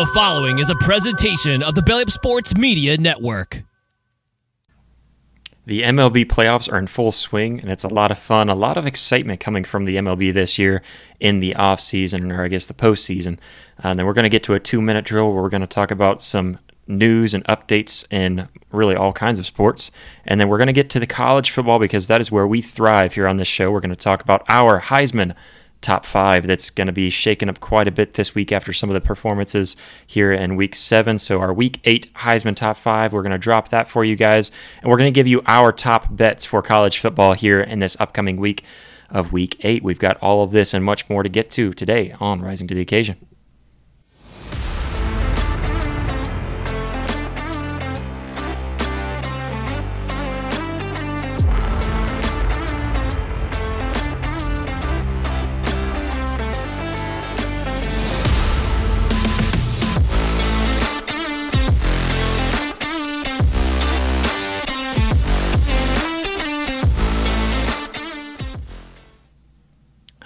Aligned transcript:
The 0.00 0.06
following 0.06 0.60
is 0.60 0.70
a 0.70 0.74
presentation 0.76 1.62
of 1.62 1.74
the 1.74 1.82
Belly 1.82 2.04
Up 2.04 2.10
Sports 2.10 2.56
Media 2.56 2.96
Network. 2.96 3.64
The 5.66 5.82
MLB 5.82 6.24
playoffs 6.24 6.72
are 6.72 6.78
in 6.78 6.86
full 6.86 7.12
swing, 7.12 7.60
and 7.60 7.70
it's 7.70 7.84
a 7.84 7.88
lot 7.88 8.10
of 8.10 8.18
fun, 8.18 8.48
a 8.48 8.54
lot 8.54 8.78
of 8.78 8.86
excitement 8.86 9.40
coming 9.40 9.62
from 9.62 9.84
the 9.84 9.96
MLB 9.96 10.32
this 10.32 10.58
year 10.58 10.80
in 11.20 11.40
the 11.40 11.54
off 11.54 11.82
season, 11.82 12.32
or 12.32 12.42
I 12.42 12.48
guess 12.48 12.64
the 12.64 12.72
postseason. 12.72 13.34
Uh, 13.84 13.88
and 13.88 13.98
then 13.98 14.06
we're 14.06 14.14
going 14.14 14.22
to 14.22 14.30
get 14.30 14.42
to 14.44 14.54
a 14.54 14.58
two 14.58 14.80
minute 14.80 15.04
drill 15.04 15.34
where 15.34 15.42
we're 15.42 15.50
going 15.50 15.60
to 15.60 15.66
talk 15.66 15.90
about 15.90 16.22
some 16.22 16.58
news 16.86 17.34
and 17.34 17.44
updates 17.44 18.10
in 18.10 18.48
really 18.72 18.96
all 18.96 19.12
kinds 19.12 19.38
of 19.38 19.44
sports. 19.44 19.90
And 20.24 20.40
then 20.40 20.48
we're 20.48 20.56
going 20.56 20.68
to 20.68 20.72
get 20.72 20.88
to 20.90 21.00
the 21.00 21.06
college 21.06 21.50
football 21.50 21.78
because 21.78 22.06
that 22.06 22.22
is 22.22 22.32
where 22.32 22.46
we 22.46 22.62
thrive 22.62 23.12
here 23.12 23.28
on 23.28 23.36
this 23.36 23.48
show. 23.48 23.70
We're 23.70 23.80
going 23.80 23.90
to 23.90 23.96
talk 23.96 24.22
about 24.22 24.46
our 24.48 24.80
Heisman 24.80 25.34
top 25.80 26.04
five 26.04 26.46
that's 26.46 26.70
going 26.70 26.86
to 26.86 26.92
be 26.92 27.10
shaken 27.10 27.48
up 27.48 27.60
quite 27.60 27.88
a 27.88 27.90
bit 27.90 28.14
this 28.14 28.34
week 28.34 28.52
after 28.52 28.72
some 28.72 28.90
of 28.90 28.94
the 28.94 29.00
performances 29.00 29.76
here 30.06 30.32
in 30.32 30.56
week 30.56 30.74
seven. 30.74 31.18
So, 31.18 31.40
our 31.40 31.52
week 31.52 31.80
eight 31.84 32.12
Heisman 32.14 32.56
top 32.56 32.76
five, 32.76 33.12
we're 33.12 33.22
going 33.22 33.32
to 33.32 33.38
drop 33.38 33.70
that 33.70 33.88
for 33.88 34.04
you 34.04 34.16
guys. 34.16 34.50
And 34.82 34.90
we're 34.90 34.98
going 34.98 35.12
to 35.12 35.18
give 35.18 35.26
you 35.26 35.42
our 35.46 35.72
top 35.72 36.14
bets 36.14 36.44
for 36.44 36.62
college 36.62 36.98
football 36.98 37.34
here 37.34 37.60
in 37.60 37.78
this 37.78 37.96
upcoming 37.98 38.36
week 38.36 38.64
of 39.10 39.32
week 39.32 39.56
eight. 39.64 39.82
We've 39.82 39.98
got 39.98 40.16
all 40.22 40.42
of 40.42 40.52
this 40.52 40.72
and 40.72 40.84
much 40.84 41.08
more 41.08 41.22
to 41.22 41.28
get 41.28 41.50
to 41.50 41.72
today 41.72 42.14
on 42.20 42.40
Rising 42.40 42.68
to 42.68 42.74
the 42.74 42.80
Occasion. 42.80 43.29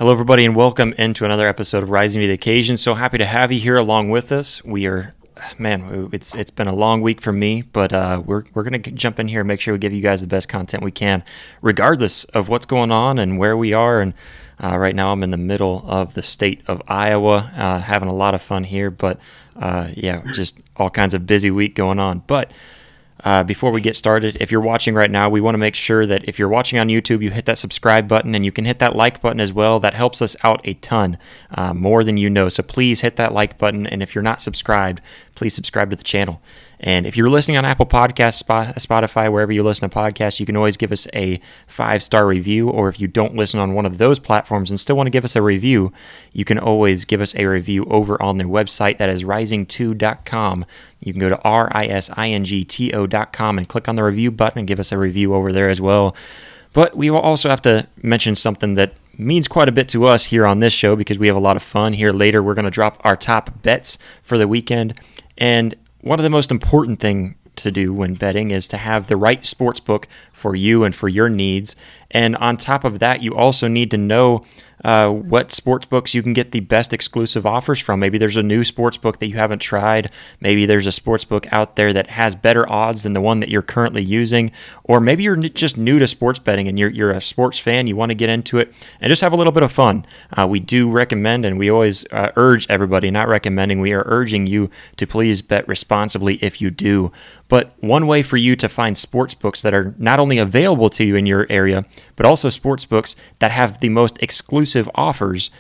Hello, 0.05 0.13
everybody, 0.13 0.45
and 0.45 0.55
welcome 0.55 0.93
into 0.99 1.25
another 1.25 1.49
episode 1.49 1.83
of 1.83 1.89
Rising 1.89 2.21
to 2.21 2.29
the 2.29 2.35
Occasion. 2.35 2.77
So 2.77 2.93
happy 2.93 3.17
to 3.17 3.25
have 3.25 3.51
you 3.51 3.59
here 3.59 3.79
along 3.79 4.11
with 4.11 4.33
us. 4.33 4.63
We 4.63 4.85
are, 4.87 5.15
man, 5.57 6.11
it's 6.13 6.35
it's 6.35 6.51
been 6.51 6.67
a 6.67 6.75
long 6.75 7.01
week 7.01 7.23
for 7.23 7.33
me, 7.33 7.63
but 7.63 7.95
uh, 7.95 8.21
we're 8.23 8.45
we're 8.53 8.65
gonna 8.65 8.81
jump 8.81 9.19
in 9.19 9.29
here 9.29 9.41
and 9.41 9.49
make 9.49 9.63
sure 9.63 9.73
we 9.73 9.79
give 9.79 9.95
you 9.95 10.03
guys 10.03 10.21
the 10.21 10.27
best 10.27 10.47
content 10.47 10.83
we 10.83 10.91
can, 10.91 11.25
regardless 11.63 12.25
of 12.25 12.51
what's 12.51 12.67
going 12.67 12.93
on 12.93 13.19
and 13.19 13.39
where 13.39 13.57
we 13.57 13.73
are. 13.73 14.03
And 14.03 14.13
uh, 14.63 14.77
right 14.77 14.95
now, 14.95 15.11
I'm 15.11 15.23
in 15.23 15.31
the 15.31 15.39
middle 15.39 15.83
of 15.89 16.13
the 16.13 16.23
state 16.23 16.61
of 16.67 16.83
Iowa, 16.87 17.51
uh, 17.57 17.79
having 17.79 18.11
a 18.11 18.15
lot 18.15 18.35
of 18.35 18.43
fun 18.43 18.65
here. 18.65 18.91
But 18.91 19.19
uh, 19.57 19.89
yeah, 19.95 20.21
just 20.35 20.63
all 20.77 20.91
kinds 20.91 21.15
of 21.15 21.27
busy 21.27 21.51
week 21.51 21.75
going 21.75 21.99
on. 21.99 22.25
But 22.27 22.51
uh, 23.25 23.43
before 23.43 23.71
we 23.71 23.81
get 23.81 23.97
started, 23.97 24.37
if 24.39 24.53
you're 24.53 24.61
watching 24.61 24.95
right 24.95 25.11
now, 25.11 25.31
we 25.31 25.41
want 25.41 25.55
to 25.55 25.59
make 25.59 25.75
sure 25.75 26.05
that 26.05 26.25
if 26.29 26.39
you're 26.39 26.49
watching 26.49 26.79
on 26.79 26.89
YouTube, 26.89 27.23
you 27.23 27.31
hit 27.31 27.47
that 27.47 27.57
subscribe 27.57 28.07
button 28.07 28.35
and 28.35 28.45
you 28.45 28.53
can 28.53 28.67
hit 28.67 28.79
that 28.81 28.95
like 28.95 29.23
button 29.23 29.41
as 29.41 29.53
well. 29.53 29.81
That 29.81 29.95
helps 29.95 30.21
us 30.21 30.37
out 30.45 30.61
a 30.65 30.75
ton, 30.75 31.17
uh, 31.51 31.73
more 31.73 32.05
than 32.05 32.19
you 32.19 32.29
know. 32.29 32.51
So 32.51 32.63
please 32.63 33.01
hit 33.01 33.17
that 33.17 33.33
like 33.33 33.57
button. 33.57 33.87
And 33.87 34.03
if 34.03 34.15
you're 34.15 34.23
not 34.23 34.43
subscribed, 34.43 35.01
please 35.35 35.55
subscribe 35.55 35.89
to 35.91 35.97
the 35.97 36.05
channel. 36.05 36.43
And 36.81 37.07
if 37.07 37.17
you're 37.17 37.31
listening 37.31 37.57
on 37.57 37.65
Apple 37.65 37.87
Podcasts, 37.87 38.43
Spotify, 38.43 39.31
wherever 39.31 39.53
you 39.53 39.63
listen 39.63 39.89
to 39.89 39.95
podcasts, 39.95 40.41
you 40.41 40.47
can 40.47 40.57
always 40.57 40.77
give 40.77 40.93
us 40.93 41.07
a 41.15 41.41
five 41.67 42.03
star 42.03 42.27
review. 42.27 42.69
Or 42.69 42.89
if 42.89 43.01
you 43.01 43.09
don't 43.09 43.37
listen 43.37 43.61
on 43.61 43.75
one 43.75 43.87
of 43.87 43.99
those 43.99 44.19
platforms 44.19 44.71
and 44.71 44.79
still 44.79 44.97
want 44.97 45.07
to 45.07 45.11
give 45.11 45.25
us 45.25 45.37
a 45.37 45.43
review, 45.43 45.93
you 46.33 46.45
can 46.45 46.59
always 46.59 47.05
give 47.05 47.21
us 47.21 47.35
a 47.37 47.47
review 47.47 47.85
over 47.87 48.21
on 48.23 48.39
their 48.39 48.49
website. 48.49 48.99
That 48.99 49.11
is 49.11 49.25
risingto.com. 49.25 50.67
You 51.01 51.13
can 51.13 51.21
go 51.21 51.29
to 51.29 51.41
R 51.43 51.69
I 51.73 51.87
S 51.87 52.11
I 52.17 52.29
N 52.29 52.45
G 52.45 52.65
T 52.65 52.93
O.com 52.93 53.59
and 53.59 53.69
click 53.69 53.89
on 53.89 53.95
the 53.95 54.05
review 54.05 54.31
button 54.31 54.59
and 54.61 54.69
give 54.69 54.81
us 54.81 54.93
a 54.93 54.99
review 54.99 55.35
over 55.35 55.53
there 55.53 55.69
as 55.69 55.81
well. 55.81 56.17
But 56.73 56.97
we 56.97 57.09
will 57.09 57.21
also 57.21 57.49
have 57.49 57.63
to 57.63 57.87
mention 58.03 58.35
something 58.35 58.75
that 58.75 58.95
means 59.17 59.47
quite 59.47 59.69
a 59.69 59.73
bit 59.73 59.89
to 59.91 60.07
us 60.07 60.25
here 60.25 60.45
on 60.45 60.61
this 60.61 60.73
show 60.73 60.97
because 60.97 61.19
we 61.19 61.29
have 61.29 61.37
a 61.37 61.41
lot 61.41 61.57
of 61.57 61.63
fun 61.63 61.93
here 61.93 62.13
later. 62.13 62.43
We're 62.43 62.55
going 62.55 62.65
to 62.65 62.71
drop 62.71 63.01
our 63.05 63.17
top 63.17 63.63
bets 63.63 63.97
for 64.23 64.37
the 64.37 64.49
weekend. 64.49 64.99
And 65.39 65.75
one 66.05 66.19
of 66.19 66.23
the 66.23 66.31
most 66.31 66.51
important 66.51 67.01
thing 67.01 67.35
to 67.57 67.71
do 67.71 67.93
when 67.93 68.15
betting 68.15 68.51
is 68.51 68.67
to 68.69 68.77
have 68.77 69.07
the 69.07 69.17
right 69.17 69.47
sports 69.47 69.81
book 69.81 70.07
for 70.45 70.55
you 70.55 70.85
and 70.85 70.95
for 70.95 71.09
your 71.09 71.31
needs. 71.31 71.75
And 72.11 72.37
on 72.37 72.59
top 72.59 72.85
of 72.85 72.99
that, 72.99 73.23
you 73.23 73.35
also 73.35 73.67
need 73.67 73.91
to 73.93 73.97
know 73.97 74.45
uh, 74.85 75.09
what 75.09 75.51
sports 75.51 75.87
books 75.87 76.13
you 76.13 76.23
can 76.23 76.35
get 76.35 76.53
the 76.53 76.61
best 76.61 76.93
exclusive 76.93 77.47
offers 77.47 77.81
from. 77.81 77.99
Maybe 77.99 78.19
there's 78.19 78.37
a 78.37 78.43
new 78.43 78.63
sports 78.63 78.99
book 78.99 79.19
that 79.19 79.29
you 79.29 79.37
haven't 79.37 79.61
tried. 79.61 80.11
Maybe 80.41 80.67
there's 80.67 80.87
a 80.87 80.93
sports 80.93 81.25
book 81.25 81.51
out 81.51 81.77
there 81.77 81.95
that 81.95 82.11
has 82.11 82.35
better 82.35 82.71
odds 82.71 83.03
than 83.03 83.15
the 83.15 83.23
one 83.23 83.41
that 83.41 83.49
you're 83.49 83.63
currently 83.63 84.03
using. 84.03 84.53
Or 84.85 85.01
maybe 85.01 85.23
you're 85.23 85.37
just 85.37 85.79
new 85.79 85.99
to 85.99 86.07
sports 86.07 86.39
betting 86.39 86.69
and 86.69 86.79
you're, 86.79 86.91
you're 86.91 87.11
a 87.11 87.23
sports 87.23 87.59
fan, 87.59 87.87
you 87.87 87.97
want 87.97 88.11
to 88.11 88.15
get 88.15 88.29
into 88.29 88.59
it 88.59 88.75
and 89.01 89.09
just 89.09 89.23
have 89.23 89.33
a 89.33 89.37
little 89.37 89.53
bit 89.53 89.63
of 89.63 89.73
fun. 89.73 90.05
Uh, 90.37 90.47
we 90.47 90.61
do 90.61 90.91
recommend 90.91 91.47
and 91.47 91.59
we 91.59 91.71
always 91.71 92.05
uh, 92.13 92.33
urge 92.37 92.67
everybody, 92.69 93.11
not 93.11 93.29
recommending, 93.29 93.81
we 93.81 93.95
are 93.95 94.05
urging 94.07 94.47
you 94.47 94.69
to 94.97 95.07
please 95.07 95.41
bet 95.41 95.67
responsibly 95.67 96.35
if 96.43 96.61
you 96.61 96.71
do. 96.71 97.11
But 97.49 97.73
one 97.81 98.07
way 98.07 98.23
for 98.23 98.37
you 98.37 98.57
to 98.57 98.69
find 98.69 98.99
sports 98.99 99.35
books 99.35 99.63
that 99.63 99.73
are 99.73 99.95
not 99.97 100.19
only 100.19 100.34
available 100.39 100.91
to 100.91 101.05
you 101.05 101.17
in 101.17 101.27
your 101.27 101.47
area, 101.51 101.85
but 102.17 102.27
also 102.27 102.49
sports 102.49 102.85
books 102.85 103.17
that 103.39 103.51
have 103.51 103.81
the 103.81 103.89
most 103.89 104.23
exclusive 104.23 104.89
offers 104.95 105.51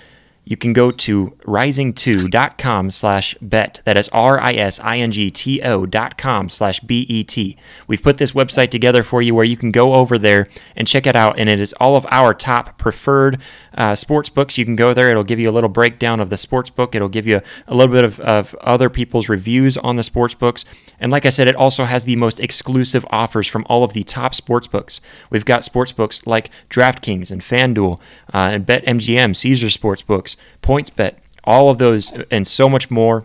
you 0.45 0.57
can 0.57 0.73
go 0.73 0.91
to 0.91 1.31
risingto.com 1.45 2.91
slash 2.91 3.35
bet. 3.41 3.81
That 3.85 3.97
is 3.97 4.09
R-I-S-I-N-G-T-O 4.11 5.87
dot 5.87 6.19
com 6.19 6.49
slash 6.49 6.81
B-E-T. 6.81 7.57
We've 7.87 8.03
put 8.03 8.19
this 8.19 8.33
website 8.33 8.71
together 8.71 9.03
for 9.03 9.23
you 9.23 9.35
where 9.35 9.45
you 9.45 9.57
can 9.57 9.71
go 9.71 9.95
over 9.95 10.19
there 10.19 10.49
and 10.77 10.87
check 10.87 11.07
it 11.07 11.17
out. 11.17 11.39
And 11.39 11.49
it 11.49 11.61
is 11.61 11.73
all 11.81 11.97
of 11.97 12.07
our 12.11 12.35
top 12.35 12.79
preferred 12.79 13.41
uh, 13.75 13.95
sports 13.95 14.29
books. 14.29 14.59
You 14.59 14.65
can 14.65 14.77
go 14.77 14.93
there. 14.93 15.09
It'll 15.09 15.25
give 15.25 15.41
you 15.41 15.49
a 15.49 15.53
little 15.53 15.71
breakdown 15.71 16.21
of 16.21 16.31
the 16.31 16.37
sports 16.37 16.71
book. 16.71 16.95
It'll 16.95 17.09
give 17.09 17.27
you 17.27 17.37
a, 17.37 17.43
a 17.69 17.75
little 17.75 17.93
bit 17.93 18.05
of, 18.05 18.21
of 18.21 18.55
other 18.57 18.91
people's 18.91 19.29
reviews 19.29 19.77
on 19.79 19.97
the 19.97 20.03
sports 20.03 20.35
books. 20.35 20.65
And 21.01 21.11
like 21.11 21.27
I 21.27 21.31
said, 21.31 21.49
it 21.49 21.57
also 21.57 21.85
has 21.85 22.05
the 22.05 22.17
most 22.17 22.39
exclusive 22.39 23.05
offers 23.11 23.47
from 23.47 23.67
all 23.69 23.83
of 23.83 23.95
the 23.95 24.05
top 24.05 24.35
sports 24.35 24.67
books. 24.67 25.01
We've 25.31 25.45
got 25.45 25.65
sports 25.65 25.93
books 25.93 26.27
like 26.27 26.51
DraftKings 26.71 27.31
and 27.31 27.41
FanDuel 27.41 27.99
uh, 28.33 28.51
and 28.53 28.67
BetMGM, 28.67 29.35
Caesar 29.37 29.71
Sports 29.71 30.03
Books, 30.03 30.34
PointsBet, 30.63 31.17
all 31.45 31.71
of 31.71 31.79
those, 31.79 32.13
and 32.31 32.47
so 32.47 32.69
much 32.69 32.91
more. 32.91 33.25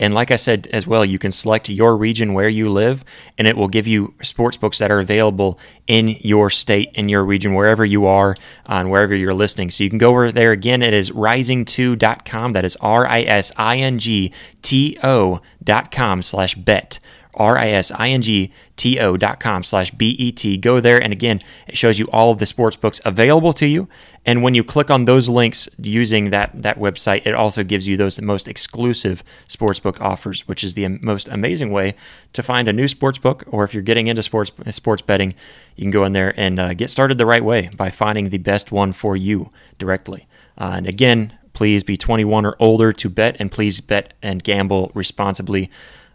And 0.00 0.14
like 0.14 0.30
I 0.30 0.36
said 0.36 0.66
as 0.72 0.86
well, 0.86 1.04
you 1.04 1.18
can 1.18 1.30
select 1.30 1.68
your 1.68 1.94
region 1.94 2.32
where 2.32 2.48
you 2.48 2.70
live, 2.70 3.04
and 3.36 3.46
it 3.46 3.54
will 3.54 3.68
give 3.68 3.86
you 3.86 4.14
sports 4.22 4.56
books 4.56 4.78
that 4.78 4.90
are 4.90 4.98
available 4.98 5.58
in 5.86 6.16
your 6.22 6.48
state, 6.48 6.90
in 6.94 7.10
your 7.10 7.22
region, 7.22 7.52
wherever 7.52 7.84
you 7.84 8.06
are, 8.06 8.34
on 8.64 8.88
wherever 8.88 9.14
you're 9.14 9.34
listening. 9.34 9.70
So 9.70 9.84
you 9.84 9.90
can 9.90 9.98
go 9.98 10.08
over 10.08 10.32
there 10.32 10.52
again. 10.52 10.80
It 10.80 10.94
is 10.94 11.10
risingto.com. 11.10 12.52
That 12.54 12.64
is 12.64 12.76
R 12.76 13.06
I 13.06 13.20
S 13.22 13.52
I 13.58 13.76
N 13.76 13.98
G 13.98 14.32
T 14.62 14.96
O.com 15.02 16.22
slash 16.22 16.54
bet. 16.54 16.98
R-I-S-I-N-G-T-O 17.34 19.16
dot 19.16 19.40
com 19.40 19.62
slash 19.62 19.90
B-E-T. 19.90 20.56
Go 20.58 20.80
there, 20.80 21.02
and 21.02 21.12
again, 21.12 21.40
it 21.66 21.76
shows 21.76 21.98
you 21.98 22.06
all 22.12 22.30
of 22.30 22.38
the 22.38 22.46
sports 22.46 22.76
books 22.76 23.00
available 23.04 23.52
to 23.54 23.66
you. 23.66 23.88
And 24.26 24.42
when 24.42 24.54
you 24.54 24.62
click 24.62 24.90
on 24.90 25.06
those 25.06 25.28
links 25.28 25.68
using 25.78 26.30
that, 26.30 26.50
that 26.54 26.78
website, 26.78 27.26
it 27.26 27.34
also 27.34 27.64
gives 27.64 27.88
you 27.88 27.96
those 27.96 28.20
most 28.20 28.48
exclusive 28.48 29.24
sportsbook 29.48 30.00
offers, 30.00 30.46
which 30.46 30.62
is 30.62 30.74
the 30.74 30.86
most 30.88 31.28
amazing 31.28 31.72
way 31.72 31.94
to 32.34 32.42
find 32.42 32.68
a 32.68 32.72
new 32.72 32.84
sportsbook. 32.84 33.44
Or 33.46 33.64
if 33.64 33.72
you're 33.72 33.82
getting 33.82 34.08
into 34.08 34.22
sports 34.22 34.52
sports 34.70 35.02
betting, 35.02 35.34
you 35.76 35.84
can 35.84 35.90
go 35.90 36.04
in 36.04 36.12
there 36.12 36.38
and 36.38 36.60
uh, 36.60 36.74
get 36.74 36.90
started 36.90 37.16
the 37.16 37.26
right 37.26 37.44
way 37.44 37.70
by 37.76 37.90
finding 37.90 38.28
the 38.28 38.38
best 38.38 38.70
one 38.70 38.92
for 38.92 39.16
you 39.16 39.50
directly. 39.78 40.26
Uh, 40.58 40.74
and 40.76 40.86
again, 40.86 41.32
please 41.52 41.82
be 41.82 41.96
21 41.96 42.44
or 42.44 42.56
older 42.58 42.92
to 42.92 43.08
bet, 43.08 43.36
and 43.40 43.50
please 43.50 43.80
bet 43.80 44.12
and 44.22 44.44
gamble 44.44 44.90
responsibly 44.94 45.70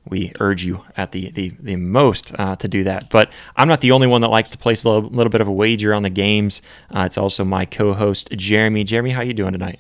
we 0.08 0.32
urge 0.40 0.64
you 0.64 0.84
at 0.96 1.12
the 1.12 1.30
the, 1.32 1.50
the 1.60 1.76
most 1.76 2.34
uh, 2.38 2.56
to 2.58 2.68
do 2.68 2.84
that. 2.84 3.10
But 3.10 3.32
I'm 3.56 3.68
not 3.68 3.82
the 3.82 3.92
only 3.92 4.08
one 4.08 4.22
that 4.22 4.30
likes 4.30 4.50
to 4.52 4.58
place 4.58 4.84
a 4.84 4.90
little, 4.90 5.10
little 5.10 5.32
bit 5.32 5.42
of 5.42 5.48
a 5.48 5.52
wager 5.52 5.94
on 5.94 6.04
the 6.04 6.10
games. 6.10 6.62
Uh, 6.92 7.04
it's 7.06 7.18
also 7.18 7.44
my 7.44 7.66
co-host 7.66 8.30
Jeremy. 8.32 8.84
Jeremy, 8.84 9.12
how 9.12 9.22
you 9.22 9.34
doing 9.34 9.54
tonight? 9.54 9.80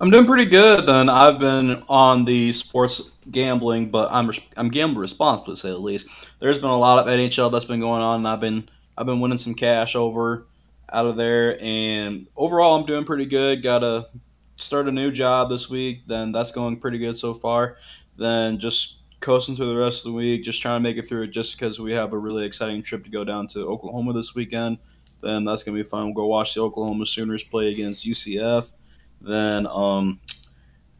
I'm 0.00 0.10
doing 0.10 0.26
pretty 0.26 0.44
good. 0.44 0.86
Then 0.86 1.08
I've 1.08 1.38
been 1.38 1.82
on 1.88 2.24
the 2.24 2.52
sports 2.52 3.10
gambling, 3.30 3.90
but 3.90 4.10
I'm 4.12 4.30
I'm 4.56 4.68
gambling 4.68 5.00
responsibly, 5.00 5.54
to 5.54 5.60
say 5.60 5.68
the 5.68 5.78
least. 5.78 6.06
There's 6.38 6.58
been 6.58 6.70
a 6.70 6.78
lot 6.78 7.06
of 7.06 7.12
NHL 7.12 7.52
that's 7.52 7.64
been 7.64 7.80
going 7.80 8.02
on, 8.02 8.20
and 8.20 8.28
I've 8.28 8.40
been 8.40 8.68
I've 8.96 9.06
been 9.06 9.20
winning 9.20 9.38
some 9.38 9.54
cash 9.54 9.96
over 9.96 10.46
out 10.90 11.06
of 11.06 11.16
there. 11.16 11.58
And 11.60 12.26
overall, 12.36 12.78
I'm 12.78 12.86
doing 12.86 13.04
pretty 13.04 13.26
good. 13.26 13.62
Got 13.62 13.80
to 13.80 14.08
start 14.56 14.88
a 14.88 14.92
new 14.92 15.10
job 15.10 15.50
this 15.50 15.68
week. 15.68 16.06
Then 16.06 16.32
that's 16.32 16.52
going 16.52 16.78
pretty 16.78 16.98
good 16.98 17.18
so 17.18 17.34
far 17.34 17.76
then 18.18 18.58
just 18.58 18.98
coasting 19.20 19.56
through 19.56 19.72
the 19.72 19.76
rest 19.76 20.04
of 20.04 20.12
the 20.12 20.16
week, 20.16 20.44
just 20.44 20.60
trying 20.62 20.76
to 20.76 20.82
make 20.82 20.96
it 20.96 21.08
through 21.08 21.22
it 21.22 21.28
just 21.28 21.58
because 21.58 21.80
we 21.80 21.92
have 21.92 22.12
a 22.12 22.18
really 22.18 22.44
exciting 22.44 22.82
trip 22.82 23.04
to 23.04 23.10
go 23.10 23.24
down 23.24 23.46
to 23.48 23.66
Oklahoma 23.66 24.12
this 24.12 24.34
weekend. 24.34 24.78
Then 25.22 25.44
that's 25.44 25.62
going 25.62 25.76
to 25.76 25.82
be 25.82 25.88
fun. 25.88 26.06
We'll 26.06 26.14
go 26.14 26.26
watch 26.26 26.54
the 26.54 26.60
Oklahoma 26.60 27.06
Sooners 27.06 27.42
play 27.42 27.72
against 27.72 28.06
UCF. 28.06 28.72
Then 29.20 29.66
um, 29.66 30.20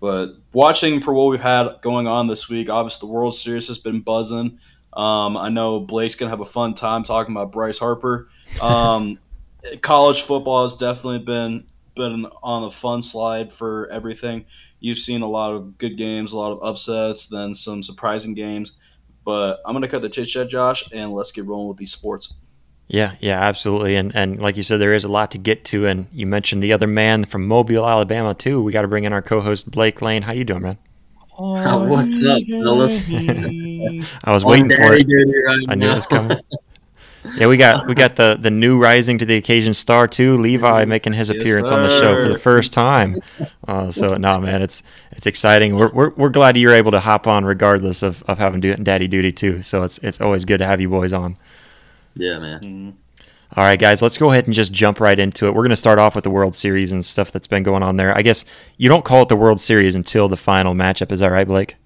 But 0.01 0.35
watching 0.53 1.01
for 1.01 1.15
what 1.15 1.31
we've 1.31 1.41
had 1.41 1.81
going 1.83 2.07
on 2.07 2.27
this 2.27 2.49
week, 2.49 2.69
obviously 2.69 3.07
the 3.07 3.13
World 3.13 3.37
Series 3.37 3.69
has 3.69 3.79
been 3.79 4.01
buzzing. 4.01 4.59
Um, 4.93 5.37
I 5.37 5.49
know 5.49 5.79
Blake's 5.79 6.17
gonna 6.17 6.31
have 6.31 6.41
a 6.41 6.45
fun 6.45 6.75
time 6.75 7.05
talking 7.05 7.33
about 7.33 7.53
Bryce 7.53 7.79
Harper. 7.79 8.29
Um, 8.61 9.19
college 9.83 10.23
football 10.23 10.63
has 10.63 10.77
definitely 10.77 11.21
been 11.21 11.67
been 11.95 12.27
on 12.43 12.63
the 12.63 12.71
fun 12.71 13.03
slide 13.03 13.53
for 13.53 13.89
everything. 13.89 14.47
You've 14.81 14.99
seen 14.99 15.23
a 15.23 15.29
lot 15.29 15.53
of 15.53 15.79
good 15.79 15.97
games, 15.97 16.33
a 16.33 16.39
lot 16.39 16.53
of 16.53 16.63
upsets, 16.63 17.27
then 17.27 17.55
some 17.55 17.83
surprising 17.83 18.35
games. 18.35 18.73
But 19.25 19.61
I'm 19.67 19.75
gonna 19.75 19.89
cut 19.89 20.03
the 20.03 20.09
chit 20.09 20.29
chat, 20.29 20.49
Josh, 20.49 20.91
and 20.93 21.13
let's 21.13 21.33
get 21.33 21.47
rolling 21.47 21.69
with 21.69 21.79
these 21.79 21.93
sports. 21.93 22.35
Yeah, 22.89 23.17
yeah, 23.21 23.39
absolutely. 23.41 23.97
And 23.97 24.15
and 24.17 24.41
like 24.41 24.57
you 24.57 24.63
said, 24.63 24.81
there 24.81 24.95
is 24.95 25.05
a 25.05 25.13
lot 25.13 25.31
to 25.33 25.39
get 25.39 25.65
to. 25.67 25.87
And 25.87 26.07
you 26.13 26.27
mentioned 26.27 26.63
the 26.63 26.73
other 26.73 26.87
man 26.87 27.25
from 27.25 27.47
Mobile, 27.47 27.87
Alabama, 27.87 28.35
too. 28.35 28.63
We 28.63 28.73
got 28.73 28.83
to 28.83 28.89
bring 28.89 29.05
in 29.05 29.13
our 29.13 29.23
co-host 29.23 29.71
Blake 29.71 30.01
Lane. 30.01 30.23
How 30.23 30.33
you 30.33 30.45
doing, 30.45 30.63
man? 30.63 30.79
Oh, 31.39 31.89
what's 31.89 32.25
up, 32.27 32.43
fellas? 32.49 33.07
I 34.25 34.33
was 34.33 34.45
waiting 34.45 34.71
for 34.71 34.95
it. 34.95 35.07
Right 35.07 35.67
I 35.69 35.75
knew 35.75 35.89
it 35.89 35.95
was 35.97 36.07
coming. 36.07 36.39
Yeah, 37.37 37.47
we 37.47 37.57
got 37.57 37.87
we 37.87 37.95
got 37.95 38.17
the 38.17 38.37
the 38.41 38.51
new 38.51 38.81
rising 38.81 39.19
to 39.19 39.25
the 39.25 39.37
occasion 39.37 39.75
star 39.75 40.09
too, 40.09 40.39
Levi 40.39 40.85
making 40.85 41.13
his 41.13 41.31
yes, 41.31 41.39
appearance 41.39 41.69
sir. 41.69 41.75
on 41.75 41.83
the 41.83 42.01
show 42.01 42.17
for 42.17 42.29
the 42.29 42.39
first 42.39 42.73
time. 42.73 43.21
Uh, 43.67 43.91
so 43.91 44.17
no, 44.17 44.41
man, 44.41 44.63
it's 44.63 44.83
it's 45.13 45.27
exciting. 45.27 45.75
We're, 45.75 45.93
we're, 45.93 46.11
we're 46.11 46.29
glad 46.31 46.57
you're 46.57 46.75
able 46.75 46.93
to 46.93 47.01
hop 47.01 47.27
on 47.27 47.45
regardless 47.45 48.03
of, 48.03 48.23
of 48.25 48.39
having 48.39 48.61
do, 48.61 48.75
daddy 48.77 49.09
duty 49.09 49.33
too. 49.33 49.63
So 49.63 49.83
it's 49.83 49.99
it's 49.99 50.21
always 50.21 50.45
good 50.45 50.59
to 50.59 50.67
have 50.67 50.81
you 50.81 50.89
boys 50.89 51.13
on. 51.13 51.37
Yeah, 52.15 52.39
man. 52.39 52.61
Mm-hmm. 52.61 52.91
All 53.57 53.65
right, 53.65 53.79
guys, 53.79 54.03
let's 54.03 54.19
go 54.19 54.31
ahead 54.31 54.45
and 54.45 54.53
just 54.53 54.75
jump 54.75 55.01
right 55.01 55.19
into 55.19 55.47
it. 55.47 55.55
We're 55.55 55.63
going 55.63 55.71
to 55.71 55.77
start 55.77 55.99
off 55.99 56.15
with 56.15 56.25
the 56.25 56.31
World 56.31 56.55
Series 56.55 56.93
and 56.93 57.03
stuff 57.03 57.33
that's 57.33 57.47
been 57.47 57.63
going 57.63 57.83
on 57.83 57.97
there. 57.97 58.17
I 58.17 58.21
guess 58.21 58.45
you 58.77 58.91
don't 58.91 59.07
call 59.07 59.23
it 59.23 59.31
the 59.31 59.37
World 59.37 59.59
Series 59.59 59.95
until 59.95 60.29
the 60.29 60.37
final 60.37 60.75
matchup. 60.75 61.11
Is 61.11 61.21
that 61.21 61.33
right, 61.33 61.47
Blake? 61.47 61.77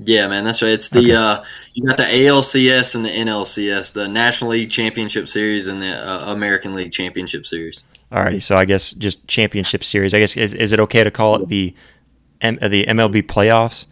Yeah, 0.00 0.28
man, 0.28 0.44
that's 0.44 0.62
right. 0.62 0.70
It's 0.70 0.88
the 0.88 1.00
okay. 1.00 1.14
uh, 1.14 1.44
you 1.74 1.84
got 1.84 1.96
the 1.96 2.04
ALCS 2.04 2.94
and 2.94 3.04
the 3.04 3.08
NLCS, 3.08 3.92
the 3.92 4.06
National 4.06 4.52
League 4.52 4.70
Championship 4.70 5.28
Series 5.28 5.66
and 5.66 5.82
the 5.82 5.88
uh, 5.88 6.32
American 6.32 6.74
League 6.74 6.92
Championship 6.92 7.46
Series. 7.46 7.82
Alrighty, 8.12 8.42
so 8.42 8.56
I 8.56 8.64
guess 8.64 8.92
just 8.92 9.26
championship 9.26 9.82
series. 9.84 10.14
I 10.14 10.20
guess 10.20 10.36
is, 10.36 10.54
is 10.54 10.72
it 10.72 10.80
okay 10.80 11.04
to 11.04 11.10
call 11.10 11.42
it 11.42 11.48
the 11.48 11.74
M- 12.40 12.58
the 12.62 12.86
MLB 12.86 13.22
playoffs? 13.24 13.86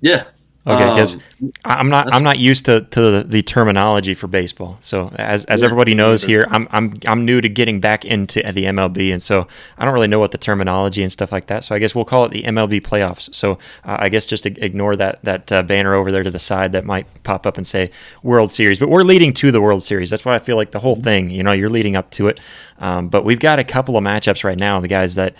Yeah, 0.00 0.24
Okay, 0.66 0.88
because 0.88 1.14
um, 1.14 1.52
I'm 1.66 1.88
not 1.90 2.10
I'm 2.10 2.22
not 2.22 2.38
used 2.38 2.64
to, 2.64 2.80
to 2.80 3.00
the, 3.00 3.24
the, 3.28 3.42
terminology 3.42 4.14
for 4.14 4.28
baseball. 4.28 4.78
So 4.80 5.10
as, 5.16 5.44
as 5.44 5.62
everybody 5.62 5.92
knows 5.92 6.24
here, 6.24 6.46
I'm 6.50 6.66
I'm 6.70 6.94
I'm 7.06 7.26
new 7.26 7.42
to 7.42 7.50
getting 7.50 7.80
back 7.80 8.06
into 8.06 8.40
the 8.40 8.64
MLB, 8.64 9.12
and 9.12 9.22
so 9.22 9.46
I 9.76 9.84
don't 9.84 9.92
really 9.92 10.08
know 10.08 10.18
what 10.18 10.30
the 10.30 10.38
terminology 10.38 11.02
and 11.02 11.12
stuff 11.12 11.32
like 11.32 11.48
that. 11.48 11.64
So 11.64 11.74
I 11.74 11.78
guess 11.80 11.94
we'll 11.94 12.06
call 12.06 12.24
it 12.24 12.30
the 12.30 12.44
MLB 12.44 12.80
playoffs. 12.80 13.34
So 13.34 13.58
uh, 13.84 13.98
I 14.00 14.08
guess 14.08 14.24
just 14.24 14.46
ignore 14.46 14.96
that 14.96 15.22
that 15.22 15.52
uh, 15.52 15.62
banner 15.64 15.92
over 15.92 16.10
there 16.10 16.22
to 16.22 16.30
the 16.30 16.38
side 16.38 16.72
that 16.72 16.86
might 16.86 17.06
pop 17.24 17.46
up 17.46 17.58
and 17.58 17.66
say 17.66 17.90
World 18.22 18.50
Series. 18.50 18.78
But 18.78 18.88
we're 18.88 19.02
leading 19.02 19.34
to 19.34 19.52
the 19.52 19.60
World 19.60 19.82
Series. 19.82 20.08
That's 20.08 20.24
why 20.24 20.34
I 20.34 20.38
feel 20.38 20.56
like 20.56 20.70
the 20.70 20.80
whole 20.80 20.96
thing. 20.96 21.28
You 21.28 21.42
know, 21.42 21.52
you're 21.52 21.68
leading 21.68 21.94
up 21.94 22.10
to 22.12 22.28
it. 22.28 22.40
Um, 22.78 23.08
but 23.08 23.22
we've 23.22 23.38
got 23.38 23.58
a 23.58 23.64
couple 23.64 23.98
of 23.98 24.02
matchups 24.02 24.44
right 24.44 24.58
now. 24.58 24.80
The 24.80 24.88
guys 24.88 25.14
that 25.16 25.34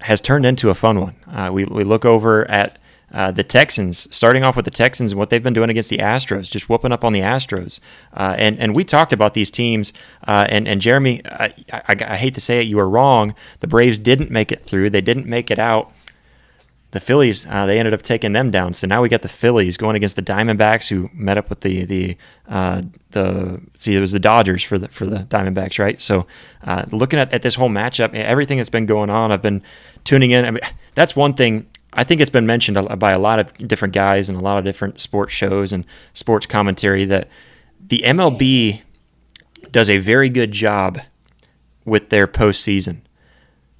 has 0.00 0.20
turned 0.20 0.44
into 0.44 0.70
a 0.70 0.74
fun 0.74 1.00
one. 1.00 1.14
Uh, 1.30 1.50
we 1.52 1.66
we 1.66 1.84
look 1.84 2.04
over 2.04 2.50
at 2.50 2.79
uh, 3.12 3.30
the 3.30 3.42
Texans, 3.42 4.14
starting 4.14 4.44
off 4.44 4.56
with 4.56 4.64
the 4.64 4.70
Texans 4.70 5.12
and 5.12 5.18
what 5.18 5.30
they've 5.30 5.42
been 5.42 5.52
doing 5.52 5.70
against 5.70 5.90
the 5.90 5.98
Astros, 5.98 6.50
just 6.50 6.68
whooping 6.68 6.92
up 6.92 7.04
on 7.04 7.12
the 7.12 7.20
Astros. 7.20 7.80
Uh, 8.14 8.34
and 8.38 8.58
and 8.58 8.74
we 8.74 8.84
talked 8.84 9.12
about 9.12 9.34
these 9.34 9.50
teams. 9.50 9.92
Uh, 10.26 10.46
and 10.48 10.68
and 10.68 10.80
Jeremy, 10.80 11.22
I, 11.26 11.54
I, 11.72 11.82
I, 11.88 12.16
hate 12.16 12.34
to 12.34 12.40
say 12.40 12.60
it, 12.60 12.66
you 12.66 12.76
were 12.76 12.88
wrong. 12.88 13.34
The 13.60 13.66
Braves 13.66 13.98
didn't 13.98 14.30
make 14.30 14.52
it 14.52 14.60
through. 14.60 14.90
They 14.90 15.00
didn't 15.00 15.26
make 15.26 15.50
it 15.50 15.58
out. 15.58 15.92
The 16.92 17.00
Phillies, 17.00 17.46
uh, 17.46 17.66
they 17.66 17.78
ended 17.78 17.94
up 17.94 18.02
taking 18.02 18.32
them 18.32 18.50
down. 18.50 18.74
So 18.74 18.88
now 18.88 19.00
we 19.00 19.08
got 19.08 19.22
the 19.22 19.28
Phillies 19.28 19.76
going 19.76 19.94
against 19.94 20.16
the 20.16 20.22
Diamondbacks, 20.22 20.88
who 20.88 21.08
met 21.12 21.38
up 21.38 21.48
with 21.48 21.60
the 21.60 21.84
the 21.84 22.16
uh, 22.48 22.82
the 23.10 23.60
see 23.74 23.94
it 23.96 24.00
was 24.00 24.12
the 24.12 24.20
Dodgers 24.20 24.62
for 24.62 24.78
the 24.78 24.88
for 24.88 25.06
the 25.06 25.18
Diamondbacks, 25.18 25.78
right? 25.78 26.00
So 26.00 26.26
uh, 26.64 26.84
looking 26.90 27.18
at, 27.18 27.32
at 27.32 27.42
this 27.42 27.56
whole 27.56 27.70
matchup, 27.70 28.14
everything 28.14 28.58
that's 28.58 28.70
been 28.70 28.86
going 28.86 29.10
on, 29.10 29.32
I've 29.32 29.42
been 29.42 29.62
tuning 30.04 30.30
in. 30.30 30.44
I 30.44 30.50
mean, 30.50 30.60
that's 30.94 31.14
one 31.14 31.34
thing 31.34 31.68
I 31.92 32.04
think 32.04 32.20
it's 32.20 32.30
been 32.30 32.46
mentioned 32.46 32.98
by 32.98 33.12
a 33.12 33.18
lot 33.18 33.38
of 33.38 33.52
different 33.66 33.94
guys 33.94 34.28
and 34.28 34.38
a 34.38 34.42
lot 34.42 34.58
of 34.58 34.64
different 34.64 35.00
sports 35.00 35.32
shows 35.32 35.72
and 35.72 35.84
sports 36.14 36.46
commentary 36.46 37.04
that 37.06 37.28
the 37.80 38.02
MLB 38.06 38.82
does 39.72 39.90
a 39.90 39.98
very 39.98 40.28
good 40.28 40.52
job 40.52 41.00
with 41.84 42.10
their 42.10 42.26
postseason 42.26 43.00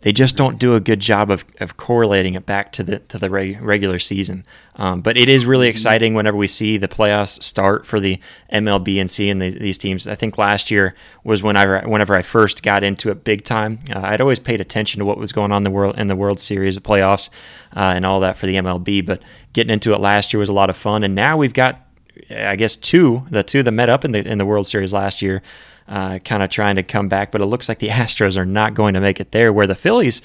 they 0.02 0.12
just 0.12 0.37
don't 0.37 0.58
do 0.58 0.75
a 0.75 0.81
good 0.81 1.00
job 1.00 1.31
of, 1.31 1.44
of 1.61 1.76
correlating 1.76 2.35
it 2.35 2.47
back 2.47 2.73
to 2.73 2.82
the 2.82 3.00
to 3.00 3.19
the 3.19 3.29
reg, 3.29 3.61
regular 3.61 3.99
season. 3.99 4.47
Um, 4.76 5.02
but 5.02 5.19
it 5.19 5.29
is 5.29 5.44
really 5.44 5.69
exciting 5.69 6.14
whenever 6.14 6.38
we 6.38 6.47
see 6.47 6.79
the 6.79 6.88
playoffs 6.88 7.43
start 7.43 7.85
for 7.85 8.00
the 8.00 8.19
MLB 8.50 8.99
and 8.99 9.11
seeing 9.11 9.41
the, 9.41 9.50
these 9.50 9.76
teams. 9.76 10.08
I 10.08 10.14
think 10.14 10.38
last 10.38 10.70
year 10.70 10.94
was 11.23 11.43
when 11.43 11.56
I 11.56 11.87
whenever 11.87 12.14
I 12.14 12.23
first 12.23 12.62
got 12.62 12.82
into 12.82 13.11
it 13.11 13.25
big 13.25 13.44
time. 13.44 13.81
Uh, 13.94 14.00
I'd 14.00 14.23
always 14.23 14.41
paid 14.41 14.61
attention 14.61 15.00
to 15.00 15.05
what 15.05 15.19
was 15.19 15.32
going 15.32 15.52
on 15.52 15.58
in 15.58 15.64
the 15.64 15.70
world 15.70 15.99
in 15.99 16.06
the 16.06 16.17
World 16.17 16.41
Series, 16.41 16.76
the 16.76 16.81
playoffs, 16.81 17.29
uh, 17.76 17.93
and 17.94 18.06
all 18.06 18.20
that 18.20 18.38
for 18.38 18.46
the 18.46 18.55
MLB. 18.55 19.05
But 19.05 19.23
getting 19.53 19.73
into 19.73 19.93
it 19.93 20.00
last 20.00 20.32
year 20.32 20.41
was 20.41 20.49
a 20.49 20.55
lot 20.55 20.70
of 20.70 20.76
fun, 20.76 21.05
and 21.05 21.14
now 21.14 21.37
we've 21.37 21.55
got 21.55 21.87
I 22.31 22.56
guess 22.56 22.75
two 22.75 23.26
the 23.31 23.43
two 23.43 23.62
that 23.62 23.73
met 23.73 23.91
up 23.91 24.05
in 24.06 24.12
the 24.12 24.26
in 24.26 24.38
the 24.38 24.46
World 24.46 24.67
Series 24.67 24.94
last 24.94 25.20
year 25.20 25.43
uh, 25.91 26.21
kind 26.21 26.43
of 26.43 26.49
trying 26.49 26.77
to 26.77 26.83
come 26.83 27.09
back, 27.09 27.33
but 27.33 27.41
it 27.41 27.47
looks 27.47 27.69
like 27.69 27.81
the 27.81 27.89
Astros 27.91 28.37
are 28.37 28.47
not 28.47 28.75
going 28.75 28.95
to 28.95 29.01
make 29.01 29.21
it 29.21 29.33
there, 29.33 29.53
where 29.53 29.67
the 29.67 29.75
Phillies 29.75 30.23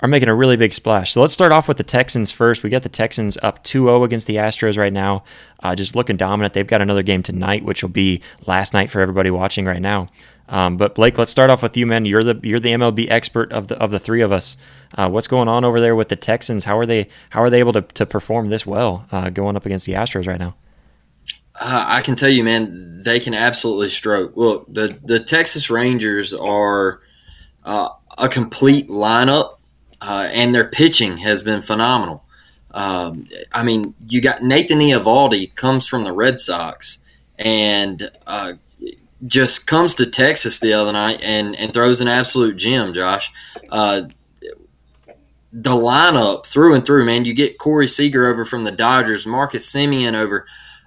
are 0.00 0.08
making 0.08 0.28
a 0.28 0.34
really 0.34 0.56
big 0.56 0.74
splash. 0.74 1.12
So 1.12 1.22
let's 1.22 1.32
start 1.32 1.52
off 1.52 1.68
with 1.68 1.78
the 1.78 1.84
Texans 1.84 2.30
first. 2.30 2.62
We 2.62 2.68
got 2.68 2.82
the 2.82 2.90
Texans 2.90 3.38
up 3.42 3.64
2-0 3.64 4.04
against 4.04 4.26
the 4.26 4.36
Astros 4.36 4.76
right 4.76 4.92
now, 4.92 5.24
uh, 5.62 5.74
just 5.74 5.96
looking 5.96 6.18
dominant. 6.18 6.52
They've 6.52 6.66
got 6.66 6.82
another 6.82 7.02
game 7.02 7.22
tonight, 7.22 7.64
which 7.64 7.82
will 7.82 7.88
be 7.88 8.20
last 8.46 8.74
night 8.74 8.90
for 8.90 9.00
everybody 9.00 9.30
watching 9.30 9.64
right 9.64 9.80
now. 9.80 10.08
Um, 10.48 10.76
but 10.76 10.94
Blake, 10.94 11.18
let's 11.18 11.30
start 11.30 11.50
off 11.50 11.62
with 11.62 11.76
you, 11.76 11.86
man. 11.86 12.04
You're 12.04 12.22
the 12.22 12.38
you're 12.42 12.60
the 12.60 12.72
MLB 12.72 13.10
expert 13.10 13.52
of 13.52 13.66
the 13.66 13.76
of 13.78 13.90
the 13.90 13.98
three 13.98 14.20
of 14.20 14.30
us. 14.30 14.56
Uh, 14.94 15.08
what's 15.08 15.26
going 15.26 15.48
on 15.48 15.64
over 15.64 15.80
there 15.80 15.96
with 15.96 16.08
the 16.08 16.14
Texans? 16.14 16.66
How 16.66 16.78
are 16.78 16.86
they 16.86 17.08
how 17.30 17.42
are 17.42 17.50
they 17.50 17.58
able 17.58 17.72
to, 17.72 17.82
to 17.82 18.06
perform 18.06 18.48
this 18.48 18.64
well 18.64 19.06
uh, 19.10 19.30
going 19.30 19.56
up 19.56 19.66
against 19.66 19.86
the 19.86 19.94
Astros 19.94 20.28
right 20.28 20.38
now? 20.38 20.54
Uh, 21.58 21.84
I 21.88 22.02
can 22.02 22.16
tell 22.16 22.28
you, 22.28 22.44
man, 22.44 23.02
they 23.02 23.20
can 23.20 23.34
absolutely 23.34 23.88
stroke. 23.88 24.36
Look, 24.36 24.72
the 24.72 24.98
the 25.04 25.20
Texas 25.20 25.70
Rangers 25.70 26.34
are 26.34 27.00
uh, 27.64 27.88
a 28.18 28.28
complete 28.28 28.88
lineup, 28.88 29.56
uh, 30.00 30.28
and 30.32 30.54
their 30.54 30.68
pitching 30.68 31.16
has 31.18 31.42
been 31.42 31.62
phenomenal. 31.62 32.24
Um, 32.72 33.26
I 33.52 33.62
mean, 33.62 33.94
you 34.06 34.20
got 34.20 34.42
Nathan 34.42 34.80
Eovaldi 34.80 35.54
comes 35.54 35.86
from 35.86 36.02
the 36.02 36.12
Red 36.12 36.38
Sox 36.40 37.00
and 37.38 38.10
uh, 38.26 38.52
just 39.26 39.66
comes 39.66 39.94
to 39.94 40.06
Texas 40.06 40.58
the 40.58 40.74
other 40.74 40.92
night 40.92 41.22
and, 41.22 41.56
and 41.56 41.72
throws 41.72 42.02
an 42.02 42.08
absolute 42.08 42.56
gem, 42.56 42.92
Josh. 42.92 43.32
Uh, 43.70 44.02
the 45.52 45.70
lineup 45.70 46.44
through 46.44 46.74
and 46.74 46.84
through, 46.84 47.06
man. 47.06 47.24
You 47.24 47.32
get 47.32 47.58
Corey 47.58 47.88
Seager 47.88 48.26
over 48.26 48.44
from 48.44 48.62
the 48.62 48.72
Dodgers, 48.72 49.26
Marcus 49.26 49.72
Semien 49.72 50.12
over 50.12 50.46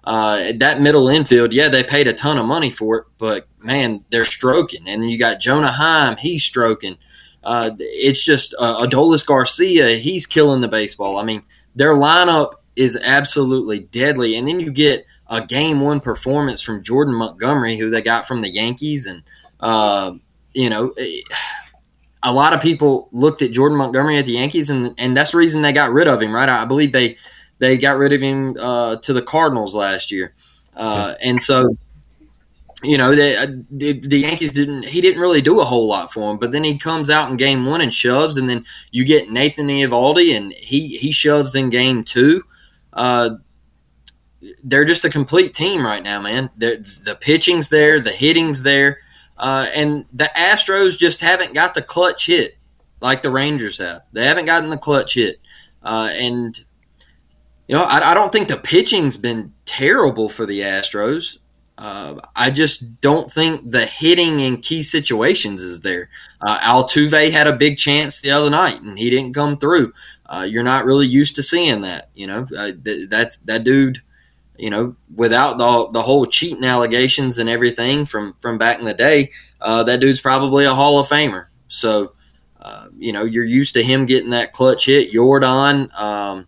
uh, 0.09 0.53
that 0.55 0.81
middle 0.81 1.07
infield, 1.07 1.53
yeah, 1.53 1.69
they 1.69 1.83
paid 1.83 2.07
a 2.07 2.13
ton 2.13 2.39
of 2.39 2.45
money 2.47 2.71
for 2.71 2.97
it, 2.97 3.05
but 3.19 3.47
man, 3.59 4.03
they're 4.09 4.25
stroking. 4.25 4.87
And 4.87 5.03
then 5.03 5.09
you 5.11 5.19
got 5.19 5.39
Jonah 5.39 5.71
Heim, 5.71 6.17
he's 6.17 6.43
stroking. 6.43 6.97
Uh, 7.43 7.69
it's 7.77 8.25
just 8.25 8.55
uh, 8.59 8.83
Adolis 8.83 9.23
Garcia, 9.23 9.97
he's 9.97 10.25
killing 10.25 10.61
the 10.61 10.67
baseball. 10.67 11.19
I 11.19 11.23
mean, 11.23 11.43
their 11.75 11.93
lineup 11.93 12.53
is 12.75 12.99
absolutely 13.05 13.81
deadly. 13.81 14.35
And 14.35 14.47
then 14.47 14.59
you 14.59 14.71
get 14.71 15.05
a 15.27 15.45
game 15.45 15.79
one 15.79 15.99
performance 15.99 16.63
from 16.63 16.81
Jordan 16.81 17.13
Montgomery, 17.13 17.77
who 17.77 17.91
they 17.91 18.01
got 18.01 18.27
from 18.27 18.41
the 18.41 18.49
Yankees. 18.49 19.05
And, 19.05 19.21
uh, 19.59 20.13
you 20.55 20.71
know, 20.71 20.91
eh, 20.97 21.21
a 22.23 22.33
lot 22.33 22.53
of 22.53 22.61
people 22.61 23.09
looked 23.11 23.43
at 23.43 23.51
Jordan 23.51 23.77
Montgomery 23.77 24.17
at 24.17 24.25
the 24.25 24.31
Yankees, 24.31 24.71
and, 24.71 24.91
and 24.97 25.15
that's 25.15 25.33
the 25.33 25.37
reason 25.37 25.61
they 25.61 25.71
got 25.71 25.93
rid 25.93 26.07
of 26.07 26.19
him, 26.19 26.33
right? 26.33 26.49
I 26.49 26.65
believe 26.65 26.93
they 26.93 27.17
they 27.59 27.77
got 27.77 27.97
rid 27.97 28.13
of 28.13 28.21
him 28.21 28.55
uh, 28.59 28.95
to 28.97 29.13
the 29.13 29.21
Cardinals 29.21 29.75
last 29.75 30.11
year, 30.11 30.33
uh, 30.75 31.13
and 31.21 31.39
so 31.39 31.75
you 32.83 32.97
know 32.97 33.13
they, 33.13 33.35
uh, 33.35 33.47
the, 33.69 33.93
the 33.99 34.19
Yankees 34.19 34.51
didn't. 34.51 34.85
He 34.85 35.01
didn't 35.01 35.21
really 35.21 35.41
do 35.41 35.59
a 35.59 35.65
whole 35.65 35.87
lot 35.87 36.11
for 36.11 36.31
him, 36.31 36.37
but 36.37 36.51
then 36.51 36.63
he 36.63 36.77
comes 36.77 37.09
out 37.09 37.29
in 37.29 37.37
Game 37.37 37.65
One 37.65 37.81
and 37.81 37.93
shoves, 37.93 38.37
and 38.37 38.49
then 38.49 38.65
you 38.91 39.03
get 39.03 39.29
Nathan 39.29 39.67
Eovaldi, 39.67 40.35
and 40.35 40.53
he 40.53 40.97
he 40.97 41.11
shoves 41.11 41.55
in 41.55 41.69
Game 41.69 42.03
Two. 42.03 42.43
Uh, 42.93 43.31
they're 44.63 44.85
just 44.85 45.05
a 45.05 45.09
complete 45.09 45.53
team 45.53 45.85
right 45.85 46.01
now, 46.01 46.21
man. 46.21 46.49
They're, 46.57 46.77
the 46.77 47.17
pitching's 47.19 47.69
there, 47.69 47.99
the 47.99 48.11
hitting's 48.11 48.63
there, 48.63 48.99
uh, 49.37 49.67
and 49.75 50.05
the 50.13 50.31
Astros 50.35 50.97
just 50.97 51.19
haven't 51.19 51.53
got 51.53 51.73
the 51.73 51.81
clutch 51.81 52.27
hit 52.27 52.57
like 53.01 53.21
the 53.21 53.31
Rangers 53.31 53.77
have. 53.79 54.03
They 54.13 54.25
haven't 54.25 54.45
gotten 54.45 54.69
the 54.69 54.77
clutch 54.77 55.15
hit, 55.15 55.39
uh, 55.83 56.09
and 56.13 56.57
you 57.69 57.75
know, 57.75 57.83
I, 57.83 58.11
I, 58.11 58.13
don't 58.15 58.31
think 58.31 58.47
the 58.47 58.57
pitching's 58.57 59.15
been 59.15 59.53
terrible 59.65 60.27
for 60.27 60.47
the 60.47 60.61
Astros. 60.61 61.37
Uh, 61.77 62.15
I 62.35 62.49
just 62.49 62.99
don't 62.99 63.31
think 63.31 63.69
the 63.69 63.85
hitting 63.85 64.39
in 64.39 64.57
key 64.57 64.81
situations 64.81 65.61
is 65.61 65.81
there. 65.81 66.09
Uh, 66.41 66.57
Altuve 66.61 67.31
had 67.31 67.45
a 67.45 67.55
big 67.55 67.77
chance 67.77 68.21
the 68.21 68.31
other 68.31 68.49
night, 68.49 68.81
and 68.81 68.97
he 68.97 69.11
didn't 69.11 69.35
come 69.35 69.55
through. 69.55 69.93
Uh, 70.25 70.47
you're 70.49 70.63
not 70.63 70.83
really 70.83 71.05
used 71.05 71.35
to 71.35 71.43
seeing 71.43 71.81
that. 71.81 72.09
You 72.15 72.25
know, 72.25 72.47
uh, 72.57 72.71
th- 72.83 73.07
that's 73.07 73.37
that 73.37 73.63
dude. 73.63 74.01
You 74.57 74.71
know, 74.71 74.95
without 75.15 75.59
the 75.59 75.89
the 75.91 76.01
whole 76.01 76.25
cheating 76.25 76.65
allegations 76.65 77.37
and 77.37 77.47
everything 77.47 78.07
from 78.07 78.35
from 78.41 78.57
back 78.57 78.79
in 78.79 78.85
the 78.85 78.95
day, 78.95 79.31
uh, 79.61 79.83
that 79.83 79.99
dude's 79.99 80.21
probably 80.21 80.65
a 80.65 80.73
Hall 80.73 80.99
of 80.99 81.07
Famer. 81.07 81.45
So, 81.67 82.13
uh, 82.59 82.87
you 82.97 83.13
know, 83.13 83.25
you're 83.25 83.45
used 83.45 83.75
to 83.75 83.83
him 83.83 84.07
getting 84.07 84.31
that 84.31 84.53
clutch 84.53 84.87
hit. 84.87 85.13
Yordan, 85.13 85.97
um, 85.97 86.47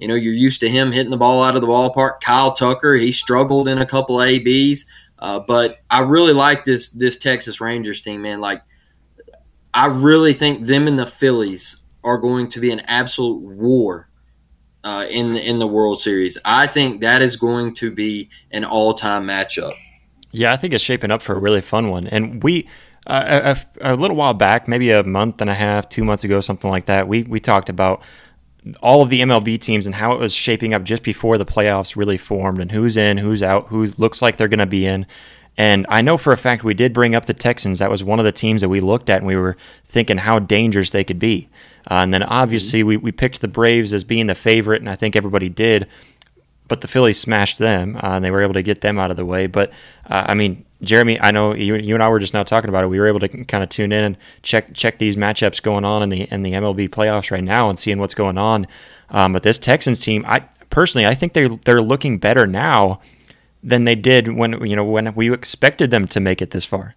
you 0.00 0.08
know, 0.08 0.14
you're 0.14 0.32
used 0.32 0.60
to 0.62 0.68
him 0.68 0.92
hitting 0.92 1.10
the 1.10 1.18
ball 1.18 1.44
out 1.44 1.56
of 1.56 1.60
the 1.60 1.68
ballpark. 1.68 2.22
Kyle 2.22 2.52
Tucker, 2.52 2.94
he 2.94 3.12
struggled 3.12 3.68
in 3.68 3.76
a 3.76 3.84
couple 3.84 4.22
ABs, 4.22 4.86
uh, 5.18 5.40
but 5.40 5.78
I 5.90 6.00
really 6.00 6.32
like 6.32 6.64
this 6.64 6.88
this 6.88 7.18
Texas 7.18 7.60
Rangers 7.60 8.00
team, 8.00 8.22
man. 8.22 8.40
Like, 8.40 8.62
I 9.74 9.86
really 9.88 10.32
think 10.32 10.66
them 10.66 10.86
and 10.86 10.98
the 10.98 11.04
Phillies 11.04 11.82
are 12.02 12.16
going 12.16 12.48
to 12.48 12.60
be 12.60 12.72
an 12.72 12.80
absolute 12.86 13.42
war 13.42 14.08
uh, 14.84 15.04
in 15.10 15.34
the 15.34 15.46
in 15.46 15.58
the 15.58 15.66
World 15.66 16.00
Series. 16.00 16.38
I 16.46 16.66
think 16.66 17.02
that 17.02 17.20
is 17.20 17.36
going 17.36 17.74
to 17.74 17.90
be 17.90 18.30
an 18.50 18.64
all 18.64 18.94
time 18.94 19.26
matchup. 19.26 19.74
Yeah, 20.32 20.50
I 20.50 20.56
think 20.56 20.72
it's 20.72 20.82
shaping 20.82 21.10
up 21.10 21.20
for 21.20 21.34
a 21.34 21.38
really 21.38 21.60
fun 21.60 21.90
one, 21.90 22.06
and 22.06 22.42
we. 22.42 22.66
Uh, 23.06 23.56
a, 23.80 23.92
a, 23.92 23.96
little 23.96 24.14
while 24.14 24.34
back, 24.34 24.68
maybe 24.68 24.90
a 24.90 25.02
month 25.02 25.40
and 25.40 25.48
a 25.48 25.54
half, 25.54 25.88
two 25.88 26.04
months 26.04 26.22
ago, 26.22 26.38
something 26.38 26.70
like 26.70 26.84
that, 26.84 27.08
we, 27.08 27.22
we 27.22 27.40
talked 27.40 27.70
about 27.70 28.02
all 28.80 29.02
of 29.02 29.10
the 29.10 29.20
MLB 29.20 29.58
teams 29.60 29.86
and 29.86 29.94
how 29.94 30.12
it 30.12 30.20
was 30.20 30.34
shaping 30.34 30.74
up 30.74 30.82
just 30.82 31.02
before 31.02 31.38
the 31.38 31.46
playoffs 31.46 31.96
really 31.96 32.16
formed 32.16 32.60
and 32.60 32.72
who's 32.72 32.96
in, 32.96 33.18
who's 33.18 33.42
out, 33.42 33.68
who 33.68 33.86
looks 33.98 34.20
like 34.20 34.36
they're 34.36 34.48
going 34.48 34.58
to 34.58 34.66
be 34.66 34.86
in. 34.86 35.06
And 35.56 35.86
I 35.88 36.00
know 36.00 36.16
for 36.16 36.32
a 36.32 36.38
fact 36.38 36.64
we 36.64 36.74
did 36.74 36.92
bring 36.92 37.14
up 37.14 37.26
the 37.26 37.34
Texans. 37.34 37.80
That 37.80 37.90
was 37.90 38.04
one 38.04 38.18
of 38.18 38.24
the 38.24 38.32
teams 38.32 38.60
that 38.60 38.68
we 38.68 38.80
looked 38.80 39.10
at 39.10 39.18
and 39.18 39.26
we 39.26 39.36
were 39.36 39.56
thinking 39.84 40.18
how 40.18 40.38
dangerous 40.38 40.90
they 40.90 41.04
could 41.04 41.18
be. 41.18 41.48
Uh, 41.90 41.94
and 41.94 42.14
then 42.14 42.22
obviously 42.22 42.80
mm-hmm. 42.80 42.88
we, 42.88 42.96
we 42.98 43.12
picked 43.12 43.40
the 43.40 43.48
Braves 43.48 43.92
as 43.92 44.04
being 44.04 44.26
the 44.26 44.34
favorite, 44.34 44.80
and 44.80 44.88
I 44.88 44.96
think 44.96 45.16
everybody 45.16 45.48
did. 45.48 45.86
But 46.70 46.82
the 46.82 46.88
Phillies 46.88 47.18
smashed 47.18 47.58
them, 47.58 47.96
uh, 47.96 48.12
and 48.14 48.24
they 48.24 48.30
were 48.30 48.42
able 48.42 48.54
to 48.54 48.62
get 48.62 48.80
them 48.80 48.96
out 48.96 49.10
of 49.10 49.16
the 49.16 49.26
way. 49.26 49.48
But 49.48 49.72
uh, 50.06 50.26
I 50.28 50.34
mean, 50.34 50.64
Jeremy, 50.82 51.20
I 51.20 51.32
know 51.32 51.52
you, 51.52 51.74
you 51.74 51.94
and 51.94 52.02
I 52.02 52.08
were 52.08 52.20
just 52.20 52.32
now 52.32 52.44
talking 52.44 52.68
about 52.68 52.84
it. 52.84 52.86
We 52.86 53.00
were 53.00 53.08
able 53.08 53.18
to 53.18 53.28
kind 53.28 53.64
of 53.64 53.68
tune 53.70 53.90
in 53.90 54.04
and 54.04 54.16
check 54.42 54.72
check 54.72 54.98
these 54.98 55.16
matchups 55.16 55.60
going 55.60 55.84
on 55.84 56.04
in 56.04 56.10
the 56.10 56.22
in 56.32 56.42
the 56.42 56.52
MLB 56.52 56.88
playoffs 56.88 57.32
right 57.32 57.42
now 57.42 57.68
and 57.68 57.76
seeing 57.76 57.98
what's 57.98 58.14
going 58.14 58.38
on. 58.38 58.68
Um, 59.10 59.32
but 59.32 59.42
this 59.42 59.58
Texans 59.58 59.98
team, 59.98 60.24
I 60.28 60.44
personally, 60.70 61.06
I 61.06 61.14
think 61.14 61.32
they're 61.32 61.48
they're 61.48 61.82
looking 61.82 62.18
better 62.18 62.46
now 62.46 63.00
than 63.64 63.82
they 63.82 63.96
did 63.96 64.32
when 64.32 64.64
you 64.64 64.76
know 64.76 64.84
when 64.84 65.12
we 65.16 65.32
expected 65.34 65.90
them 65.90 66.06
to 66.06 66.20
make 66.20 66.40
it 66.40 66.52
this 66.52 66.64
far. 66.64 66.94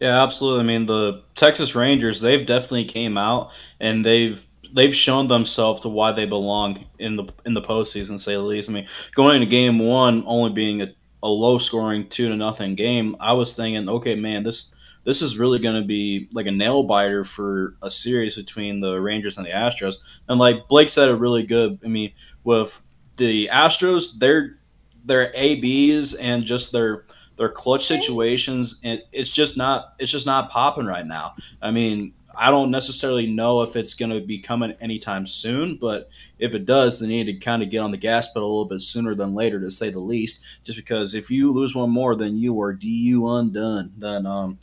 Yeah, 0.00 0.20
absolutely. 0.20 0.60
I 0.60 0.64
mean, 0.64 0.86
the 0.86 1.22
Texas 1.36 1.76
Rangers, 1.76 2.20
they've 2.20 2.44
definitely 2.44 2.86
came 2.86 3.16
out 3.16 3.52
and 3.78 4.04
they've 4.04 4.44
they've 4.72 4.94
shown 4.94 5.28
themselves 5.28 5.82
to 5.82 5.88
why 5.88 6.12
they 6.12 6.26
belong 6.26 6.84
in 6.98 7.16
the 7.16 7.24
in 7.44 7.54
the 7.54 7.62
postseason. 7.62 8.18
Say 8.18 8.32
the 8.32 8.40
least. 8.40 8.70
I 8.70 8.72
mean, 8.72 8.86
going 9.14 9.36
into 9.36 9.48
Game 9.48 9.78
One, 9.78 10.24
only 10.26 10.50
being 10.50 10.82
a 10.82 10.94
a 11.22 11.28
low 11.28 11.58
scoring 11.58 12.08
two 12.08 12.28
to 12.28 12.36
nothing 12.36 12.74
game, 12.74 13.16
I 13.20 13.32
was 13.32 13.54
thinking, 13.54 13.88
okay, 13.88 14.16
man, 14.16 14.42
this 14.42 14.74
this 15.04 15.22
is 15.22 15.38
really 15.38 15.58
going 15.58 15.80
to 15.80 15.86
be 15.86 16.28
like 16.32 16.46
a 16.46 16.52
nail 16.52 16.82
biter 16.84 17.24
for 17.24 17.76
a 17.82 17.90
series 17.90 18.36
between 18.36 18.80
the 18.80 19.00
Rangers 19.00 19.36
and 19.36 19.46
the 19.46 19.50
Astros. 19.50 20.20
And 20.28 20.38
like 20.38 20.68
Blake 20.68 20.88
said, 20.88 21.08
it 21.08 21.14
really 21.14 21.42
good. 21.42 21.78
I 21.84 21.88
mean, 21.88 22.12
with 22.44 22.84
the 23.16 23.48
Astros, 23.52 24.18
their 24.18 24.58
their 25.04 25.32
ABs 25.34 26.14
and 26.14 26.44
just 26.44 26.72
their 26.72 27.06
their 27.36 27.48
clutch 27.48 27.84
situations, 27.84 28.80
and 28.84 29.02
it's 29.12 29.30
just 29.30 29.56
not 29.56 29.94
it's 29.98 30.12
just 30.12 30.26
not 30.26 30.50
popping 30.50 30.86
right 30.86 31.06
now. 31.06 31.34
I 31.60 31.70
mean, 31.70 32.14
I 32.36 32.50
don't 32.50 32.70
necessarily 32.70 33.26
know 33.26 33.62
if 33.62 33.76
it's 33.76 33.94
going 33.94 34.10
to 34.10 34.20
be 34.20 34.38
coming 34.38 34.72
anytime 34.80 35.26
soon, 35.26 35.76
but 35.76 36.10
if 36.38 36.54
it 36.54 36.66
does, 36.66 36.98
they 36.98 37.06
need 37.06 37.24
to 37.24 37.34
kind 37.34 37.62
of 37.62 37.70
get 37.70 37.78
on 37.78 37.90
the 37.90 37.96
gas 37.96 38.32
pedal 38.32 38.48
a 38.48 38.50
little 38.50 38.64
bit 38.64 38.80
sooner 38.80 39.14
than 39.14 39.34
later, 39.34 39.60
to 39.60 39.70
say 39.70 39.90
the 39.90 39.98
least. 39.98 40.64
Just 40.64 40.78
because 40.78 41.14
if 41.14 41.30
you 41.30 41.50
lose 41.50 41.74
one 41.74 41.90
more, 41.90 42.14
then 42.16 42.36
you 42.36 42.60
are 42.60 42.72
du 42.72 43.26
undone. 43.26 43.92
Then, 43.98 44.26
um, 44.26 44.58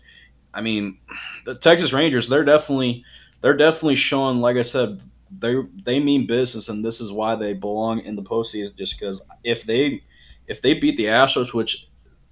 I 0.53 0.61
mean, 0.61 0.97
the 1.45 1.55
Texas 1.55 1.93
Rangers, 1.93 2.29
they're 2.29 2.45
definitely 2.45 3.03
they're 3.41 3.55
definitely 3.55 3.95
showing, 3.95 4.39
like 4.39 4.57
I 4.57 4.63
said, 4.63 5.01
they 5.37 5.55
they 5.83 5.99
mean 5.99 6.27
business, 6.27 6.69
and 6.69 6.83
this 6.83 7.01
is 7.01 7.11
why 7.11 7.35
they 7.35 7.53
belong 7.53 7.99
in 8.01 8.15
the 8.15 8.23
postseason. 8.23 8.75
Just 8.75 8.99
because 8.99 9.21
if 9.43 9.63
they 9.63 10.03
if 10.47 10.61
they 10.61 10.73
beat 10.73 10.97
the 10.97 11.05
Astros, 11.05 11.53
which 11.53 11.87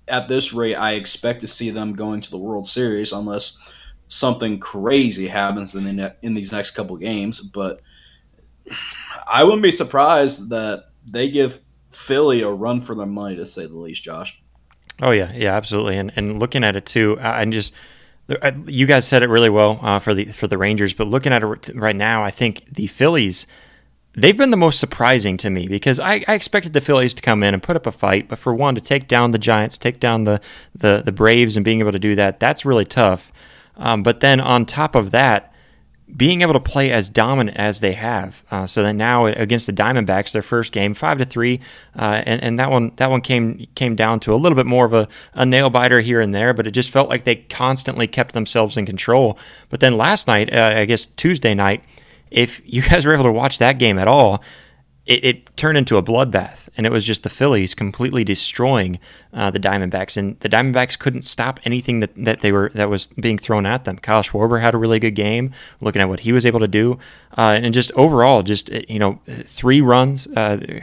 at 0.08 0.27
this 0.27 0.53
rate 0.53 0.75
I 0.75 0.94
expect 0.94 1.41
to 1.41 1.48
see 1.48 1.70
them 1.70 1.94
going 1.94 2.22
to 2.22 2.32
the 2.32 2.38
World 2.38 2.65
Series, 2.65 3.12
unless 3.12 3.58
something 4.07 4.59
crazy 4.59 5.27
happens 5.27 5.75
in 5.75 5.95
the 5.95 6.15
in 6.21 6.33
these 6.33 6.51
next 6.51 6.71
couple 6.71 6.95
games. 6.97 7.41
But 7.41 7.81
I 9.27 9.43
wouldn't 9.43 9.63
be 9.63 9.71
surprised 9.71 10.49
that 10.49 10.85
they 11.11 11.29
give 11.29 11.61
Philly 11.91 12.41
a 12.41 12.49
run 12.49 12.81
for 12.81 12.95
their 12.95 13.05
money, 13.05 13.35
to 13.35 13.45
say 13.45 13.65
the 13.65 13.77
least. 13.77 14.03
Josh. 14.03 14.39
Oh 15.01 15.11
yeah, 15.11 15.31
yeah, 15.33 15.55
absolutely. 15.55 15.97
And 15.97 16.11
and 16.15 16.39
looking 16.39 16.63
at 16.63 16.75
it 16.75 16.85
too, 16.85 17.17
I 17.21 17.45
just 17.45 17.73
you 18.65 18.85
guys 18.85 19.07
said 19.07 19.23
it 19.23 19.29
really 19.29 19.49
well 19.49 19.79
uh, 19.81 19.99
for 19.99 20.13
the 20.13 20.25
for 20.25 20.47
the 20.47 20.57
Rangers, 20.57 20.93
but 20.93 21.07
looking 21.07 21.31
at 21.31 21.43
it 21.43 21.69
right 21.75 21.95
now, 21.95 22.23
I 22.23 22.31
think 22.31 22.65
the 22.71 22.87
Phillies. 22.87 23.47
They've 24.19 24.35
been 24.35 24.49
the 24.49 24.57
most 24.57 24.79
surprising 24.79 25.37
to 25.37 25.51
me 25.51 25.67
because 25.67 25.99
I, 25.99 26.25
I, 26.27 26.33
expected 26.33 26.73
the 26.73 26.81
Phillies 26.81 27.13
to 27.13 27.21
come 27.21 27.43
in 27.43 27.53
and 27.53 27.61
put 27.61 27.75
up 27.75 27.85
a 27.85 27.91
fight, 27.91 28.27
but 28.27 28.39
for 28.39 28.51
one 28.51 28.73
to 28.73 28.81
take 28.81 29.07
down 29.07 29.29
the 29.29 29.37
Giants, 29.37 29.77
take 29.77 29.99
down 29.99 30.23
the, 30.23 30.41
the 30.73 31.03
the 31.05 31.11
Braves, 31.11 31.55
and 31.55 31.63
being 31.63 31.81
able 31.81 31.91
to 31.91 31.99
do 31.99 32.15
that, 32.15 32.39
that's 32.39 32.65
really 32.65 32.83
tough. 32.83 33.31
Um, 33.77 34.03
but 34.03 34.19
then 34.19 34.39
on 34.41 34.65
top 34.65 34.96
of 34.96 35.12
that, 35.12 35.53
being 36.15 36.41
able 36.41 36.53
to 36.53 36.60
play 36.60 36.89
as 36.91 37.10
dominant 37.10 37.57
as 37.57 37.81
they 37.81 37.93
have, 37.93 38.43
uh, 38.50 38.65
so 38.65 38.81
that 38.81 38.93
now 38.93 39.25
against 39.25 39.67
the 39.67 39.74
Diamondbacks, 39.74 40.31
their 40.31 40.41
first 40.41 40.72
game, 40.72 40.93
five 40.93 41.17
to 41.17 41.25
three, 41.25 41.60
uh, 41.98 42.24
and, 42.25 42.41
and 42.41 42.60
that 42.60 42.72
one 42.72 42.93
that 42.96 43.12
one 43.12 43.19
came 43.19 43.67
came 43.75 43.96
down 43.96 44.19
to 44.22 44.34
a 44.34 44.38
little 44.38 44.55
bit 44.55 44.65
more 44.65 44.86
of 44.86 44.93
a, 44.93 45.07
a 45.34 45.46
nail 45.46 45.69
biter 45.69 46.00
here 46.00 46.22
and 46.22 46.34
there, 46.34 46.53
but 46.53 46.65
it 46.65 46.72
just 46.72 46.91
felt 46.91 47.10
like 47.10 47.25
they 47.25 47.36
constantly 47.36 48.07
kept 48.07 48.34
themselves 48.34 48.77
in 48.77 48.86
control. 48.86 49.38
But 49.69 49.81
then 49.81 49.98
last 49.98 50.27
night, 50.27 50.53
uh, 50.53 50.74
I 50.77 50.86
guess 50.86 51.05
Tuesday 51.05 51.53
night, 51.53 51.84
if 52.31 52.62
you 52.65 52.81
guys 52.89 53.05
were 53.05 53.13
able 53.13 53.25
to 53.25 53.31
watch 53.31 53.60
that 53.60 53.77
game 53.77 54.00
at 54.00 54.07
all, 54.07 54.41
it, 55.07 55.23
it, 55.23 55.57
turned 55.57 55.77
into 55.77 55.97
a 55.97 56.03
bloodbath, 56.03 56.67
and 56.75 56.85
it 56.85 56.91
was 56.91 57.05
just 57.05 57.23
the 57.23 57.29
Phillies 57.29 57.73
completely 57.73 58.25
destroying 58.25 58.99
uh, 59.33 59.49
the 59.49 59.59
Diamondbacks, 59.59 60.17
and 60.17 60.37
the 60.41 60.49
Diamondbacks 60.49 60.99
couldn't 60.99 61.21
stop 61.21 61.61
anything 61.63 62.01
that, 62.01 62.11
that 62.15 62.41
they 62.41 62.51
were 62.51 62.69
that 62.75 62.89
was 62.89 63.07
being 63.07 63.37
thrown 63.37 63.65
at 63.65 63.85
them. 63.85 63.97
Kyle 63.97 64.21
Schwarber 64.21 64.61
had 64.61 64.73
a 64.73 64.77
really 64.77 64.99
good 64.99 65.15
game, 65.15 65.53
looking 65.79 66.01
at 66.01 66.09
what 66.09 66.19
he 66.21 66.33
was 66.33 66.45
able 66.45 66.59
to 66.59 66.67
do, 66.67 66.99
uh, 67.37 67.57
and 67.61 67.73
just 67.73 67.89
overall, 67.93 68.43
just 68.43 68.69
uh, 68.69 68.81
you 68.89 68.99
know, 68.99 69.21
three 69.25 69.79
runs, 69.79 70.27
uh, 70.27 70.81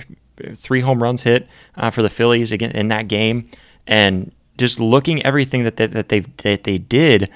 three 0.54 0.81
home 0.81 1.02
runs 1.02 1.25
hit 1.25 1.47
uh, 1.76 1.90
for 1.90 2.00
the 2.00 2.11
Phillies 2.11 2.50
again 2.50 2.71
in 2.71 2.88
that 2.88 3.09
game, 3.09 3.49
and 3.87 4.33
just 4.57 4.81
looking 4.81 5.23
everything 5.23 5.64
that 5.64 5.76
they, 5.76 5.87
that 5.87 6.09
they 6.09 6.21
that 6.21 6.64
they 6.64 6.78
did, 6.78 7.28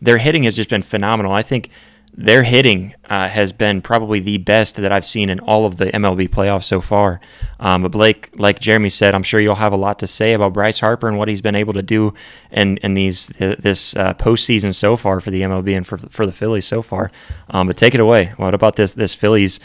their 0.00 0.18
hitting 0.18 0.44
has 0.44 0.54
just 0.54 0.70
been 0.70 0.82
phenomenal. 0.82 1.32
I 1.32 1.42
think 1.42 1.70
their 2.16 2.42
hitting 2.44 2.94
uh, 3.10 3.28
has 3.28 3.52
been 3.52 3.82
probably 3.82 4.20
the 4.20 4.38
best 4.38 4.76
that 4.76 4.90
I've 4.90 5.04
seen 5.04 5.28
in 5.28 5.38
all 5.40 5.66
of 5.66 5.76
the 5.76 5.86
MLB 5.86 6.28
playoffs 6.28 6.64
so 6.64 6.80
far. 6.80 7.20
Um, 7.60 7.82
but 7.82 7.92
Blake, 7.92 8.30
like 8.34 8.58
Jeremy 8.58 8.88
said, 8.88 9.14
I'm 9.14 9.22
sure 9.22 9.38
you'll 9.38 9.56
have 9.56 9.72
a 9.72 9.76
lot 9.76 9.98
to 9.98 10.06
say 10.06 10.32
about 10.32 10.54
Bryce 10.54 10.80
Harper 10.80 11.08
and 11.08 11.18
what 11.18 11.28
he's 11.28 11.42
been 11.42 11.54
able 11.54 11.74
to 11.74 11.82
do 11.82 12.14
in 12.50 12.78
in 12.78 12.94
these 12.94 13.26
this 13.38 13.94
uh, 13.96 14.14
postseason 14.14 14.74
so 14.74 14.96
far 14.96 15.20
for 15.20 15.30
the 15.30 15.42
MLB 15.42 15.76
and 15.76 15.86
for 15.86 15.98
for 15.98 16.24
the 16.24 16.32
Phillies 16.32 16.64
so 16.64 16.80
far. 16.80 17.10
Um, 17.50 17.66
but 17.66 17.76
take 17.76 17.94
it 17.94 18.00
away. 18.00 18.32
What 18.36 18.54
about 18.54 18.76
this 18.76 18.92
this 18.92 19.14
Phillies 19.14 19.60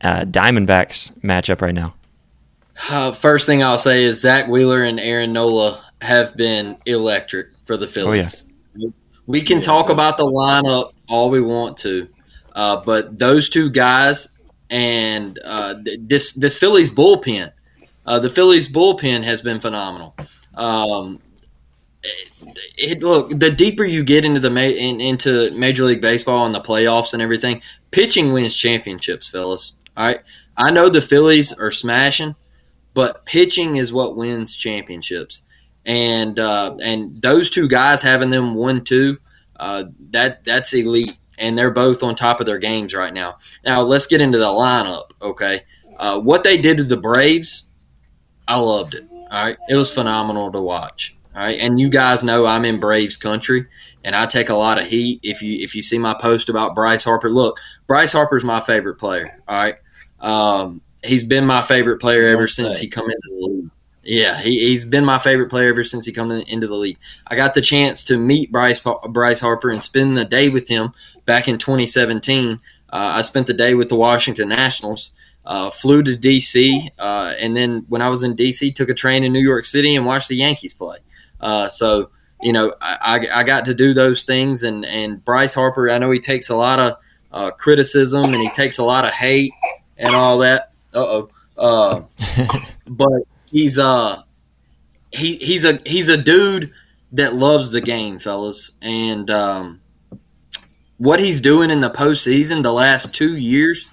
uh, 0.00 0.22
Diamondbacks 0.22 1.20
matchup 1.20 1.60
right 1.60 1.74
now? 1.74 1.94
Uh, 2.90 3.12
first 3.12 3.46
thing 3.46 3.62
I'll 3.62 3.78
say 3.78 4.02
is 4.02 4.20
Zack 4.20 4.48
Wheeler 4.48 4.82
and 4.82 4.98
Aaron 4.98 5.32
Nola 5.32 5.84
have 6.00 6.36
been 6.36 6.76
electric 6.84 7.48
for 7.64 7.76
the 7.76 7.86
Phillies. 7.86 8.44
Oh, 8.44 8.48
yeah. 8.48 8.51
We 9.26 9.42
can 9.42 9.60
talk 9.60 9.88
about 9.88 10.18
the 10.18 10.24
lineup 10.24 10.92
all 11.08 11.30
we 11.30 11.40
want 11.40 11.76
to. 11.78 12.08
Uh, 12.54 12.82
but 12.84 13.18
those 13.18 13.48
two 13.48 13.70
guys 13.70 14.28
and 14.70 15.38
uh, 15.44 15.74
this 16.00 16.32
this 16.32 16.56
Phillies 16.56 16.90
bullpen, 16.90 17.52
uh, 18.06 18.18
the 18.18 18.30
Phillies 18.30 18.68
bullpen 18.68 19.22
has 19.22 19.42
been 19.42 19.60
phenomenal. 19.60 20.16
Um, 20.54 21.20
it, 22.02 22.28
it, 22.76 23.02
look, 23.02 23.30
the 23.30 23.50
deeper 23.50 23.84
you 23.84 24.02
get 24.02 24.24
into 24.24 24.40
the 24.40 24.50
ma- 24.50 24.60
in, 24.60 25.00
into 25.00 25.50
Major 25.52 25.84
League 25.84 26.00
Baseball 26.00 26.46
and 26.46 26.54
the 26.54 26.60
playoffs 26.60 27.12
and 27.12 27.22
everything, 27.22 27.62
pitching 27.90 28.32
wins 28.32 28.56
championships, 28.56 29.28
fellas. 29.28 29.76
All 29.96 30.06
right, 30.06 30.20
I 30.56 30.70
know 30.70 30.88
the 30.88 31.02
Phillies 31.02 31.52
are 31.58 31.70
smashing, 31.70 32.34
but 32.94 33.24
pitching 33.24 33.76
is 33.76 33.92
what 33.92 34.16
wins 34.16 34.56
championships. 34.56 35.42
And 35.84 36.38
uh, 36.38 36.76
and 36.82 37.20
those 37.20 37.50
two 37.50 37.68
guys 37.68 38.02
having 38.02 38.30
them 38.30 38.54
one 38.54 38.84
two 38.84 39.18
uh, 39.62 39.84
that 40.10 40.44
that's 40.44 40.74
elite, 40.74 41.18
and 41.38 41.56
they're 41.56 41.70
both 41.70 42.02
on 42.02 42.14
top 42.14 42.40
of 42.40 42.46
their 42.46 42.58
games 42.58 42.94
right 42.94 43.14
now. 43.14 43.38
Now 43.64 43.80
let's 43.82 44.06
get 44.06 44.20
into 44.20 44.38
the 44.38 44.46
lineup. 44.46 45.10
Okay, 45.22 45.62
uh, 45.98 46.20
what 46.20 46.44
they 46.44 46.58
did 46.58 46.78
to 46.78 46.84
the 46.84 46.96
Braves, 46.96 47.68
I 48.48 48.58
loved 48.58 48.94
it. 48.94 49.04
All 49.10 49.44
right, 49.44 49.56
it 49.68 49.76
was 49.76 49.92
phenomenal 49.92 50.50
to 50.52 50.60
watch. 50.60 51.16
All 51.34 51.42
right, 51.42 51.58
and 51.60 51.78
you 51.78 51.90
guys 51.90 52.24
know 52.24 52.44
I'm 52.44 52.64
in 52.64 52.80
Braves 52.80 53.16
country, 53.16 53.66
and 54.04 54.16
I 54.16 54.26
take 54.26 54.48
a 54.48 54.54
lot 54.54 54.80
of 54.80 54.86
heat. 54.86 55.20
If 55.22 55.42
you 55.42 55.62
if 55.62 55.76
you 55.76 55.82
see 55.82 55.98
my 55.98 56.14
post 56.14 56.48
about 56.48 56.74
Bryce 56.74 57.04
Harper, 57.04 57.30
look, 57.30 57.60
Bryce 57.86 58.12
Harper's 58.12 58.44
my 58.44 58.60
favorite 58.60 58.96
player. 58.96 59.40
All 59.46 59.56
right, 59.56 59.76
um, 60.20 60.82
he's 61.04 61.24
been 61.24 61.46
my 61.46 61.62
favorite 61.62 62.00
player 62.00 62.26
ever 62.26 62.48
since 62.48 62.78
he 62.78 62.88
come 62.88 63.04
into 63.04 63.28
the 63.28 63.46
league. 63.46 63.70
Yeah, 64.04 64.40
he, 64.40 64.74
has 64.74 64.84
been 64.84 65.04
my 65.04 65.18
favorite 65.18 65.48
player 65.48 65.70
ever 65.70 65.84
since 65.84 66.04
he 66.06 66.12
come 66.12 66.30
in, 66.32 66.42
into 66.42 66.66
the 66.66 66.74
league. 66.74 66.98
I 67.28 67.36
got 67.36 67.54
the 67.54 67.60
chance 67.60 68.02
to 68.04 68.16
meet 68.16 68.50
Bryce 68.50 68.84
Bryce 69.08 69.40
Harper 69.40 69.70
and 69.70 69.80
spend 69.80 70.16
the 70.16 70.24
day 70.24 70.48
with 70.48 70.68
him 70.68 70.92
back 71.24 71.46
in 71.46 71.58
2017. 71.58 72.54
Uh, 72.54 72.58
I 72.90 73.22
spent 73.22 73.46
the 73.46 73.54
day 73.54 73.74
with 73.74 73.88
the 73.88 73.96
Washington 73.96 74.48
Nationals. 74.48 75.12
Uh, 75.44 75.70
flew 75.70 76.04
to 76.04 76.16
DC, 76.16 76.88
uh, 77.00 77.34
and 77.40 77.56
then 77.56 77.84
when 77.88 78.00
I 78.00 78.08
was 78.08 78.22
in 78.22 78.36
DC, 78.36 78.72
took 78.76 78.88
a 78.88 78.94
train 78.94 79.24
in 79.24 79.32
New 79.32 79.40
York 79.40 79.64
City 79.64 79.96
and 79.96 80.06
watched 80.06 80.28
the 80.28 80.36
Yankees 80.36 80.72
play. 80.72 80.98
Uh, 81.40 81.66
so 81.66 82.10
you 82.40 82.52
know, 82.52 82.72
I, 82.80 83.26
I, 83.34 83.42
got 83.42 83.64
to 83.64 83.74
do 83.74 83.92
those 83.92 84.22
things, 84.22 84.62
and 84.62 84.84
and 84.84 85.24
Bryce 85.24 85.54
Harper, 85.54 85.90
I 85.90 85.98
know 85.98 86.12
he 86.12 86.20
takes 86.20 86.48
a 86.48 86.54
lot 86.54 86.78
of 86.78 86.96
uh, 87.32 87.50
criticism 87.52 88.24
and 88.24 88.36
he 88.36 88.50
takes 88.50 88.78
a 88.78 88.84
lot 88.84 89.04
of 89.04 89.10
hate 89.10 89.52
and 89.96 90.14
all 90.14 90.38
that. 90.38 90.72
Uh 90.94 91.22
but 92.86 93.22
he's 93.52 93.78
uh 93.78 94.22
he 95.12 95.36
he's 95.36 95.64
a 95.64 95.80
he's 95.86 96.08
a 96.08 96.16
dude 96.16 96.72
that 97.12 97.36
loves 97.36 97.70
the 97.70 97.80
game, 97.80 98.18
fellas, 98.18 98.72
and 98.80 99.30
um, 99.30 99.80
what 100.96 101.20
he's 101.20 101.40
doing 101.40 101.70
in 101.70 101.80
the 101.80 101.90
postseason 101.90 102.62
the 102.62 102.72
last 102.72 103.14
two 103.14 103.36
years, 103.36 103.90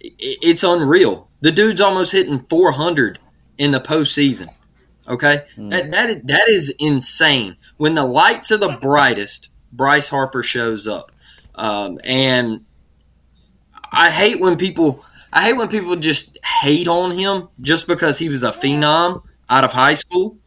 it's 0.00 0.64
unreal. 0.64 1.28
The 1.40 1.52
dude's 1.52 1.80
almost 1.80 2.12
hitting 2.12 2.44
400 2.48 3.18
in 3.58 3.70
the 3.70 3.80
postseason. 3.80 4.48
Okay, 5.06 5.44
mm. 5.56 5.70
that 5.70 5.90
that 5.90 6.26
that 6.26 6.48
is 6.48 6.74
insane. 6.78 7.56
When 7.76 7.94
the 7.94 8.04
lights 8.04 8.50
are 8.52 8.58
the 8.58 8.78
brightest, 8.80 9.50
Bryce 9.72 10.08
Harper 10.08 10.42
shows 10.42 10.86
up, 10.86 11.12
um, 11.54 11.98
and 12.04 12.64
I 13.92 14.10
hate 14.10 14.40
when 14.40 14.56
people. 14.56 15.04
I 15.32 15.44
hate 15.44 15.56
when 15.56 15.68
people 15.68 15.96
just 15.96 16.38
hate 16.44 16.88
on 16.88 17.10
him 17.12 17.48
just 17.60 17.86
because 17.86 18.18
he 18.18 18.28
was 18.28 18.42
a 18.42 18.52
phenom 18.52 19.22
out 19.48 19.64
of 19.64 19.72
high 19.72 19.94
school. 19.94 20.38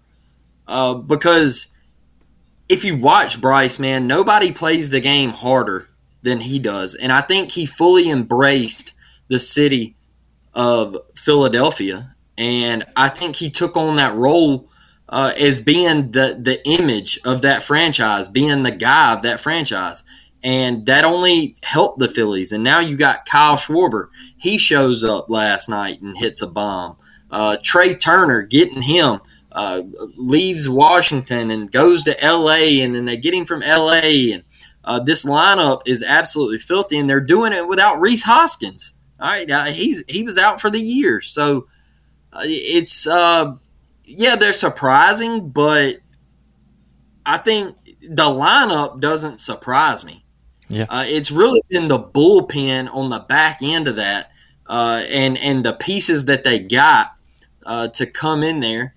Uh, 0.68 0.96
because 0.96 1.74
if 2.70 2.84
you 2.86 2.98
watch 2.98 3.40
Bryce, 3.40 3.80
man, 3.80 4.08
nobody 4.08 4.52
plays 4.52 4.90
the 4.90 5.00
game 5.00 5.32
harder 5.32 5.88
than 6.22 6.40
he 6.40 6.60
does, 6.60 6.96
and 6.96 7.12
I 7.12 7.22
think 7.22 7.52
he 7.52 7.66
fully 7.66 8.10
embraced 8.10 8.94
the 9.28 9.40
city 9.40 9.96
of 10.54 10.96
Philadelphia. 11.16 12.16
And 12.38 12.86
I 12.96 13.10
think 13.10 13.36
he 13.36 13.50
took 13.50 13.75
on 13.78 13.98
that 13.98 14.16
role 14.16 14.70
uh, 15.10 15.34
as 15.38 15.62
being 15.62 16.12
the 16.12 16.40
the 16.42 16.66
image 16.68 17.20
of 17.25 17.44
that 17.44 17.62
franchise, 17.63 18.28
being 18.28 18.63
the 18.63 18.72
guy 18.72 19.13
of 19.13 19.24
that 19.24 19.40
franchise, 19.40 20.04
and 20.44 20.86
that 20.86 21.06
only 21.06 21.56
helped 21.64 22.00
the 22.00 22.10
Phillies. 22.10 22.52
And 22.52 22.64
now 22.64 22.80
you 22.80 22.98
got 22.98 23.26
Kyle 23.26 23.56
Schwarber. 23.56 24.10
He 24.38 24.58
shows 24.58 25.04
up 25.04 25.30
last 25.30 25.70
night 25.70 26.02
and 26.02 26.18
hits 26.18 26.42
a 26.42 26.48
bomb. 26.48 26.98
Uh, 27.32 27.58
Trea 27.64 27.96
Turner 27.96 28.42
getting 28.42 28.82
him. 28.82 29.20
Uh, 29.52 29.84
leaves 30.18 30.68
Washington 30.68 31.52
and 31.52 31.72
goes 31.72 32.04
to 32.04 32.18
LA, 32.24 32.82
and 32.84 32.94
then 32.96 33.06
they 33.06 33.16
get 33.16 33.36
him 33.36 33.46
from 33.46 33.60
LA. 33.60 34.34
And 34.34 34.44
uh, 34.84 35.00
this 35.00 35.26
lineup 35.26 35.82
is 35.86 36.04
absolutely 36.04 36.58
filthy, 36.58 36.98
and 36.98 37.08
they're 37.08 37.22
doing 37.22 37.54
it 37.54 37.68
without 37.68 38.00
Rhys 38.00 38.24
Hoskins. 38.24 38.96
All 39.20 39.30
right, 39.30 39.70
he's 39.70 40.04
he 40.08 40.24
was 40.24 40.40
out 40.40 40.60
for 40.60 40.72
the 40.72 40.80
year, 40.80 41.22
so 41.22 41.68
uh, 42.34 42.42
it's 42.44 43.06
uh, 43.06 43.54
yeah, 44.06 44.36
they're 44.36 44.54
surprising, 44.54 45.50
but 45.50 45.98
I 47.26 47.38
think 47.38 47.78
the 48.02 48.24
lineup 48.24 49.00
doesn't 49.00 49.40
surprise 49.40 50.04
me. 50.04 50.23
Yeah, 50.74 50.86
uh, 50.90 51.05
it's 51.07 51.31
really 51.31 51.62
been 51.70 51.88
the 51.88 52.00
bullpen 52.00 52.94
on 52.94 53.09
the 53.09 53.20
back 53.20 53.59
end 53.62 53.88
of 53.88 53.98
that, 53.98 54.31
uh, 54.68 55.03
and 55.09 55.38
and 55.38 55.64
the 55.64 55.74
pieces 55.74 56.25
that 56.25 56.44
they 56.44 56.59
got 56.59 57.14
uh, 57.66 57.88
to 57.90 58.05
come 58.05 58.44
in 58.44 58.59
there, 58.59 58.96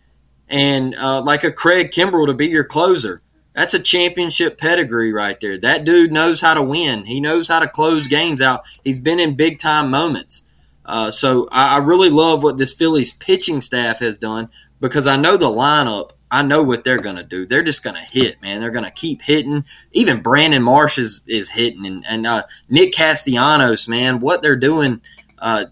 and 0.48 0.94
uh, 0.94 1.22
like 1.22 1.44
a 1.44 1.52
Craig 1.52 1.90
Kimbrel 1.90 2.26
to 2.26 2.34
be 2.34 2.46
your 2.46 2.64
closer. 2.64 3.22
That's 3.54 3.72
a 3.72 3.80
championship 3.80 4.58
pedigree 4.58 5.12
right 5.12 5.40
there. 5.40 5.56
That 5.56 5.84
dude 5.84 6.12
knows 6.12 6.42
how 6.42 6.52
to 6.52 6.62
win. 6.62 7.06
He 7.06 7.20
knows 7.20 7.48
how 7.48 7.58
to 7.60 7.66
close 7.66 8.06
games 8.06 8.42
out. 8.42 8.64
He's 8.84 8.98
been 8.98 9.18
in 9.18 9.34
big 9.34 9.58
time 9.58 9.90
moments. 9.90 10.44
Uh, 10.84 11.10
so 11.10 11.48
I, 11.50 11.76
I, 11.76 11.78
really 11.78 12.10
love 12.10 12.42
what 12.44 12.58
this 12.58 12.72
Phillies 12.72 13.14
pitching 13.14 13.60
staff 13.60 13.98
has 13.98 14.18
done 14.18 14.48
because 14.78 15.06
I 15.06 15.16
know 15.16 15.36
the 15.36 15.50
lineup. 15.50 16.10
I 16.30 16.42
know 16.42 16.62
what 16.62 16.84
they're 16.84 17.00
going 17.00 17.16
to 17.16 17.22
do. 17.22 17.46
They're 17.46 17.62
just 17.62 17.84
going 17.84 17.96
to 17.96 18.02
hit, 18.02 18.40
man. 18.42 18.60
They're 18.60 18.70
going 18.70 18.84
to 18.84 18.90
keep 18.90 19.22
hitting. 19.22 19.64
Even 19.92 20.22
Brandon 20.22 20.62
Marsh 20.62 20.98
is, 20.98 21.24
is 21.26 21.48
hitting, 21.48 21.86
and, 21.86 22.04
and 22.08 22.26
uh, 22.26 22.42
Nick 22.68 22.92
Castellanos, 22.92 23.86
man, 23.86 24.20
what 24.20 24.42
they're 24.42 24.56
doing. 24.56 25.00
Uh, 25.38 25.66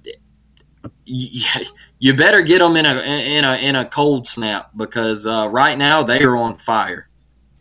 you, 1.04 1.44
you 1.98 2.14
better 2.14 2.42
get 2.42 2.60
them 2.60 2.76
in 2.76 2.86
a 2.86 2.94
in 2.96 3.44
a 3.44 3.56
in 3.56 3.76
a 3.76 3.84
cold 3.84 4.28
snap 4.28 4.70
because 4.76 5.26
uh, 5.26 5.48
right 5.50 5.76
now 5.76 6.02
they 6.02 6.22
are 6.22 6.36
on 6.36 6.56
fire. 6.56 7.08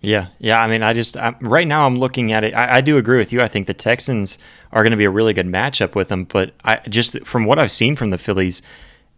Yeah, 0.02 0.28
yeah. 0.38 0.60
I 0.60 0.68
mean, 0.68 0.84
I 0.84 0.92
just 0.92 1.16
I, 1.16 1.34
right 1.40 1.66
now 1.66 1.86
I'm 1.86 1.96
looking 1.96 2.34
at 2.34 2.44
it. 2.44 2.56
I, 2.56 2.78
I, 2.78 2.82
do 2.82 2.98
agree 2.98 3.18
with 3.18 3.32
you. 3.32 3.42
I 3.42 3.48
think 3.48 3.68
the 3.68 3.74
Texans 3.74 4.38
are 4.74 4.84
going 4.84 4.92
to 4.92 4.98
be 4.98 5.06
a 5.06 5.10
really 5.10 5.34
good 5.34 5.48
matchup 5.48 5.96
with 5.96 6.10
them. 6.10 6.26
But 6.26 6.54
I 6.66 6.82
just 6.90 7.26
from 7.26 7.46
what 7.46 7.58
I've 7.58 7.72
seen 7.72 7.96
from 7.96 8.10
the 8.10 8.18
Phillies, 8.18 8.62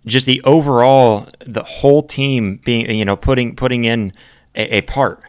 just 0.06 0.26
the 0.26 0.42
overall, 0.44 1.28
the 1.46 1.64
whole 1.64 2.04
team 2.04 2.60
being 2.64 2.90
you 2.92 3.06
know 3.06 3.16
putting 3.16 3.56
putting 3.56 3.86
in 3.86 4.14
a, 4.56 4.78
a 4.78 4.82
part. 4.82 5.22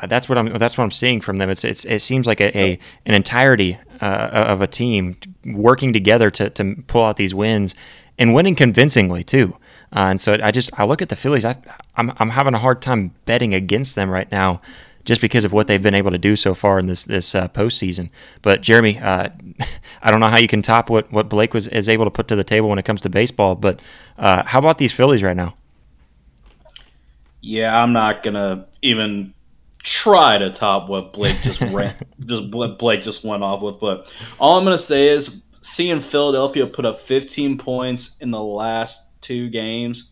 Uh, 0.00 0.06
that's 0.06 0.28
what 0.28 0.38
I'm. 0.38 0.52
That's 0.54 0.78
what 0.78 0.84
I'm 0.84 0.90
seeing 0.90 1.20
from 1.20 1.36
them. 1.36 1.50
It's, 1.50 1.64
it's 1.64 1.84
it 1.84 2.00
seems 2.00 2.26
like 2.26 2.40
a, 2.40 2.56
a 2.58 2.78
an 3.06 3.14
entirety 3.14 3.78
uh, 4.00 4.30
of 4.32 4.60
a 4.60 4.66
team 4.66 5.16
working 5.44 5.92
together 5.92 6.30
to 6.30 6.50
to 6.50 6.82
pull 6.86 7.04
out 7.04 7.16
these 7.16 7.34
wins 7.34 7.74
and 8.18 8.34
winning 8.34 8.54
convincingly 8.54 9.22
too. 9.24 9.56
Uh, 9.94 10.08
and 10.10 10.20
so 10.20 10.38
I 10.42 10.50
just 10.50 10.70
I 10.78 10.84
look 10.84 11.02
at 11.02 11.08
the 11.08 11.16
Phillies. 11.16 11.44
I 11.44 11.56
I'm 11.96 12.12
I'm 12.18 12.30
having 12.30 12.54
a 12.54 12.58
hard 12.58 12.80
time 12.80 13.14
betting 13.26 13.54
against 13.54 13.94
them 13.94 14.10
right 14.10 14.30
now 14.32 14.60
just 15.04 15.20
because 15.20 15.44
of 15.44 15.52
what 15.52 15.66
they've 15.66 15.82
been 15.82 15.94
able 15.94 16.10
to 16.10 16.18
do 16.18 16.36
so 16.36 16.54
far 16.54 16.78
in 16.78 16.86
this 16.86 17.04
this 17.04 17.34
uh, 17.34 17.48
postseason. 17.48 18.10
But 18.42 18.62
Jeremy, 18.62 18.98
uh, 18.98 19.30
I 20.02 20.10
don't 20.10 20.20
know 20.20 20.28
how 20.28 20.38
you 20.38 20.48
can 20.48 20.62
top 20.62 20.90
what, 20.90 21.10
what 21.12 21.28
Blake 21.28 21.54
was 21.54 21.66
is 21.68 21.88
able 21.88 22.04
to 22.04 22.10
put 22.10 22.28
to 22.28 22.36
the 22.36 22.44
table 22.44 22.68
when 22.68 22.78
it 22.78 22.84
comes 22.84 23.00
to 23.02 23.08
baseball. 23.08 23.54
But 23.54 23.80
uh, 24.18 24.44
how 24.44 24.58
about 24.58 24.78
these 24.78 24.92
Phillies 24.92 25.22
right 25.22 25.36
now? 25.36 25.54
Yeah, 27.40 27.82
I'm 27.82 27.92
not 27.92 28.22
gonna 28.22 28.66
even 28.82 29.34
try 29.82 30.38
to 30.38 30.50
top 30.50 30.88
what 30.88 31.12
Blake 31.12 31.40
just 31.42 31.60
ran, 31.72 31.94
just 32.24 32.50
Blake 32.50 33.02
just 33.02 33.24
went 33.24 33.42
off 33.42 33.62
with. 33.62 33.80
But 33.80 34.14
all 34.38 34.58
I'm 34.58 34.64
gonna 34.64 34.78
say 34.78 35.08
is 35.08 35.42
seeing 35.60 36.00
Philadelphia 36.00 36.66
put 36.66 36.84
up 36.84 36.98
15 36.98 37.58
points 37.58 38.16
in 38.20 38.30
the 38.30 38.42
last 38.42 39.20
two 39.20 39.48
games, 39.48 40.10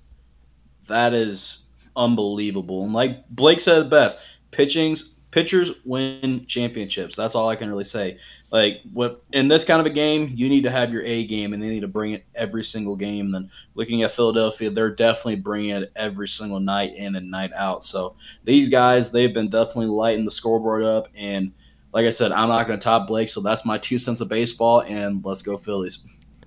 that 0.86 1.12
is 1.12 1.64
unbelievable. 1.96 2.84
And 2.84 2.92
like 2.92 3.28
Blake 3.28 3.60
said 3.60 3.90
best, 3.90 4.18
pitching's 4.60 5.14
pitchers 5.30 5.72
win 5.86 6.44
championships. 6.44 7.16
That's 7.16 7.34
all 7.34 7.48
I 7.48 7.56
can 7.56 7.70
really 7.70 7.84
say. 7.84 8.18
Like 8.50 8.80
what 8.92 9.22
in 9.32 9.48
this 9.48 9.64
kind 9.64 9.80
of 9.80 9.86
a 9.86 9.94
game, 9.94 10.30
you 10.34 10.50
need 10.50 10.64
to 10.64 10.70
have 10.70 10.92
your 10.92 11.02
A 11.02 11.24
game, 11.24 11.54
and 11.54 11.62
they 11.62 11.68
need 11.68 11.80
to 11.80 11.88
bring 11.88 12.12
it 12.12 12.26
every 12.34 12.62
single 12.62 12.94
game. 12.94 13.30
Then 13.30 13.48
looking 13.74 14.02
at 14.02 14.12
Philadelphia, 14.12 14.68
they're 14.68 14.94
definitely 14.94 15.36
bringing 15.36 15.70
it 15.70 15.90
every 15.96 16.28
single 16.28 16.60
night 16.60 16.94
in 16.94 17.16
and 17.16 17.30
night 17.30 17.52
out. 17.54 17.82
So 17.84 18.16
these 18.44 18.68
guys, 18.68 19.10
they've 19.10 19.32
been 19.32 19.48
definitely 19.48 19.86
lighting 19.86 20.26
the 20.26 20.30
scoreboard 20.30 20.82
up. 20.82 21.08
And 21.14 21.52
like 21.94 22.04
I 22.04 22.10
said, 22.10 22.32
I'm 22.32 22.50
not 22.50 22.66
going 22.66 22.78
to 22.78 22.84
top 22.84 23.06
Blake, 23.06 23.28
so 23.28 23.40
that's 23.40 23.64
my 23.64 23.78
two 23.78 23.98
cents 23.98 24.20
of 24.20 24.28
baseball. 24.28 24.82
And 24.82 25.24
let's 25.24 25.40
go 25.40 25.56
Phillies. 25.56 26.04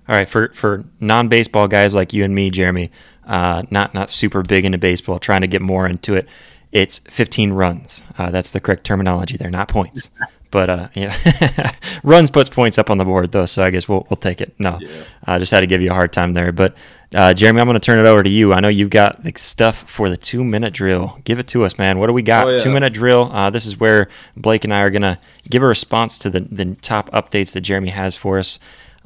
All 0.08 0.14
right, 0.14 0.28
for 0.28 0.52
for 0.52 0.84
non 1.00 1.26
baseball 1.26 1.66
guys 1.66 1.96
like 1.96 2.12
you 2.12 2.22
and 2.22 2.34
me, 2.34 2.50
Jeremy, 2.50 2.92
uh, 3.26 3.62
not 3.70 3.92
not 3.92 4.08
super 4.08 4.42
big 4.42 4.66
into 4.66 4.78
baseball, 4.78 5.18
trying 5.18 5.40
to 5.40 5.46
get 5.46 5.62
more 5.62 5.86
into 5.88 6.14
it 6.14 6.28
it's 6.74 6.98
15 6.98 7.52
runs. 7.52 8.02
Uh, 8.18 8.30
that's 8.30 8.50
the 8.50 8.60
correct 8.60 8.84
terminology 8.84 9.38
there, 9.38 9.50
not 9.50 9.68
points. 9.68 10.10
But 10.50 10.70
uh, 10.70 10.88
you 10.94 11.08
know, 11.08 11.14
runs 12.04 12.30
puts 12.30 12.48
points 12.48 12.78
up 12.78 12.88
on 12.88 12.96
the 12.96 13.04
board 13.04 13.32
though, 13.32 13.44
so 13.44 13.64
I 13.64 13.70
guess 13.70 13.88
we'll 13.88 14.06
we'll 14.08 14.16
take 14.16 14.40
it. 14.40 14.54
No, 14.56 14.78
yeah. 14.80 15.02
I 15.24 15.40
just 15.40 15.50
had 15.50 15.62
to 15.62 15.66
give 15.66 15.82
you 15.82 15.90
a 15.90 15.92
hard 15.92 16.12
time 16.12 16.32
there. 16.32 16.52
But 16.52 16.76
uh, 17.12 17.34
Jeremy, 17.34 17.60
I'm 17.60 17.66
going 17.66 17.74
to 17.74 17.84
turn 17.84 17.98
it 17.98 18.08
over 18.08 18.22
to 18.22 18.30
you. 18.30 18.52
I 18.52 18.60
know 18.60 18.68
you've 18.68 18.90
got 18.90 19.24
the 19.24 19.32
stuff 19.34 19.90
for 19.90 20.08
the 20.08 20.16
two 20.16 20.44
minute 20.44 20.72
drill. 20.72 21.18
Give 21.24 21.40
it 21.40 21.48
to 21.48 21.64
us, 21.64 21.76
man. 21.76 21.98
What 21.98 22.06
do 22.06 22.12
we 22.12 22.22
got? 22.22 22.46
Oh, 22.46 22.50
yeah. 22.50 22.58
Two 22.58 22.70
minute 22.70 22.92
drill. 22.92 23.32
Uh, 23.32 23.50
this 23.50 23.66
is 23.66 23.80
where 23.80 24.06
Blake 24.36 24.62
and 24.62 24.72
I 24.72 24.82
are 24.82 24.90
going 24.90 25.02
to 25.02 25.18
give 25.50 25.60
a 25.60 25.66
response 25.66 26.18
to 26.18 26.30
the 26.30 26.38
the 26.42 26.76
top 26.76 27.10
updates 27.10 27.52
that 27.54 27.62
Jeremy 27.62 27.88
has 27.88 28.16
for 28.16 28.38
us, 28.38 28.60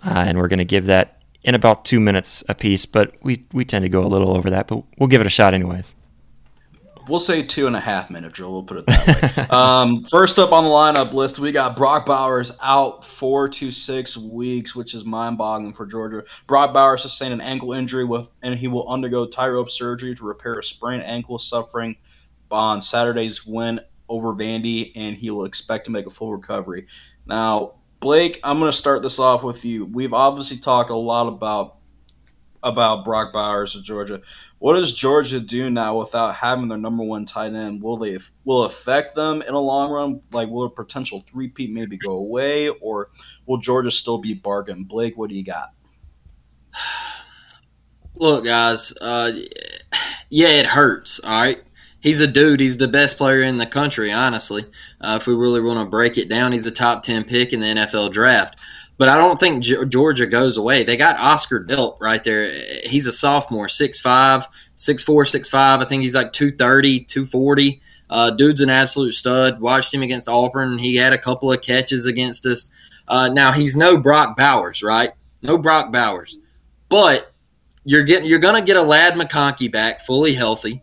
uh, 0.05 0.25
and 0.27 0.37
we're 0.37 0.49
going 0.49 0.59
to 0.59 0.67
give 0.67 0.85
that 0.85 1.23
in 1.45 1.55
about 1.55 1.87
two 1.87 1.99
minutes 1.99 2.45
a 2.51 2.55
piece. 2.55 2.85
But 2.85 3.15
we 3.23 3.47
we 3.55 3.65
tend 3.65 3.85
to 3.85 3.89
go 3.89 4.05
a 4.05 4.07
little 4.07 4.37
over 4.37 4.51
that, 4.51 4.69
but 4.69 4.85
we'll 4.99 5.09
give 5.09 5.23
it 5.23 5.27
a 5.27 5.31
shot 5.31 5.55
anyways 5.55 5.95
we'll 7.09 7.21
say 7.21 7.43
two 7.43 7.67
and 7.67 7.75
a 7.75 7.81
half 7.81 8.11
minute 8.11 8.33
drill. 8.33 8.53
We'll 8.53 8.63
put 8.63 8.79
it 8.79 8.87
that 8.87 9.37
way. 9.37 9.43
um, 9.51 10.05
first 10.05 10.39
up 10.39 10.53
on 10.53 10.65
the 10.65 10.71
lineup 10.71 11.13
list, 11.13 11.39
we 11.39 11.53
got 11.53 11.77
Brock 11.77 12.07
Bowers 12.07 12.57
out 12.63 13.05
four 13.05 13.49
to 13.49 13.71
six 13.71 14.17
weeks, 14.17 14.75
which 14.75 14.95
is 14.95 15.05
mind 15.05 15.39
boggling 15.39 15.73
for 15.73 15.87
Georgia. 15.87 16.25
Brock 16.47 16.73
Bowers 16.73 17.03
sustained 17.03 17.33
an 17.33 17.41
ankle 17.41 17.73
injury 17.73 18.05
with, 18.05 18.29
and 18.43 18.59
he 18.59 18.69
will 18.69 18.89
undergo 18.89 19.27
TightRope 19.27 19.71
surgery 19.71 20.15
to 20.15 20.25
repair 20.25 20.59
a 20.59 20.65
sprained 20.65 21.03
ankle 21.03 21.39
suffering 21.39 21.97
on 22.51 22.81
Saturday's 22.81 23.47
win 23.47 23.81
over 24.09 24.33
Vandy, 24.33 24.93
and 24.97 25.17
he 25.17 25.31
will 25.31 25.45
expect 25.45 25.85
to 25.87 25.91
make 25.91 26.07
a 26.07 26.11
full 26.11 26.33
recovery. 26.33 26.87
Now, 27.27 27.75
Blake, 28.01 28.41
I'm 28.45 28.59
going 28.59 28.71
to 28.71 28.77
start 28.77 29.03
this 29.03 29.19
off 29.19 29.43
with 29.43 29.65
you. 29.65 29.85
We've 29.87 30.15
obviously 30.15 30.59
talked 30.59 30.91
a 30.91 30.97
lot 30.97 31.29
about 31.29 31.79
about 32.63 33.05
Brock 33.05 33.33
Bowers 33.33 33.77
of 33.77 33.85
Georgia. 33.85 34.21
What 34.59 34.75
does 34.75 34.93
Georgia 34.93 35.39
do 35.39 35.71
now 35.71 35.97
without 35.97 36.35
having 36.35 36.69
their 36.69 36.79
number 36.79 37.05
one 37.05 37.25
tight 37.25 37.55
end? 37.55 37.83
Will 37.83 37.97
they 37.97 38.19
will 38.45 38.65
affect 38.65 39.15
them 39.15 39.41
in 39.43 39.55
a 39.55 39.61
long 39.61 39.91
run? 39.91 40.21
Like, 40.33 40.49
will 40.49 40.65
a 40.65 40.71
potential 40.71 41.21
three 41.21 41.49
peat 41.49 41.71
maybe 41.71 41.97
go 41.97 42.13
away, 42.13 42.69
or 42.69 43.11
will 43.47 43.59
Georgia 43.59 43.91
still 43.91 44.19
be 44.19 44.35
bargain? 44.35 44.83
Blake, 44.83 45.17
what 45.17 45.31
do 45.31 45.37
you 45.37 45.45
got? 45.45 45.71
Look, 48.17 48.45
guys, 48.45 48.93
uh, 49.01 49.31
yeah, 50.29 50.49
it 50.49 50.67
hurts. 50.67 51.21
All 51.21 51.31
right, 51.31 51.63
he's 52.01 52.19
a 52.19 52.27
dude. 52.27 52.59
He's 52.59 52.79
the 52.79 52.89
best 52.89 53.17
player 53.17 53.43
in 53.43 53.59
the 53.59 53.67
country, 53.67 54.13
honestly. 54.13 54.65
Uh, 55.01 55.19
if 55.21 55.29
we 55.29 55.35
really 55.35 55.61
want 55.61 55.79
to 55.79 55.87
break 55.87 56.19
it 56.19 56.29
down, 56.29 56.51
he's 56.51 56.65
the 56.65 56.73
top 56.73 57.05
10 57.05 57.25
pick 57.25 57.53
in 57.53 57.61
the 57.61 57.67
NFL 57.67 58.13
draft. 58.13 58.61
But 58.99 59.09
I 59.09 59.17
don't 59.17 59.39
think 59.39 59.63
Georgia 59.63 60.27
goes 60.27 60.57
away. 60.57 60.83
They 60.83 60.97
got 60.97 61.19
Oscar 61.19 61.65
Delp 61.65 62.01
right 62.01 62.23
there. 62.23 62.53
He's 62.85 63.07
a 63.07 63.13
sophomore, 63.13 63.69
6'5, 63.69 64.45
6'4, 64.77 65.07
6'5. 65.07 65.55
I 65.55 65.85
think 65.85 66.03
he's 66.03 66.17
like 66.17 66.33
230, 66.33 67.05
240. 67.05 67.81
Uh, 68.11 68.31
dude's 68.31 68.61
an 68.61 68.71
absolute 68.71 69.13
stud. 69.13 69.61
Watched 69.61 69.95
him 69.95 70.03
against 70.03 70.29
Auburn. 70.29 70.79
He 70.79 70.97
had 70.97 71.13
a 71.13 71.19
couple 71.19 71.53
of 71.53 71.63
catches 71.63 72.07
against 72.07 72.45
us. 72.45 72.71
Uh, 73.07 73.29
now, 73.29 73.53
he's 73.53 73.77
no 73.77 73.99
Brock 73.99 74.37
Bowers, 74.37 74.83
right? 74.83 75.13
No 75.43 75.59
Brock 75.59 75.93
Bowers. 75.93 76.39
But 76.89 77.33
you're 77.85 78.03
getting 78.03 78.29
you're 78.29 78.39
gonna 78.39 78.63
get 78.63 78.77
a 78.77 78.83
Ladd 78.83 79.15
McConkey 79.15 79.71
back 79.71 80.01
fully 80.01 80.35
healthy. 80.35 80.83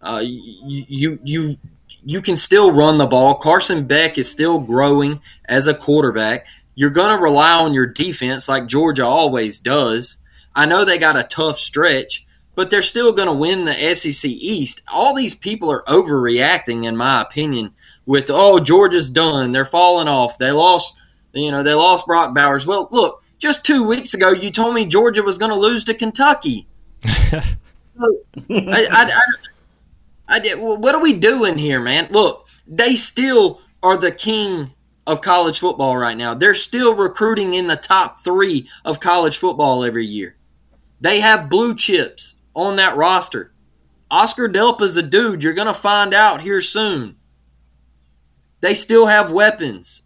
Uh, 0.00 0.22
you, 0.22 0.84
you 0.88 1.18
you 1.24 1.56
you 2.04 2.22
can 2.22 2.36
still 2.36 2.72
run 2.72 2.98
the 2.98 3.06
ball. 3.06 3.34
Carson 3.34 3.86
Beck 3.86 4.18
is 4.18 4.30
still 4.30 4.60
growing 4.60 5.20
as 5.48 5.66
a 5.66 5.74
quarterback. 5.74 6.46
You're 6.78 6.90
gonna 6.90 7.20
rely 7.20 7.54
on 7.54 7.74
your 7.74 7.86
defense 7.86 8.48
like 8.48 8.68
Georgia 8.68 9.04
always 9.04 9.58
does. 9.58 10.18
I 10.54 10.64
know 10.64 10.84
they 10.84 10.96
got 10.96 11.16
a 11.18 11.24
tough 11.24 11.58
stretch, 11.58 12.24
but 12.54 12.70
they're 12.70 12.82
still 12.82 13.12
gonna 13.12 13.34
win 13.34 13.64
the 13.64 13.74
SEC 13.96 14.30
East. 14.30 14.82
All 14.86 15.12
these 15.12 15.34
people 15.34 15.72
are 15.72 15.82
overreacting, 15.88 16.84
in 16.84 16.96
my 16.96 17.20
opinion. 17.20 17.72
With 18.06 18.30
oh 18.30 18.60
Georgia's 18.60 19.10
done, 19.10 19.50
they're 19.50 19.64
falling 19.64 20.06
off. 20.06 20.38
They 20.38 20.52
lost, 20.52 20.94
you 21.32 21.50
know, 21.50 21.64
they 21.64 21.74
lost 21.74 22.06
Brock 22.06 22.32
Bowers. 22.32 22.64
Well, 22.64 22.86
look, 22.92 23.24
just 23.40 23.66
two 23.66 23.82
weeks 23.84 24.14
ago, 24.14 24.30
you 24.30 24.52
told 24.52 24.76
me 24.76 24.86
Georgia 24.86 25.24
was 25.24 25.36
going 25.36 25.50
to 25.50 25.58
lose 25.58 25.82
to 25.86 25.94
Kentucky. 25.94 26.68
I, 27.04 27.42
I, 28.50 28.86
I, 28.92 29.20
I 30.28 30.38
did, 30.38 30.58
what 30.60 30.94
are 30.94 31.02
we 31.02 31.14
doing 31.14 31.58
here, 31.58 31.80
man? 31.80 32.06
Look, 32.12 32.46
they 32.68 32.94
still 32.94 33.62
are 33.82 33.96
the 33.96 34.12
king 34.12 34.72
of 35.08 35.22
college 35.22 35.58
football 35.58 35.96
right 35.96 36.16
now. 36.16 36.34
They're 36.34 36.54
still 36.54 36.94
recruiting 36.94 37.54
in 37.54 37.66
the 37.66 37.76
top 37.76 38.20
three 38.20 38.68
of 38.84 39.00
college 39.00 39.38
football 39.38 39.82
every 39.82 40.06
year. 40.06 40.36
They 41.00 41.20
have 41.20 41.48
blue 41.48 41.74
chips 41.74 42.36
on 42.54 42.76
that 42.76 42.94
roster. 42.94 43.54
Oscar 44.10 44.48
Delpa's 44.48 44.96
a 44.96 45.02
dude. 45.02 45.42
You're 45.42 45.54
going 45.54 45.66
to 45.66 45.74
find 45.74 46.12
out 46.12 46.42
here 46.42 46.60
soon. 46.60 47.16
They 48.60 48.74
still 48.74 49.06
have 49.06 49.32
weapons. 49.32 50.02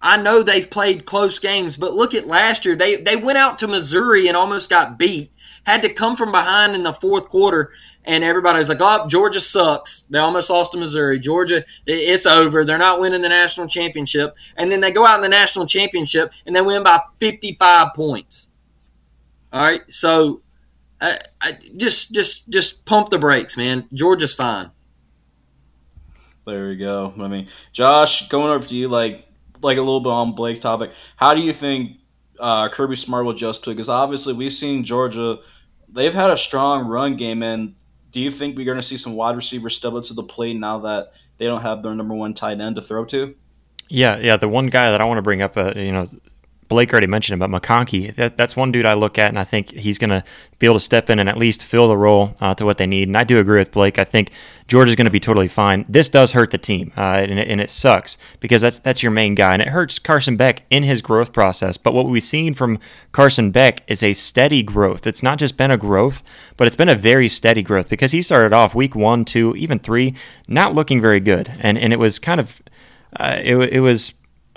I 0.00 0.18
know 0.18 0.42
they've 0.42 0.70
played 0.70 1.06
close 1.06 1.38
games, 1.40 1.76
but 1.76 1.94
look 1.94 2.14
at 2.14 2.26
last 2.26 2.64
year. 2.64 2.76
They 2.76 2.96
they 2.96 3.16
went 3.16 3.38
out 3.38 3.58
to 3.60 3.68
Missouri 3.68 4.28
and 4.28 4.36
almost 4.36 4.68
got 4.70 4.98
beat. 4.98 5.30
Had 5.64 5.82
to 5.82 5.92
come 5.92 6.14
from 6.14 6.30
behind 6.30 6.74
in 6.74 6.82
the 6.82 6.92
fourth 6.92 7.30
quarter, 7.30 7.72
and 8.06 8.24
everybody's 8.24 8.68
like, 8.68 8.78
"Oh, 8.80 9.06
Georgia 9.08 9.40
sucks. 9.40 10.00
They 10.10 10.18
almost 10.18 10.50
lost 10.50 10.72
to 10.72 10.78
Missouri. 10.78 11.18
Georgia, 11.18 11.64
it's 11.86 12.26
over. 12.26 12.64
They're 12.64 12.78
not 12.78 13.00
winning 13.00 13.22
the 13.22 13.28
national 13.28 13.66
championship." 13.66 14.36
And 14.56 14.70
then 14.70 14.80
they 14.80 14.92
go 14.92 15.06
out 15.06 15.16
in 15.16 15.22
the 15.22 15.28
national 15.28 15.66
championship 15.66 16.32
and 16.46 16.54
they 16.54 16.60
win 16.60 16.82
by 16.82 17.00
55 17.20 17.94
points. 17.94 18.48
All 19.52 19.62
right, 19.62 19.82
so 19.88 20.42
I, 21.00 21.18
I 21.40 21.58
just 21.76 22.12
just 22.12 22.48
just 22.48 22.84
pump 22.84 23.10
the 23.10 23.18
brakes, 23.18 23.56
man. 23.56 23.86
Georgia's 23.92 24.34
fine. 24.34 24.70
There 26.44 26.68
we 26.68 26.76
go. 26.76 27.14
I 27.18 27.28
mean, 27.28 27.48
Josh, 27.72 28.28
going 28.28 28.50
over 28.50 28.66
to 28.66 28.74
you, 28.76 28.88
like 28.88 29.26
like 29.62 29.78
a 29.78 29.80
little 29.80 30.00
bit 30.00 30.10
on 30.10 30.34
Blake's 30.34 30.60
topic. 30.60 30.92
How 31.16 31.34
do 31.34 31.40
you 31.40 31.52
think 31.52 31.98
uh, 32.38 32.68
Kirby 32.68 32.96
Smart 32.96 33.24
will 33.24 33.32
adjust 33.32 33.64
to 33.64 33.70
it? 33.70 33.74
Because 33.74 33.88
obviously 33.88 34.34
we've 34.34 34.52
seen 34.52 34.84
Georgia; 34.84 35.38
they've 35.88 36.12
had 36.12 36.30
a 36.30 36.36
strong 36.36 36.86
run 36.86 37.16
game, 37.16 37.42
and 37.42 37.74
do 38.14 38.20
you 38.20 38.30
think 38.30 38.56
we're 38.56 38.64
going 38.64 38.76
to 38.76 38.82
see 38.82 38.96
some 38.96 39.14
wide 39.14 39.34
receivers 39.34 39.74
step 39.74 39.92
up 39.92 40.04
to 40.04 40.14
the 40.14 40.22
plate 40.22 40.56
now 40.56 40.78
that 40.78 41.14
they 41.36 41.46
don't 41.46 41.62
have 41.62 41.82
their 41.82 41.92
number 41.96 42.14
one 42.14 42.32
tight 42.32 42.60
end 42.60 42.76
to 42.76 42.80
throw 42.80 43.04
to? 43.06 43.34
Yeah, 43.88 44.18
yeah. 44.18 44.36
The 44.36 44.48
one 44.48 44.68
guy 44.68 44.92
that 44.92 45.00
I 45.00 45.04
want 45.04 45.18
to 45.18 45.22
bring 45.22 45.42
up, 45.42 45.56
uh, 45.56 45.72
you 45.74 45.90
know, 45.90 46.06
Blake 46.68 46.92
already 46.92 47.06
mentioned 47.06 47.42
about 47.42 47.62
McConkey. 47.62 48.14
That, 48.14 48.36
that's 48.36 48.56
one 48.56 48.72
dude 48.72 48.86
I 48.86 48.94
look 48.94 49.18
at, 49.18 49.28
and 49.28 49.38
I 49.38 49.44
think 49.44 49.70
he's 49.70 49.98
going 49.98 50.10
to 50.10 50.24
be 50.58 50.66
able 50.66 50.76
to 50.76 50.80
step 50.80 51.10
in 51.10 51.18
and 51.18 51.28
at 51.28 51.36
least 51.36 51.64
fill 51.64 51.88
the 51.88 51.96
role 51.96 52.34
uh, 52.40 52.54
to 52.54 52.64
what 52.64 52.78
they 52.78 52.86
need. 52.86 53.08
And 53.08 53.16
I 53.16 53.24
do 53.24 53.38
agree 53.38 53.58
with 53.58 53.70
Blake. 53.70 53.98
I 53.98 54.04
think 54.04 54.30
Georgia's 54.66 54.96
going 54.96 55.04
to 55.04 55.10
be 55.10 55.20
totally 55.20 55.48
fine. 55.48 55.84
This 55.88 56.08
does 56.08 56.32
hurt 56.32 56.50
the 56.50 56.58
team, 56.58 56.92
uh, 56.96 57.02
and, 57.02 57.38
it, 57.38 57.48
and, 57.48 57.60
it, 57.60 57.68
sucks 57.68 58.16
because 58.40 58.62
that's 58.62 58.78
that's 58.78 59.02
your 59.02 59.12
main 59.12 59.34
guy, 59.34 59.52
and 59.52 59.60
it 59.60 59.68
hurts 59.68 59.98
Carson 59.98 60.36
Beck 60.36 60.62
in 60.70 60.84
his 60.84 61.02
growth 61.02 61.32
process. 61.32 61.76
But 61.76 61.92
what 61.92 62.06
we've 62.06 62.22
seen 62.22 62.54
from 62.54 62.78
Carson 63.12 63.50
Beck 63.50 63.82
is 63.86 64.02
a 64.02 64.14
steady 64.14 64.62
growth. 64.62 65.06
It's 65.06 65.22
not 65.22 65.38
just 65.38 65.56
been 65.56 65.70
a 65.70 65.76
growth, 65.76 66.22
but 66.56 66.66
it's 66.66 66.76
been 66.76 66.88
a 66.88 66.94
very 66.94 67.28
steady 67.28 67.62
growth 67.62 67.90
because 67.90 68.12
he 68.12 68.22
started 68.22 68.54
off 68.54 68.74
week 68.74 68.94
one, 68.94 69.24
two, 69.24 69.54
even 69.56 69.78
three, 69.78 70.14
not 70.48 70.74
looking 70.74 71.00
very 71.00 71.20
good, 71.20 71.52
and 71.60 71.76
and 71.76 71.92
it 71.92 71.98
was 71.98 72.18
kind 72.18 72.40
of 72.40 72.62
uh, 73.20 73.38
it, 73.42 73.56
it 73.56 73.80
was 73.80 74.14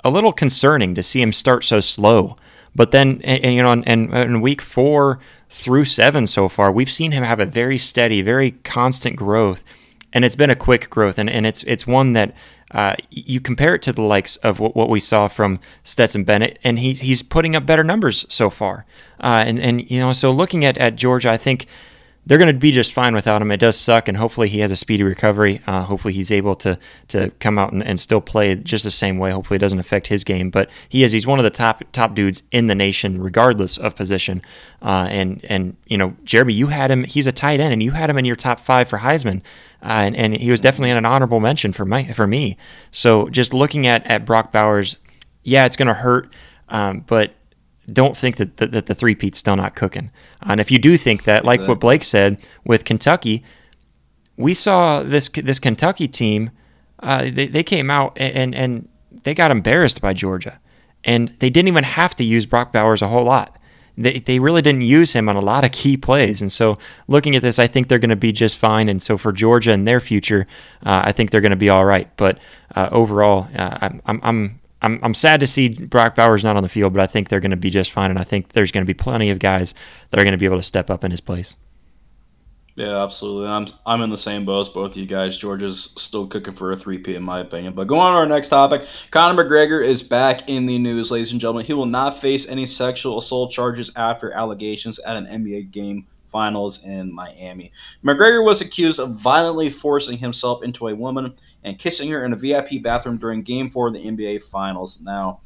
a 0.08 0.10
little 0.10 0.32
concerning 0.32 0.94
to 0.94 1.02
see 1.02 1.20
him 1.20 1.32
start 1.32 1.64
so 1.64 1.80
slow. 1.80 2.36
But 2.74 2.90
then, 2.90 3.20
and, 3.24 3.44
and 3.44 3.54
you 3.54 3.62
know, 3.62 3.72
and 3.72 4.14
in 4.14 4.40
week 4.40 4.62
four 4.62 5.18
through 5.48 5.84
seven 5.84 6.26
so 6.26 6.48
far, 6.48 6.70
we've 6.70 6.90
seen 6.90 7.12
him 7.12 7.24
have 7.24 7.40
a 7.40 7.46
very 7.46 7.78
steady, 7.78 8.22
very 8.22 8.52
constant 8.52 9.16
growth, 9.16 9.64
and 10.12 10.24
it's 10.24 10.36
been 10.36 10.50
a 10.50 10.56
quick 10.56 10.88
growth, 10.90 11.18
and, 11.18 11.28
and 11.28 11.46
it's 11.46 11.62
it's 11.64 11.86
one 11.86 12.12
that 12.12 12.34
uh, 12.70 12.94
you 13.10 13.40
compare 13.40 13.74
it 13.74 13.82
to 13.82 13.92
the 13.92 14.02
likes 14.02 14.36
of 14.36 14.60
what, 14.60 14.76
what 14.76 14.88
we 14.88 15.00
saw 15.00 15.26
from 15.26 15.58
Stetson 15.82 16.24
Bennett, 16.24 16.58
and 16.62 16.78
he, 16.78 16.92
he's 16.92 17.22
putting 17.22 17.56
up 17.56 17.64
better 17.64 17.82
numbers 17.82 18.26
so 18.28 18.50
far. 18.50 18.84
Uh, 19.20 19.42
and 19.46 19.58
and 19.58 19.90
you 19.90 20.00
know, 20.00 20.12
so 20.12 20.30
looking 20.30 20.64
at 20.64 20.76
at 20.78 20.96
Georgia, 20.96 21.30
I 21.30 21.36
think 21.36 21.66
they're 22.28 22.36
going 22.36 22.52
to 22.52 22.58
be 22.58 22.70
just 22.70 22.92
fine 22.92 23.14
without 23.14 23.40
him. 23.40 23.50
It 23.50 23.56
does 23.56 23.80
suck, 23.80 24.06
and 24.06 24.18
hopefully 24.18 24.50
he 24.50 24.60
has 24.60 24.70
a 24.70 24.76
speedy 24.76 25.02
recovery. 25.02 25.62
Uh, 25.66 25.82
hopefully 25.84 26.12
he's 26.12 26.30
able 26.30 26.54
to 26.56 26.78
to 27.08 27.30
come 27.40 27.58
out 27.58 27.72
and, 27.72 27.82
and, 27.82 27.98
still 27.98 28.20
play 28.20 28.54
just 28.54 28.84
the 28.84 28.90
same 28.90 29.18
way. 29.18 29.30
Hopefully 29.30 29.56
it 29.56 29.60
doesn't 29.60 29.78
affect 29.78 30.08
his 30.08 30.24
game, 30.24 30.50
but 30.50 30.68
he 30.90 31.02
is 31.02 31.12
he's 31.12 31.26
one 31.26 31.38
of 31.38 31.42
the 31.42 31.50
top 31.50 31.82
top 31.90 32.14
dudes 32.14 32.42
in 32.52 32.66
the 32.66 32.74
nation, 32.74 33.22
regardless 33.22 33.78
of 33.78 33.96
position. 33.96 34.42
Uh, 34.82 35.08
and 35.10 35.42
and 35.46 35.76
you 35.86 35.96
know 35.96 36.16
Jeremy, 36.22 36.52
you 36.52 36.66
had 36.66 36.90
him. 36.90 37.04
He's 37.04 37.26
a 37.26 37.32
tight 37.32 37.60
end, 37.60 37.72
and 37.72 37.82
you 37.82 37.92
had 37.92 38.10
him 38.10 38.18
in 38.18 38.26
your 38.26 38.36
top 38.36 38.60
five 38.60 38.88
for 38.88 38.98
Heisman. 38.98 39.40
Uh, 39.82 39.86
and, 39.86 40.16
and 40.16 40.36
he 40.36 40.50
was 40.50 40.60
definitely 40.60 40.90
an 40.90 41.06
honorable 41.06 41.40
mention 41.40 41.72
for 41.72 41.86
my 41.86 42.04
for 42.12 42.26
me. 42.26 42.58
So 42.90 43.30
just 43.30 43.54
looking 43.54 43.86
at 43.86 44.06
at 44.06 44.26
Brock 44.26 44.52
Bowers, 44.52 44.98
yeah, 45.44 45.64
it's 45.64 45.76
going 45.76 45.88
to 45.88 45.94
hurt, 45.94 46.30
um, 46.68 47.04
but 47.06 47.32
don't 47.92 48.16
think 48.16 48.36
that, 48.36 48.58
that, 48.58 48.72
that 48.72 48.86
the 48.86 48.94
three 48.94 49.14
peat's 49.14 49.38
still 49.38 49.56
not 49.56 49.74
cooking. 49.74 50.10
And 50.42 50.60
if 50.60 50.70
you 50.70 50.78
do 50.78 50.96
think 50.96 51.24
that, 51.24 51.44
like 51.44 51.60
what 51.66 51.80
Blake 51.80 52.04
said 52.04 52.38
with 52.64 52.84
Kentucky, 52.84 53.42
we 54.36 54.54
saw 54.54 55.02
this 55.02 55.28
this 55.28 55.58
Kentucky 55.58 56.08
team. 56.08 56.50
Uh, 57.00 57.30
they, 57.30 57.46
they 57.46 57.62
came 57.62 57.90
out 57.90 58.16
and, 58.16 58.54
and 58.54 58.88
they 59.22 59.34
got 59.34 59.50
embarrassed 59.50 60.00
by 60.00 60.12
Georgia, 60.12 60.58
and 61.04 61.34
they 61.38 61.50
didn't 61.50 61.68
even 61.68 61.84
have 61.84 62.14
to 62.16 62.24
use 62.24 62.46
Brock 62.46 62.72
Bowers 62.72 63.02
a 63.02 63.08
whole 63.08 63.24
lot. 63.24 63.56
They, 63.96 64.20
they 64.20 64.38
really 64.38 64.62
didn't 64.62 64.82
use 64.82 65.12
him 65.12 65.28
on 65.28 65.34
a 65.34 65.40
lot 65.40 65.64
of 65.64 65.72
key 65.72 65.96
plays. 65.96 66.40
And 66.40 66.52
so, 66.52 66.78
looking 67.08 67.34
at 67.34 67.42
this, 67.42 67.58
I 67.58 67.66
think 67.66 67.88
they're 67.88 67.98
going 67.98 68.10
to 68.10 68.16
be 68.16 68.30
just 68.30 68.56
fine. 68.56 68.88
And 68.88 69.02
so, 69.02 69.18
for 69.18 69.32
Georgia 69.32 69.72
and 69.72 69.86
their 69.86 69.98
future, 69.98 70.46
uh, 70.86 71.02
I 71.04 71.12
think 71.12 71.30
they're 71.30 71.40
going 71.40 71.50
to 71.50 71.56
be 71.56 71.68
all 71.68 71.84
right. 71.84 72.08
But 72.16 72.38
uh, 72.76 72.88
overall, 72.92 73.48
uh, 73.56 73.90
I'm, 74.06 74.20
I'm 74.22 74.57
I'm, 74.82 74.98
I'm 75.02 75.14
sad 75.14 75.40
to 75.40 75.46
see 75.46 75.68
Brock 75.68 76.14
Bowers 76.14 76.44
not 76.44 76.56
on 76.56 76.62
the 76.62 76.68
field, 76.68 76.92
but 76.92 77.02
I 77.02 77.06
think 77.06 77.28
they're 77.28 77.40
going 77.40 77.50
to 77.50 77.56
be 77.56 77.70
just 77.70 77.90
fine, 77.90 78.10
and 78.10 78.18
I 78.18 78.24
think 78.24 78.50
there's 78.52 78.70
going 78.70 78.84
to 78.84 78.86
be 78.86 78.94
plenty 78.94 79.30
of 79.30 79.38
guys 79.38 79.74
that 80.10 80.20
are 80.20 80.24
going 80.24 80.32
to 80.32 80.38
be 80.38 80.46
able 80.46 80.56
to 80.58 80.62
step 80.62 80.90
up 80.90 81.04
in 81.04 81.10
his 81.10 81.20
place. 81.20 81.56
Yeah, 82.78 83.02
absolutely. 83.02 83.48
I'm 83.48 83.66
I'm 83.86 84.02
in 84.02 84.10
the 84.10 84.16
same 84.16 84.44
boat 84.44 84.60
as 84.60 84.68
both 84.68 84.92
of 84.92 84.96
you 84.96 85.06
guys. 85.06 85.36
Georgia's 85.36 85.92
still 85.96 86.28
cooking 86.28 86.54
for 86.54 86.70
a 86.70 86.76
3P 86.76 87.08
in 87.08 87.24
my 87.24 87.40
opinion. 87.40 87.72
But 87.74 87.88
going 87.88 88.02
on 88.02 88.12
to 88.12 88.18
our 88.18 88.26
next 88.26 88.48
topic, 88.48 88.86
Conor 89.10 89.42
McGregor 89.42 89.84
is 89.84 90.00
back 90.00 90.48
in 90.48 90.66
the 90.66 90.78
news, 90.78 91.10
ladies 91.10 91.32
and 91.32 91.40
gentlemen. 91.40 91.64
He 91.64 91.72
will 91.72 91.86
not 91.86 92.18
face 92.18 92.48
any 92.48 92.66
sexual 92.66 93.18
assault 93.18 93.50
charges 93.50 93.90
after 93.96 94.30
allegations 94.30 95.00
at 95.00 95.16
an 95.16 95.26
NBA 95.26 95.72
game 95.72 96.06
finals 96.30 96.84
in 96.84 97.12
Miami. 97.12 97.72
McGregor 98.04 98.44
was 98.44 98.60
accused 98.60 99.00
of 99.00 99.16
violently 99.16 99.70
forcing 99.70 100.18
himself 100.18 100.62
into 100.62 100.88
a 100.88 100.94
woman 100.94 101.34
and 101.64 101.78
kissing 101.78 102.10
her 102.10 102.24
in 102.24 102.32
a 102.32 102.36
VIP 102.36 102.82
bathroom 102.82 103.18
during 103.18 103.42
Game 103.42 103.70
4 103.70 103.88
of 103.88 103.94
the 103.94 104.04
NBA 104.04 104.42
Finals. 104.42 105.00
Now, 105.00 105.40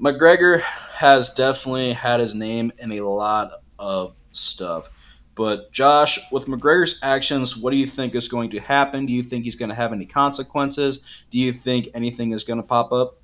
McGregor 0.00 0.60
has 0.60 1.32
definitely 1.34 1.92
had 1.92 2.20
his 2.20 2.34
name 2.34 2.72
in 2.78 2.92
a 2.92 3.00
lot 3.00 3.50
of 3.78 4.16
stuff. 4.32 4.88
But 5.34 5.72
Josh, 5.72 6.18
with 6.30 6.46
McGregor's 6.46 6.98
actions, 7.02 7.56
what 7.56 7.72
do 7.72 7.78
you 7.78 7.86
think 7.86 8.14
is 8.14 8.28
going 8.28 8.50
to 8.50 8.58
happen? 8.58 9.06
Do 9.06 9.12
you 9.12 9.22
think 9.22 9.44
he's 9.44 9.56
going 9.56 9.70
to 9.70 9.74
have 9.74 9.92
any 9.92 10.04
consequences? 10.04 11.24
Do 11.30 11.38
you 11.38 11.52
think 11.52 11.88
anything 11.94 12.32
is 12.32 12.44
going 12.44 12.58
to 12.58 12.62
pop 12.62 12.92
up? 12.92 13.21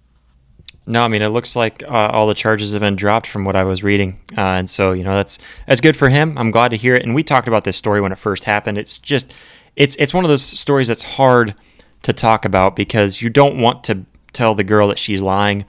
No, 0.88 1.02
I 1.02 1.08
mean 1.08 1.20
it 1.20 1.28
looks 1.28 1.54
like 1.54 1.82
uh, 1.82 2.10
all 2.12 2.26
the 2.26 2.34
charges 2.34 2.72
have 2.72 2.80
been 2.80 2.96
dropped 2.96 3.26
from 3.26 3.44
what 3.44 3.54
I 3.54 3.64
was 3.64 3.82
reading, 3.82 4.20
uh, 4.36 4.40
and 4.40 4.70
so 4.70 4.92
you 4.92 5.04
know 5.04 5.14
that's 5.14 5.38
that's 5.66 5.82
good 5.82 5.96
for 5.96 6.08
him. 6.08 6.36
I'm 6.38 6.50
glad 6.50 6.70
to 6.70 6.76
hear 6.76 6.94
it. 6.94 7.02
And 7.02 7.14
we 7.14 7.22
talked 7.22 7.46
about 7.46 7.64
this 7.64 7.76
story 7.76 8.00
when 8.00 8.10
it 8.10 8.18
first 8.18 8.44
happened. 8.44 8.78
It's 8.78 8.98
just 8.98 9.34
it's 9.76 9.94
it's 9.96 10.14
one 10.14 10.24
of 10.24 10.30
those 10.30 10.42
stories 10.42 10.88
that's 10.88 11.02
hard 11.02 11.54
to 12.02 12.12
talk 12.12 12.44
about 12.44 12.74
because 12.74 13.20
you 13.20 13.28
don't 13.28 13.60
want 13.60 13.84
to 13.84 14.06
tell 14.32 14.54
the 14.54 14.64
girl 14.64 14.88
that 14.88 14.98
she's 14.98 15.20
lying, 15.20 15.66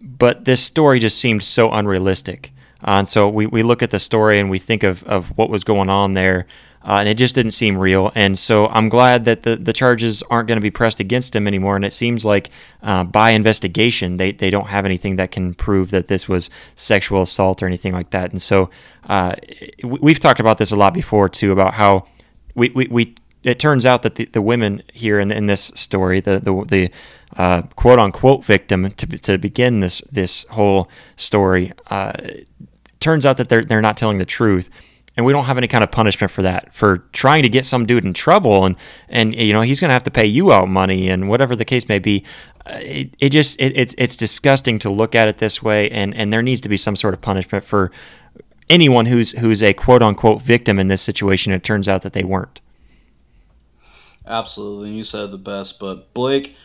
but 0.00 0.46
this 0.46 0.62
story 0.62 1.00
just 1.00 1.18
seemed 1.18 1.42
so 1.42 1.70
unrealistic. 1.70 2.52
Uh, 2.82 2.98
and 2.98 3.08
so 3.08 3.28
we, 3.28 3.46
we 3.46 3.62
look 3.62 3.82
at 3.82 3.90
the 3.90 3.98
story 3.98 4.38
and 4.38 4.48
we 4.50 4.58
think 4.58 4.82
of, 4.82 5.02
of 5.04 5.36
what 5.36 5.50
was 5.50 5.64
going 5.64 5.88
on 5.90 6.14
there, 6.14 6.46
uh, 6.86 6.98
and 7.00 7.08
it 7.08 7.18
just 7.18 7.34
didn't 7.34 7.50
seem 7.50 7.76
real. 7.76 8.12
And 8.14 8.38
so 8.38 8.68
I'm 8.68 8.88
glad 8.88 9.24
that 9.24 9.42
the, 9.42 9.56
the 9.56 9.72
charges 9.72 10.22
aren't 10.30 10.46
going 10.46 10.56
to 10.56 10.62
be 10.62 10.70
pressed 10.70 11.00
against 11.00 11.34
him 11.34 11.48
anymore. 11.48 11.74
And 11.74 11.84
it 11.84 11.92
seems 11.92 12.24
like 12.24 12.48
uh, 12.80 13.02
by 13.02 13.30
investigation, 13.30 14.18
they, 14.18 14.30
they 14.30 14.50
don't 14.50 14.68
have 14.68 14.84
anything 14.84 15.16
that 15.16 15.32
can 15.32 15.54
prove 15.54 15.90
that 15.90 16.06
this 16.06 16.28
was 16.28 16.48
sexual 16.76 17.22
assault 17.22 17.60
or 17.60 17.66
anything 17.66 17.92
like 17.92 18.10
that. 18.10 18.30
And 18.30 18.40
so 18.40 18.70
uh, 19.08 19.34
we've 19.82 20.20
talked 20.20 20.38
about 20.38 20.58
this 20.58 20.70
a 20.70 20.76
lot 20.76 20.94
before, 20.94 21.28
too, 21.28 21.50
about 21.50 21.74
how 21.74 22.06
we, 22.54 22.70
we, 22.70 22.86
we 22.86 23.14
it 23.42 23.58
turns 23.58 23.84
out 23.84 24.02
that 24.02 24.14
the, 24.14 24.24
the 24.26 24.42
women 24.42 24.82
here 24.92 25.18
in, 25.18 25.30
in 25.32 25.46
this 25.46 25.72
story, 25.74 26.20
the, 26.20 26.38
the, 26.38 26.64
the 26.66 26.90
uh, 27.36 27.62
quote 27.74 27.98
unquote 27.98 28.44
victim 28.44 28.92
to, 28.92 29.06
to 29.06 29.38
begin 29.38 29.80
this 29.80 30.00
this 30.02 30.44
whole 30.50 30.88
story. 31.16 31.72
Uh, 31.90 32.12
turns 33.00 33.26
out 33.26 33.36
that 33.36 33.48
they're 33.48 33.62
they're 33.62 33.80
not 33.80 33.96
telling 33.96 34.18
the 34.18 34.24
truth, 34.24 34.70
and 35.16 35.24
we 35.24 35.32
don't 35.32 35.44
have 35.44 35.58
any 35.58 35.66
kind 35.66 35.82
of 35.82 35.90
punishment 35.90 36.30
for 36.30 36.42
that 36.42 36.72
for 36.72 36.98
trying 37.12 37.42
to 37.42 37.48
get 37.48 37.64
some 37.64 37.86
dude 37.86 38.04
in 38.04 38.12
trouble 38.12 38.64
and 38.64 38.76
and 39.08 39.34
you 39.34 39.52
know 39.52 39.62
he's 39.62 39.80
going 39.80 39.88
to 39.88 39.94
have 39.94 40.02
to 40.04 40.10
pay 40.10 40.26
you 40.26 40.52
out 40.52 40.68
money 40.68 41.08
and 41.08 41.28
whatever 41.28 41.56
the 41.56 41.64
case 41.64 41.88
may 41.88 41.98
be. 41.98 42.24
Uh, 42.66 42.78
it, 42.82 43.14
it 43.18 43.28
just 43.30 43.60
it, 43.60 43.76
it's 43.76 43.94
it's 43.96 44.16
disgusting 44.16 44.78
to 44.78 44.90
look 44.90 45.14
at 45.14 45.28
it 45.28 45.38
this 45.38 45.62
way, 45.62 45.90
and 45.90 46.14
and 46.14 46.32
there 46.32 46.42
needs 46.42 46.60
to 46.60 46.68
be 46.68 46.76
some 46.76 46.96
sort 46.96 47.14
of 47.14 47.20
punishment 47.20 47.64
for 47.64 47.90
anyone 48.68 49.06
who's 49.06 49.32
who's 49.32 49.62
a 49.62 49.72
quote 49.72 50.02
unquote 50.02 50.42
victim 50.42 50.78
in 50.78 50.88
this 50.88 51.02
situation. 51.02 51.52
It 51.52 51.64
turns 51.64 51.88
out 51.88 52.02
that 52.02 52.12
they 52.12 52.24
weren't. 52.24 52.60
Absolutely, 54.26 54.90
you 54.90 55.04
said 55.04 55.30
the 55.30 55.38
best, 55.38 55.78
but 55.78 56.12
Blake 56.12 56.56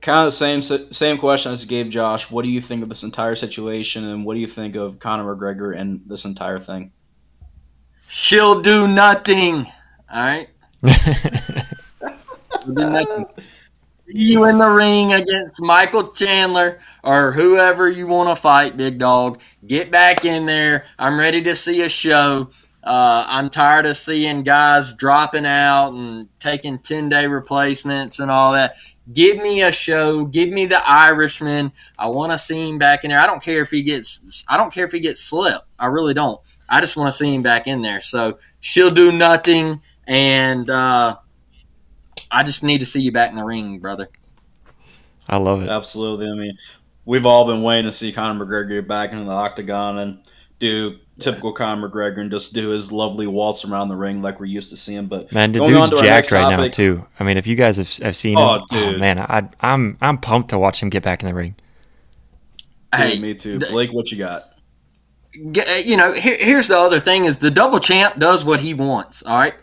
kind 0.00 0.20
of 0.20 0.26
the 0.26 0.32
same 0.32 0.62
same 0.92 1.18
question 1.18 1.50
as 1.50 1.62
you 1.62 1.68
gave 1.68 1.88
Josh. 1.88 2.30
What 2.30 2.44
do 2.44 2.50
you 2.50 2.60
think 2.60 2.82
of 2.82 2.88
this 2.88 3.02
entire 3.02 3.34
situation, 3.34 4.04
and 4.04 4.24
what 4.24 4.34
do 4.34 4.40
you 4.40 4.46
think 4.46 4.76
of 4.76 5.00
Conor 5.00 5.34
McGregor 5.34 5.76
and 5.76 6.02
this 6.06 6.24
entire 6.24 6.58
thing? 6.58 6.92
She'll 8.14 8.62
do 8.62 8.86
nothing. 8.86 9.66
All 10.08 10.22
right. 10.22 10.48
you 14.06 14.44
in 14.44 14.58
the 14.58 14.70
ring 14.70 15.12
against 15.12 15.60
Michael 15.60 16.12
Chandler 16.12 16.78
or 17.02 17.32
whoever 17.32 17.88
you 17.88 18.06
want 18.06 18.28
to 18.28 18.36
fight, 18.40 18.76
big 18.76 19.00
dog. 19.00 19.40
Get 19.66 19.90
back 19.90 20.24
in 20.24 20.46
there. 20.46 20.86
I'm 20.96 21.18
ready 21.18 21.42
to 21.42 21.56
see 21.56 21.82
a 21.82 21.88
show. 21.88 22.50
Uh, 22.84 23.24
I'm 23.26 23.50
tired 23.50 23.86
of 23.86 23.96
seeing 23.96 24.44
guys 24.44 24.92
dropping 24.92 25.44
out 25.44 25.88
and 25.88 26.28
taking 26.38 26.78
10 26.78 27.08
day 27.08 27.26
replacements 27.26 28.20
and 28.20 28.30
all 28.30 28.52
that. 28.52 28.76
Give 29.12 29.38
me 29.38 29.62
a 29.62 29.72
show. 29.72 30.24
Give 30.24 30.50
me 30.50 30.66
the 30.66 30.80
Irishman. 30.88 31.72
I 31.98 32.06
want 32.06 32.30
to 32.30 32.38
see 32.38 32.68
him 32.68 32.78
back 32.78 33.02
in 33.02 33.10
there. 33.10 33.18
I 33.18 33.26
don't 33.26 33.42
care 33.42 33.60
if 33.62 33.72
he 33.72 33.82
gets. 33.82 34.44
I 34.46 34.56
don't 34.56 34.72
care 34.72 34.86
if 34.86 34.92
he 34.92 35.00
gets 35.00 35.20
slipped. 35.20 35.66
I 35.80 35.86
really 35.86 36.14
don't. 36.14 36.40
I 36.68 36.80
just 36.80 36.96
want 36.96 37.10
to 37.10 37.16
see 37.16 37.34
him 37.34 37.42
back 37.42 37.66
in 37.66 37.82
there. 37.82 38.00
So 38.00 38.38
she'll 38.60 38.90
do 38.90 39.12
nothing, 39.12 39.80
and 40.06 40.68
uh, 40.70 41.16
I 42.30 42.42
just 42.42 42.62
need 42.62 42.78
to 42.78 42.86
see 42.86 43.00
you 43.00 43.12
back 43.12 43.30
in 43.30 43.36
the 43.36 43.44
ring, 43.44 43.78
brother. 43.78 44.08
I 45.28 45.36
love 45.36 45.62
it. 45.62 45.68
Absolutely. 45.68 46.28
I 46.28 46.34
mean, 46.34 46.58
we've 47.04 47.26
all 47.26 47.46
been 47.46 47.62
waiting 47.62 47.86
to 47.86 47.92
see 47.92 48.12
Conor 48.12 48.44
McGregor 48.44 48.86
back 48.86 49.12
in 49.12 49.24
the 49.24 49.32
octagon 49.32 49.98
and 49.98 50.18
do 50.58 50.98
typical 51.18 51.50
yeah. 51.50 51.56
Conor 51.56 51.88
McGregor 51.88 52.18
and 52.18 52.30
just 52.30 52.54
do 52.54 52.70
his 52.70 52.90
lovely 52.90 53.26
waltz 53.26 53.64
around 53.64 53.88
the 53.88 53.96
ring 53.96 54.22
like 54.22 54.40
we're 54.40 54.46
used 54.46 54.70
to 54.70 54.76
seeing. 54.76 55.06
But 55.06 55.32
man, 55.32 55.52
the 55.52 55.64
dude's 55.64 55.90
jacked 56.00 56.32
right 56.32 56.42
topic, 56.42 56.58
now 56.58 56.68
too. 56.68 57.06
I 57.18 57.24
mean, 57.24 57.36
if 57.36 57.46
you 57.46 57.56
guys 57.56 57.76
have, 57.76 57.90
have 57.98 58.16
seen 58.16 58.36
oh, 58.38 58.56
him, 58.56 58.62
oh, 58.62 58.66
dude. 58.74 58.96
oh 58.96 58.98
man, 58.98 59.18
I, 59.18 59.48
I'm 59.60 59.96
I'm 60.00 60.18
pumped 60.18 60.50
to 60.50 60.58
watch 60.58 60.82
him 60.82 60.90
get 60.90 61.02
back 61.02 61.22
in 61.22 61.28
the 61.28 61.34
ring. 61.34 61.54
Dude, 62.92 63.00
hey, 63.00 63.18
me 63.18 63.34
too. 63.34 63.58
Blake, 63.58 63.92
what 63.92 64.12
you 64.12 64.18
got? 64.18 64.53
Uh, 65.36 65.72
you 65.84 65.96
know, 65.96 66.12
here, 66.12 66.36
here's 66.38 66.68
the 66.68 66.78
other 66.78 67.00
thing: 67.00 67.24
is 67.24 67.38
the 67.38 67.50
double 67.50 67.78
champ 67.78 68.18
does 68.18 68.44
what 68.44 68.60
he 68.60 68.74
wants. 68.74 69.22
All 69.22 69.38
right, 69.38 69.54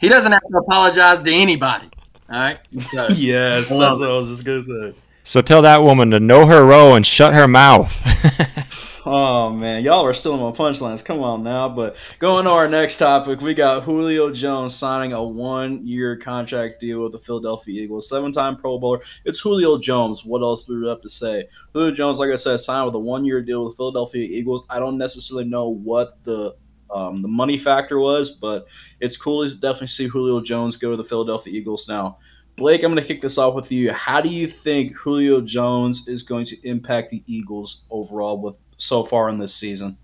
he 0.00 0.08
doesn't 0.08 0.32
have 0.32 0.42
to 0.42 0.58
apologize 0.58 1.22
to 1.22 1.32
anybody. 1.32 1.88
All 2.30 2.38
right. 2.38 2.58
So, 2.80 3.08
yes, 3.14 3.68
that's 3.68 3.98
what 3.98 4.10
I 4.10 4.12
was 4.12 4.28
just 4.28 4.44
gonna 4.44 4.62
say. 4.62 4.94
So 5.24 5.42
tell 5.42 5.62
that 5.62 5.82
woman 5.82 6.10
to 6.12 6.20
know 6.20 6.46
her 6.46 6.64
role 6.64 6.94
and 6.94 7.06
shut 7.06 7.34
her 7.34 7.46
mouth. 7.46 7.92
Oh 9.10 9.48
man, 9.48 9.84
y'all 9.84 10.04
are 10.04 10.12
still 10.12 10.34
in 10.34 10.40
my 10.40 10.50
punchlines. 10.50 11.02
Come 11.02 11.20
on 11.20 11.42
now. 11.42 11.66
But 11.66 11.96
going 12.18 12.44
to 12.44 12.50
our 12.50 12.68
next 12.68 12.98
topic, 12.98 13.40
we 13.40 13.54
got 13.54 13.82
Julio 13.84 14.30
Jones 14.30 14.76
signing 14.76 15.14
a 15.14 15.22
one-year 15.24 16.18
contract 16.18 16.78
deal 16.78 17.02
with 17.02 17.12
the 17.12 17.18
Philadelphia 17.18 17.84
Eagles. 17.84 18.10
Seven-time 18.10 18.56
Pro 18.56 18.78
Bowler. 18.78 19.00
It's 19.24 19.40
Julio 19.40 19.78
Jones. 19.78 20.26
What 20.26 20.42
else 20.42 20.64
do 20.64 20.78
we 20.78 20.88
have 20.90 21.00
to 21.00 21.08
say? 21.08 21.48
Julio 21.72 21.90
Jones, 21.90 22.18
like 22.18 22.30
I 22.30 22.36
said, 22.36 22.58
signed 22.58 22.84
with 22.84 22.96
a 22.96 22.98
one-year 22.98 23.40
deal 23.40 23.64
with 23.64 23.72
the 23.72 23.76
Philadelphia 23.78 24.24
Eagles. 24.24 24.66
I 24.68 24.78
don't 24.78 24.98
necessarily 24.98 25.46
know 25.46 25.70
what 25.70 26.22
the 26.24 26.54
um, 26.90 27.22
the 27.22 27.28
money 27.28 27.56
factor 27.56 27.98
was, 27.98 28.32
but 28.32 28.66
it's 29.00 29.16
cool 29.16 29.48
to 29.48 29.54
definitely 29.54 29.86
see 29.86 30.06
Julio 30.06 30.42
Jones 30.42 30.76
go 30.76 30.90
to 30.90 30.98
the 30.98 31.02
Philadelphia 31.02 31.54
Eagles 31.54 31.88
now. 31.88 32.18
Blake, 32.56 32.82
I'm 32.82 32.92
going 32.92 33.02
to 33.02 33.08
kick 33.08 33.22
this 33.22 33.38
off 33.38 33.54
with 33.54 33.72
you. 33.72 33.90
How 33.90 34.20
do 34.20 34.28
you 34.28 34.46
think 34.46 34.94
Julio 34.96 35.40
Jones 35.40 36.06
is 36.08 36.22
going 36.24 36.44
to 36.44 36.68
impact 36.68 37.08
the 37.08 37.22
Eagles 37.26 37.86
overall 37.90 38.38
with 38.42 38.58
so 38.78 39.04
far 39.04 39.28
in 39.28 39.38
this 39.38 39.54
season. 39.54 39.98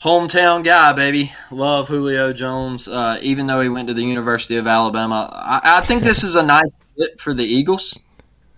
Hometown 0.00 0.64
guy, 0.64 0.92
baby. 0.92 1.32
Love 1.50 1.88
Julio 1.88 2.32
Jones, 2.32 2.86
uh, 2.86 3.18
even 3.20 3.48
though 3.48 3.60
he 3.60 3.68
went 3.68 3.88
to 3.88 3.94
the 3.94 4.04
University 4.04 4.56
of 4.56 4.66
Alabama. 4.66 5.28
I, 5.34 5.78
I 5.78 5.80
think 5.80 6.04
this 6.04 6.22
is 6.22 6.36
a 6.36 6.42
nice 6.42 6.70
fit 6.96 7.20
for 7.20 7.34
the 7.34 7.44
Eagles. 7.44 7.98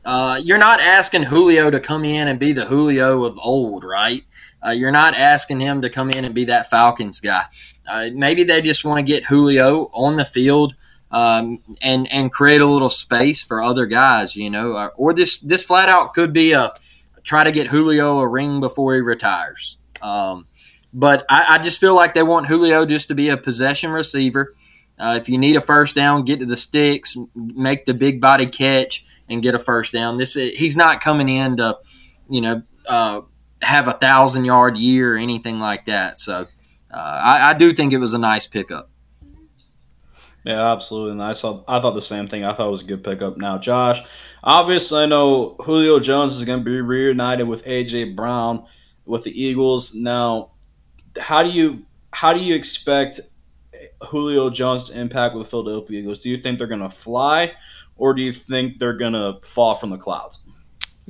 Uh, 0.04 0.38
you're 0.44 0.58
not 0.58 0.80
asking 0.80 1.22
Julio 1.22 1.70
to 1.70 1.80
come 1.80 2.04
in 2.04 2.28
and 2.28 2.38
be 2.38 2.52
the 2.52 2.66
Julio 2.66 3.24
of 3.24 3.38
old, 3.42 3.84
right? 3.84 4.22
Uh, 4.64 4.70
you're 4.70 4.90
not 4.90 5.14
asking 5.14 5.60
him 5.60 5.80
to 5.80 5.88
come 5.88 6.10
in 6.10 6.26
and 6.26 6.34
be 6.34 6.44
that 6.44 6.68
Falcons 6.68 7.20
guy. 7.20 7.44
Uh, 7.88 8.08
maybe 8.12 8.44
they 8.44 8.60
just 8.60 8.84
want 8.84 8.98
to 8.98 9.12
get 9.12 9.24
Julio 9.24 9.90
on 9.94 10.16
the 10.16 10.24
field 10.26 10.74
um, 11.10 11.62
and 11.80 12.10
and 12.12 12.30
create 12.30 12.60
a 12.60 12.66
little 12.66 12.90
space 12.90 13.42
for 13.42 13.62
other 13.62 13.86
guys, 13.86 14.36
you 14.36 14.50
know. 14.50 14.74
Uh, 14.74 14.88
or 14.96 15.12
this 15.12 15.40
this 15.40 15.64
flat 15.64 15.88
out 15.88 16.14
could 16.14 16.32
be 16.32 16.52
a 16.52 16.72
try 17.22 17.44
to 17.44 17.52
get 17.52 17.66
Julio 17.66 18.18
a 18.18 18.28
ring 18.28 18.61
before 18.61 18.94
he 18.94 19.00
retires. 19.00 19.78
Um, 20.02 20.46
but 20.92 21.24
I, 21.28 21.56
I, 21.56 21.59
just 21.59 21.80
feel 21.80 21.94
like 21.94 22.14
they 22.14 22.22
want 22.22 22.46
Julio 22.46 22.87
just 22.87 23.09
to 23.09 23.14
be 23.14 23.28
a 23.28 23.37
possession 23.37 23.90
receiver. 23.90 24.54
Uh, 24.98 25.16
if 25.20 25.28
you 25.28 25.38
need 25.38 25.56
a 25.56 25.61
first 25.61 25.94
down, 25.94 26.24
get 26.24 26.40
to 26.40 26.46
the 26.46 26.56
sticks, 26.56 27.16
make 27.35 27.85
the 27.85 27.94
big 27.94 28.20
body 28.20 28.46
catch, 28.46 29.06
and 29.28 29.42
get 29.42 29.54
a 29.54 29.59
first 29.59 29.92
down. 29.92 30.16
This 30.16 30.35
he's 30.35 30.76
not 30.76 31.00
coming 31.00 31.28
in 31.28 31.59
to, 31.59 31.78
you 32.28 32.40
know, 32.40 32.62
uh, 32.88 33.20
have 33.62 33.88
a 33.88 33.92
thousand 33.92 34.44
yard 34.44 34.76
year 34.76 35.14
or 35.14 35.18
anything 35.18 35.61
like 35.61 35.87
that. 35.87 36.18
So 36.18 36.46
uh, 36.92 36.96
I, 36.96 37.50
I 37.50 37.54
do 37.54 37.72
think 37.72 37.92
it 37.92 37.98
was 37.98 38.14
a 38.14 38.18
nice 38.18 38.46
pickup. 38.46 38.90
Yeah, 40.44 40.72
absolutely. 40.72 41.12
And 41.12 41.22
I 41.22 41.33
saw 41.33 41.62
I 41.68 41.81
thought 41.81 41.94
the 41.94 42.03
same 42.03 42.26
thing. 42.26 42.44
I 42.44 42.55
thought 42.55 42.68
it 42.68 42.70
was 42.70 42.83
a 42.83 42.87
good 42.87 43.05
pickup. 43.05 43.37
Now, 43.37 43.59
Josh, 43.59 44.03
obviously 44.42 45.03
I 45.03 45.07
know 45.07 45.57
Julio 45.61 46.00
Jones 46.00 46.37
is 46.37 46.44
going 46.44 46.61
to 46.61 46.64
be 46.64 46.81
reunited 46.81 47.46
with 47.46 47.64
AJ 47.64 48.16
Brown 48.16 48.64
with 49.05 49.24
the 49.24 49.42
Eagles. 49.42 49.94
Now, 49.94 50.53
how 51.18 51.42
do 51.42 51.50
you 51.50 51.85
how 52.12 52.33
do 52.33 52.40
you 52.40 52.55
expect 52.55 53.20
Julio 54.03 54.50
Jones 54.50 54.85
to 54.85 54.98
impact 54.98 55.35
with 55.35 55.44
the 55.44 55.50
Philadelphia 55.50 56.00
Eagles? 56.00 56.20
Do 56.20 56.31
you 56.31 56.38
think 56.38 56.59
they're 56.59 56.66
going 56.66 56.81
to 56.81 56.90
fly 56.90 57.53
or 57.96 58.14
do 58.14 58.22
you 58.22 58.33
think 58.33 58.79
they're 58.79 58.96
going 58.96 59.12
to 59.12 59.38
fall 59.42 59.74
from 59.74 59.90
the 59.90 59.98
clouds? 59.98 60.42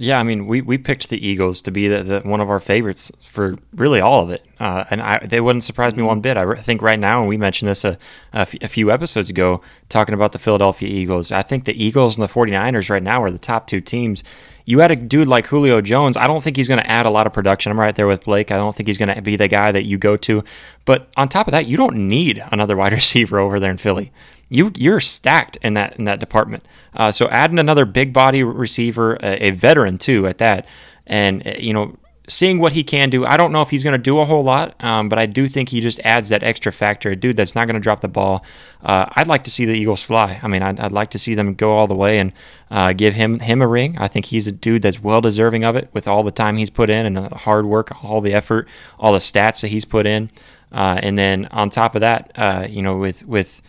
Yeah, 0.03 0.19
I 0.19 0.23
mean, 0.23 0.47
we, 0.47 0.63
we 0.63 0.79
picked 0.79 1.11
the 1.11 1.29
Eagles 1.29 1.61
to 1.61 1.71
be 1.71 1.87
the, 1.87 2.03
the, 2.03 2.21
one 2.21 2.41
of 2.41 2.49
our 2.49 2.59
favorites 2.59 3.13
for 3.23 3.57
really 3.75 4.01
all 4.01 4.25
of 4.25 4.31
it, 4.31 4.43
uh, 4.59 4.85
and 4.89 5.03
I, 5.03 5.19
they 5.27 5.43
wouldn't 5.43 5.63
surprise 5.63 5.95
me 5.95 6.03
one 6.03 6.23
bit. 6.23 6.39
I 6.39 6.55
think 6.55 6.81
right 6.81 6.99
now, 6.99 7.21
and 7.21 7.29
we 7.29 7.37
mentioned 7.37 7.69
this 7.69 7.85
a, 7.85 7.99
a, 8.33 8.39
f- 8.39 8.55
a 8.63 8.67
few 8.67 8.91
episodes 8.91 9.29
ago, 9.29 9.61
talking 9.91 10.15
about 10.15 10.33
the 10.33 10.39
Philadelphia 10.39 10.89
Eagles. 10.89 11.31
I 11.31 11.43
think 11.43 11.67
the 11.67 11.85
Eagles 11.85 12.17
and 12.17 12.27
the 12.27 12.33
49ers 12.33 12.89
right 12.89 13.03
now 13.03 13.23
are 13.23 13.31
the 13.31 13.37
top 13.37 13.67
two 13.67 13.83
teams. 13.83 14.25
You 14.65 14.79
had 14.79 14.91
a 14.91 14.97
dude 14.97 15.29
like 15.29 15.49
Julio 15.49 15.83
Jones. 15.83 16.17
I 16.17 16.27
don't 16.27 16.43
think 16.43 16.57
he's 16.57 16.69
going 16.69 16.81
to 16.81 16.91
add 16.91 17.05
a 17.05 17.11
lot 17.11 17.27
of 17.27 17.35
production. 17.35 17.71
I'm 17.71 17.79
right 17.79 17.95
there 17.95 18.07
with 18.07 18.25
Blake. 18.25 18.51
I 18.51 18.57
don't 18.57 18.75
think 18.75 18.87
he's 18.87 18.97
going 18.97 19.15
to 19.15 19.21
be 19.21 19.37
the 19.37 19.49
guy 19.49 19.71
that 19.71 19.85
you 19.85 19.99
go 19.99 20.17
to. 20.17 20.43
But 20.87 21.09
on 21.19 21.29
top 21.29 21.47
of 21.47 21.53
that, 21.53 21.67
you 21.67 21.77
don't 21.77 22.09
need 22.09 22.43
another 22.51 22.75
wide 22.75 22.93
receiver 22.95 23.39
over 23.39 23.61
there 23.61 23.71
in 23.71 23.77
Philly 23.77 24.13
you 24.51 24.73
you're 24.77 25.01
stacked 25.01 25.57
in 25.63 25.75
that 25.75 25.97
in 25.97 26.05
that 26.05 26.21
department. 26.21 26.67
Uh, 26.95 27.11
so 27.11 27.29
adding 27.29 27.59
another 27.59 27.87
big 27.87 28.13
body 28.13 28.43
receiver, 28.43 29.15
a, 29.23 29.47
a, 29.47 29.51
veteran 29.53 29.97
too 29.97 30.27
at 30.27 30.39
that, 30.39 30.67
and 31.07 31.47
uh, 31.47 31.55
you 31.59 31.73
know 31.73 31.97
seeing 32.29 32.59
what 32.59 32.73
he 32.73 32.85
can 32.85 33.11
do. 33.11 33.25
I 33.25 33.37
don't 33.37 33.53
know 33.53 33.63
if 33.63 33.71
he's 33.71 33.83
going 33.83 33.93
to 33.93 33.99
do 33.99 34.19
a 34.21 34.25
whole 34.25 34.45
lot, 34.45 34.83
um, 34.83 35.09
but 35.09 35.19
I 35.19 35.27
do 35.27 35.49
think 35.49 35.69
he 35.71 35.81
just 35.81 36.01
adds 36.05 36.29
that 36.29 36.43
extra 36.43 36.73
factor. 36.73 37.11
A 37.11 37.17
dude 37.17 37.37
that's 37.37 37.55
not 37.55 37.67
going 37.67 37.75
to 37.75 37.81
drop 37.81 38.01
the 38.01 38.09
ball. 38.09 38.45
Uh, 38.83 39.07
I'd 39.17 39.27
like 39.27 39.45
to 39.45 39.51
see 39.51 39.65
the 39.65 39.73
Eagles 39.73 40.03
fly. 40.03 40.39
I 40.43 40.49
mean, 40.49 40.63
I'd, 40.63 40.79
I'd 40.81 40.93
like 40.93 41.11
to 41.11 41.19
see 41.19 41.35
them 41.35 41.55
go 41.55 41.77
all 41.77 41.87
the 41.87 41.95
way 41.95 42.19
and 42.19 42.33
uh, 42.71 42.93
give 42.93 43.15
him 43.15 43.41
him 43.41 43.61
a 43.61 43.67
ring. 43.67 43.97
I 43.99 44.09
think 44.09 44.27
he's 44.27 44.47
a 44.47 44.53
dude 44.53 44.83
that's 44.83 45.03
well 45.03 45.21
deserving 45.21 45.65
of 45.65 45.77
it 45.77 45.91
with 45.93 46.07
all 46.07 46.23
the 46.23 46.31
time 46.31 46.57
he's 46.57 46.71
put 46.71 46.89
in 46.89 47.07
and 47.07 47.17
the 47.17 47.37
hard 47.37 47.67
work, 47.67 48.05
all 48.05 48.21
the 48.21 48.33
effort, 48.33 48.69
all 48.99 49.13
the 49.13 49.19
stats 49.19 49.61
that 49.63 49.69
he's 49.69 49.85
put 49.85 50.07
in. 50.07 50.31
Uh, 50.73 51.01
and 51.03 51.19
then 51.19 51.47
on 51.47 51.69
top 51.69 51.97
of 51.97 52.01
that, 52.01 52.31
uh, 52.37 52.67
you 52.69 52.81
know, 52.81 52.97
with 52.97 53.27
with 53.27 53.61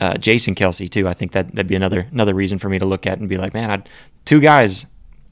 uh, 0.00 0.16
Jason 0.16 0.54
Kelce 0.54 0.88
too, 0.90 1.08
I 1.08 1.14
think 1.14 1.32
that 1.32 1.54
that'd 1.54 1.66
be 1.66 1.76
another 1.76 2.06
another 2.10 2.34
reason 2.34 2.58
for 2.58 2.68
me 2.68 2.78
to 2.78 2.86
look 2.86 3.06
at 3.06 3.18
and 3.18 3.28
be 3.28 3.36
like, 3.36 3.54
man, 3.54 3.70
I'd, 3.70 3.88
two 4.24 4.40
guys 4.40 4.86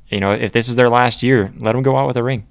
you 0.08 0.20
know, 0.20 0.32
if 0.32 0.52
this 0.52 0.68
is 0.68 0.76
their 0.76 0.88
last 0.88 1.22
year, 1.22 1.52
let 1.58 1.72
them 1.72 1.82
go 1.82 1.96
out 1.96 2.06
with 2.06 2.16
a 2.16 2.22
ring. 2.22 2.46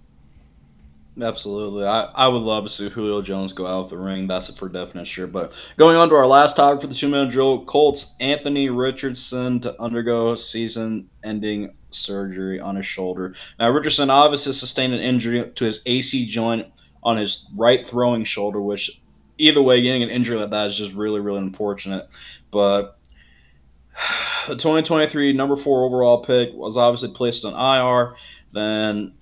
Absolutely. 1.22 1.86
I, 1.86 2.04
I 2.14 2.28
would 2.28 2.42
love 2.42 2.66
to 2.66 2.70
see 2.70 2.90
Julio 2.90 3.22
Jones 3.22 3.54
go 3.54 3.66
out 3.66 3.84
with 3.84 3.90
the 3.92 3.98
ring. 3.98 4.28
That's 4.28 4.54
for 4.54 4.68
definite 4.68 5.08
sure. 5.08 5.28
But 5.28 5.54
going 5.78 5.96
on 5.96 6.10
to 6.10 6.16
our 6.16 6.28
last 6.28 6.58
topic 6.58 6.82
for 6.82 6.88
the 6.88 6.94
two 6.94 7.08
minute 7.08 7.32
drill 7.32 7.64
Colts, 7.64 8.16
Anthony 8.20 8.70
Richardson 8.70 9.62
to 9.62 9.82
undergo 9.82 10.36
season 10.36 11.10
ending 11.24 11.74
surgery 11.90 12.60
on 12.60 12.76
his 12.76 12.86
shoulder. 12.86 13.34
Now, 13.58 13.70
Richardson 13.70 14.10
obviously 14.10 14.52
sustained 14.52 14.94
an 14.94 15.00
injury 15.00 15.50
to 15.50 15.64
his 15.64 15.82
AC 15.86 16.26
joint 16.26 16.68
on 17.02 17.16
his 17.16 17.50
right 17.56 17.86
throwing 17.86 18.26
shoulder, 18.26 18.60
which 18.60 19.02
either 19.38 19.62
way, 19.62 19.82
getting 19.82 20.04
an 20.04 20.10
injury 20.10 20.38
like 20.38 20.52
that 20.52 20.70
is 20.70 20.78
just 20.78 20.94
really, 20.94 21.20
really 21.20 21.40
unfortunate. 21.40 22.08
But 22.52 22.98
the 24.48 24.56
2023 24.56 25.34
number 25.34 25.56
four 25.56 25.86
overall 25.86 26.24
pick 26.24 26.54
was 26.54 26.78
obviously 26.78 27.12
placed 27.14 27.46
on 27.46 27.54
IR. 27.54 28.16
Then 28.52 29.14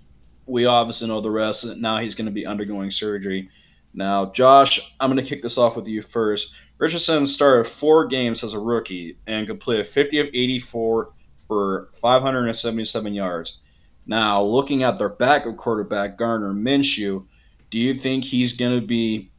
we 0.45 0.65
obviously 0.65 1.07
know 1.07 1.21
the 1.21 1.31
rest. 1.31 1.65
Now 1.77 1.97
he's 1.99 2.15
going 2.15 2.25
to 2.25 2.31
be 2.31 2.45
undergoing 2.45 2.91
surgery. 2.91 3.49
Now, 3.93 4.31
Josh, 4.31 4.95
I'm 4.99 5.11
going 5.11 5.23
to 5.23 5.29
kick 5.29 5.43
this 5.43 5.57
off 5.57 5.75
with 5.75 5.87
you 5.87 6.01
first. 6.01 6.53
Richardson 6.79 7.27
started 7.27 7.69
four 7.69 8.07
games 8.07 8.43
as 8.43 8.53
a 8.53 8.59
rookie 8.59 9.17
and 9.27 9.47
completed 9.47 9.87
50 9.87 10.19
of 10.19 10.27
84 10.27 11.13
for 11.47 11.89
577 12.01 13.13
yards. 13.13 13.61
Now, 14.05 14.41
looking 14.41 14.83
at 14.83 14.97
their 14.97 15.09
backup 15.09 15.55
quarterback, 15.55 16.17
Gardner 16.17 16.53
Minshew, 16.53 17.25
do 17.69 17.77
you 17.77 17.93
think 17.93 18.25
he's 18.25 18.53
going 18.53 18.79
to 18.79 18.85
be 18.85 19.31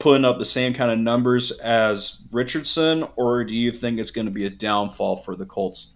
putting 0.00 0.24
up 0.24 0.38
the 0.38 0.44
same 0.44 0.74
kind 0.74 0.90
of 0.90 0.98
numbers 0.98 1.52
as 1.52 2.22
Richardson, 2.32 3.06
or 3.16 3.44
do 3.44 3.54
you 3.54 3.70
think 3.70 4.00
it's 4.00 4.10
going 4.10 4.24
to 4.24 4.32
be 4.32 4.46
a 4.46 4.50
downfall 4.50 5.18
for 5.18 5.36
the 5.36 5.46
Colts? 5.46 5.92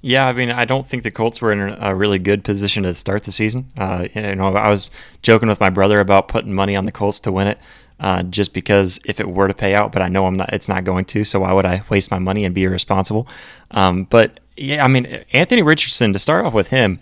Yeah, 0.00 0.26
I 0.26 0.32
mean, 0.32 0.50
I 0.50 0.64
don't 0.64 0.86
think 0.86 1.02
the 1.02 1.10
Colts 1.10 1.40
were 1.40 1.52
in 1.52 1.60
a 1.78 1.94
really 1.94 2.18
good 2.18 2.42
position 2.44 2.82
to 2.82 2.94
start 2.94 3.24
the 3.24 3.32
season. 3.32 3.70
Uh, 3.76 4.06
you 4.14 4.34
know, 4.34 4.54
I 4.54 4.68
was 4.68 4.90
joking 5.22 5.48
with 5.48 5.60
my 5.60 5.70
brother 5.70 6.00
about 6.00 6.28
putting 6.28 6.52
money 6.52 6.74
on 6.74 6.84
the 6.84 6.92
Colts 6.92 7.20
to 7.20 7.32
win 7.32 7.46
it, 7.46 7.58
uh, 8.00 8.22
just 8.24 8.52
because 8.52 8.98
if 9.06 9.20
it 9.20 9.28
were 9.28 9.48
to 9.48 9.54
pay 9.54 9.74
out, 9.74 9.92
but 9.92 10.02
I 10.02 10.08
know 10.08 10.26
I'm 10.26 10.34
not, 10.34 10.52
it's 10.52 10.68
not 10.68 10.84
going 10.84 11.04
to. 11.06 11.24
So 11.24 11.40
why 11.40 11.52
would 11.52 11.64
I 11.64 11.82
waste 11.88 12.10
my 12.10 12.18
money 12.18 12.44
and 12.44 12.54
be 12.54 12.64
irresponsible? 12.64 13.28
Um, 13.70 14.04
but 14.04 14.40
yeah, 14.56 14.84
I 14.84 14.88
mean, 14.88 15.06
Anthony 15.32 15.62
Richardson 15.62 16.12
to 16.12 16.18
start 16.18 16.44
off 16.44 16.52
with 16.52 16.68
him 16.68 17.00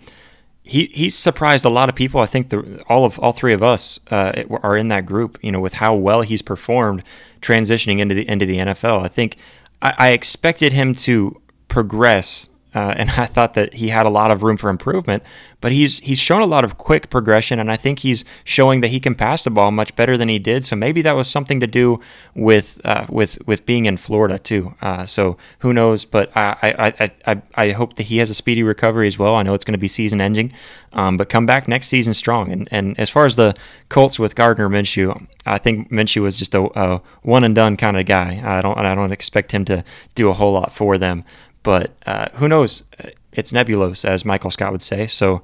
he 0.63 0.85
he's 0.93 1.15
surprised 1.15 1.65
a 1.65 1.69
lot 1.69 1.89
of 1.89 1.95
people. 1.95 2.21
I 2.21 2.25
think 2.25 2.49
the, 2.49 2.83
all 2.87 3.05
of 3.05 3.19
all 3.19 3.33
three 3.33 3.53
of 3.53 3.61
us 3.61 3.99
uh, 4.09 4.43
are 4.63 4.77
in 4.77 4.87
that 4.87 5.05
group. 5.05 5.37
You 5.41 5.51
know, 5.51 5.59
with 5.59 5.75
how 5.75 5.93
well 5.93 6.21
he's 6.21 6.41
performed 6.41 7.03
transitioning 7.41 7.99
into 7.99 8.15
the 8.15 8.27
into 8.27 8.45
the 8.45 8.57
NFL. 8.57 9.03
I 9.03 9.09
think 9.09 9.37
I, 9.81 9.93
I 9.97 10.09
expected 10.09 10.71
him 10.73 10.95
to 10.95 11.41
progress 11.67 12.49
uh, 12.75 12.93
and 12.97 13.09
I 13.17 13.25
thought 13.25 13.53
that 13.55 13.75
he 13.75 13.89
had 13.89 14.05
a 14.05 14.09
lot 14.09 14.31
of 14.31 14.43
room 14.43 14.57
for 14.57 14.69
improvement. 14.69 15.23
But 15.61 15.71
he's 15.71 15.99
he's 15.99 16.19
shown 16.19 16.41
a 16.41 16.45
lot 16.45 16.65
of 16.65 16.77
quick 16.77 17.09
progression, 17.09 17.57
and 17.57 17.71
I 17.71 17.77
think 17.77 17.99
he's 17.99 18.25
showing 18.43 18.81
that 18.81 18.89
he 18.89 18.99
can 18.99 19.15
pass 19.15 19.45
the 19.45 19.49
ball 19.49 19.71
much 19.71 19.95
better 19.95 20.17
than 20.17 20.27
he 20.27 20.37
did. 20.37 20.65
So 20.65 20.75
maybe 20.75 21.01
that 21.03 21.13
was 21.13 21.29
something 21.29 21.61
to 21.61 21.67
do 21.67 22.01
with 22.35 22.81
uh, 22.83 23.05
with 23.07 23.37
with 23.47 23.65
being 23.65 23.85
in 23.85 23.95
Florida 23.95 24.37
too. 24.37 24.75
Uh, 24.81 25.05
so 25.05 25.37
who 25.59 25.71
knows? 25.71 26.03
But 26.03 26.35
I, 26.35 26.93
I 26.99 27.11
I 27.25 27.41
I 27.55 27.71
hope 27.71 27.95
that 27.95 28.07
he 28.07 28.17
has 28.17 28.29
a 28.29 28.33
speedy 28.33 28.61
recovery 28.61 29.07
as 29.07 29.17
well. 29.17 29.35
I 29.35 29.43
know 29.43 29.53
it's 29.53 29.63
going 29.63 29.71
to 29.71 29.77
be 29.77 29.87
season 29.87 30.19
ending, 30.19 30.51
um, 30.91 31.15
but 31.15 31.29
come 31.29 31.45
back 31.45 31.69
next 31.69 31.87
season 31.87 32.13
strong. 32.13 32.51
And 32.51 32.67
and 32.69 32.99
as 32.99 33.09
far 33.09 33.25
as 33.25 33.37
the 33.37 33.55
Colts 33.87 34.19
with 34.19 34.35
Gardner 34.35 34.67
Minshew, 34.67 35.27
I 35.45 35.59
think 35.59 35.89
Minshew 35.91 36.23
was 36.23 36.37
just 36.37 36.53
a, 36.55 36.63
a 36.77 37.01
one 37.21 37.45
and 37.45 37.55
done 37.55 37.77
kind 37.77 37.97
of 37.97 38.05
guy. 38.05 38.41
I 38.43 38.61
don't 38.61 38.77
I 38.77 38.93
don't 38.95 39.13
expect 39.13 39.53
him 39.53 39.63
to 39.63 39.85
do 40.13 40.27
a 40.27 40.33
whole 40.33 40.51
lot 40.51 40.73
for 40.73 40.97
them. 40.97 41.23
But 41.63 41.91
uh, 42.05 42.29
who 42.35 42.47
knows? 42.47 42.83
It's 43.31 43.53
nebulous, 43.53 44.05
as 44.05 44.25
Michael 44.25 44.51
Scott 44.51 44.71
would 44.71 44.81
say. 44.81 45.07
So 45.07 45.41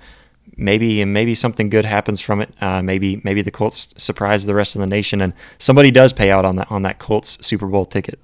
maybe 0.57 1.03
maybe 1.05 1.33
something 1.33 1.69
good 1.69 1.85
happens 1.85 2.21
from 2.21 2.41
it. 2.41 2.53
Uh, 2.61 2.81
maybe 2.81 3.21
maybe 3.23 3.41
the 3.41 3.51
Colts 3.51 3.93
surprise 3.97 4.45
the 4.45 4.53
rest 4.53 4.75
of 4.75 4.81
the 4.81 4.87
nation, 4.87 5.21
and 5.21 5.33
somebody 5.57 5.91
does 5.91 6.13
pay 6.13 6.29
out 6.29 6.45
on 6.45 6.57
that 6.57 6.69
on 6.69 6.81
that 6.83 6.99
Colts 6.99 7.43
Super 7.45 7.67
Bowl 7.67 7.85
ticket. 7.85 8.19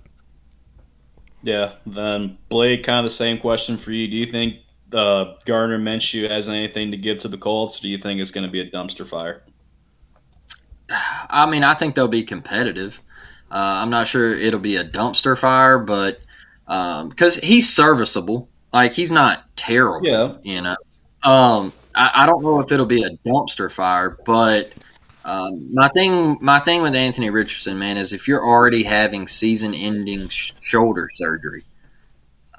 Yeah. 1.46 1.74
Then 1.86 2.38
Blake, 2.50 2.84
kind 2.84 3.00
of 3.00 3.06
the 3.06 3.16
same 3.16 3.38
question 3.38 3.78
for 3.78 3.92
you. 3.92 4.08
Do 4.08 4.18
you 4.18 4.26
think 4.26 4.58
uh, 4.92 5.36
Gardner 5.46 5.78
Minshew 5.78 6.28
has 6.28 6.50
anything 6.50 6.92
to 6.92 6.98
give 6.98 7.20
to 7.20 7.28
the 7.28 7.38
Colts? 7.38 7.80
do 7.80 7.88
you 7.88 8.00
think 8.00 8.20
it's 8.20 8.32
going 8.32 8.46
to 8.46 8.52
be 8.52 8.62
a 8.62 8.70
dumpster 8.70 9.08
fire? 9.08 9.44
I 11.30 11.50
mean, 11.50 11.64
I 11.64 11.76
think 11.76 11.96
they'll 11.96 12.08
be 12.08 12.24
competitive. 12.24 13.02
Uh, 13.52 13.78
I'm 13.78 13.92
not 13.92 14.08
sure 14.08 14.34
it'll 14.34 14.60
be 14.60 14.78
a 14.78 14.84
dumpster 14.84 15.38
fire, 15.38 15.78
but 15.78 16.20
because 16.66 17.38
um, 17.38 17.44
he's 17.44 17.74
serviceable. 17.74 18.50
Like 18.74 18.94
he's 18.94 19.12
not 19.12 19.44
terrible. 19.56 20.08
Yeah. 20.08 20.38
You 20.44 20.62
know. 20.62 20.76
Um, 21.24 21.74
I, 21.96 22.12
I, 22.14 22.26
don't 22.26 22.44
know 22.44 22.60
if 22.60 22.72
it'll 22.72 22.86
be 22.86 23.04
a 23.04 23.10
dumpster 23.28 23.72
fire, 23.72 24.16
but 24.26 24.72
um, 25.24 25.74
my 25.74 25.88
thing, 25.90 26.38
my 26.40 26.60
thing 26.60 26.84
with 26.84 26.94
Anthony 26.94 27.32
Richardson, 27.32 27.80
man, 27.80 27.98
is 27.98 28.14
if 28.14 28.28
you're 28.28 28.46
already 28.46 28.84
having 28.84 29.28
season-ending 29.28 30.30
sh- 30.30 30.52
shoulder 30.62 31.10
surgery, 31.12 31.64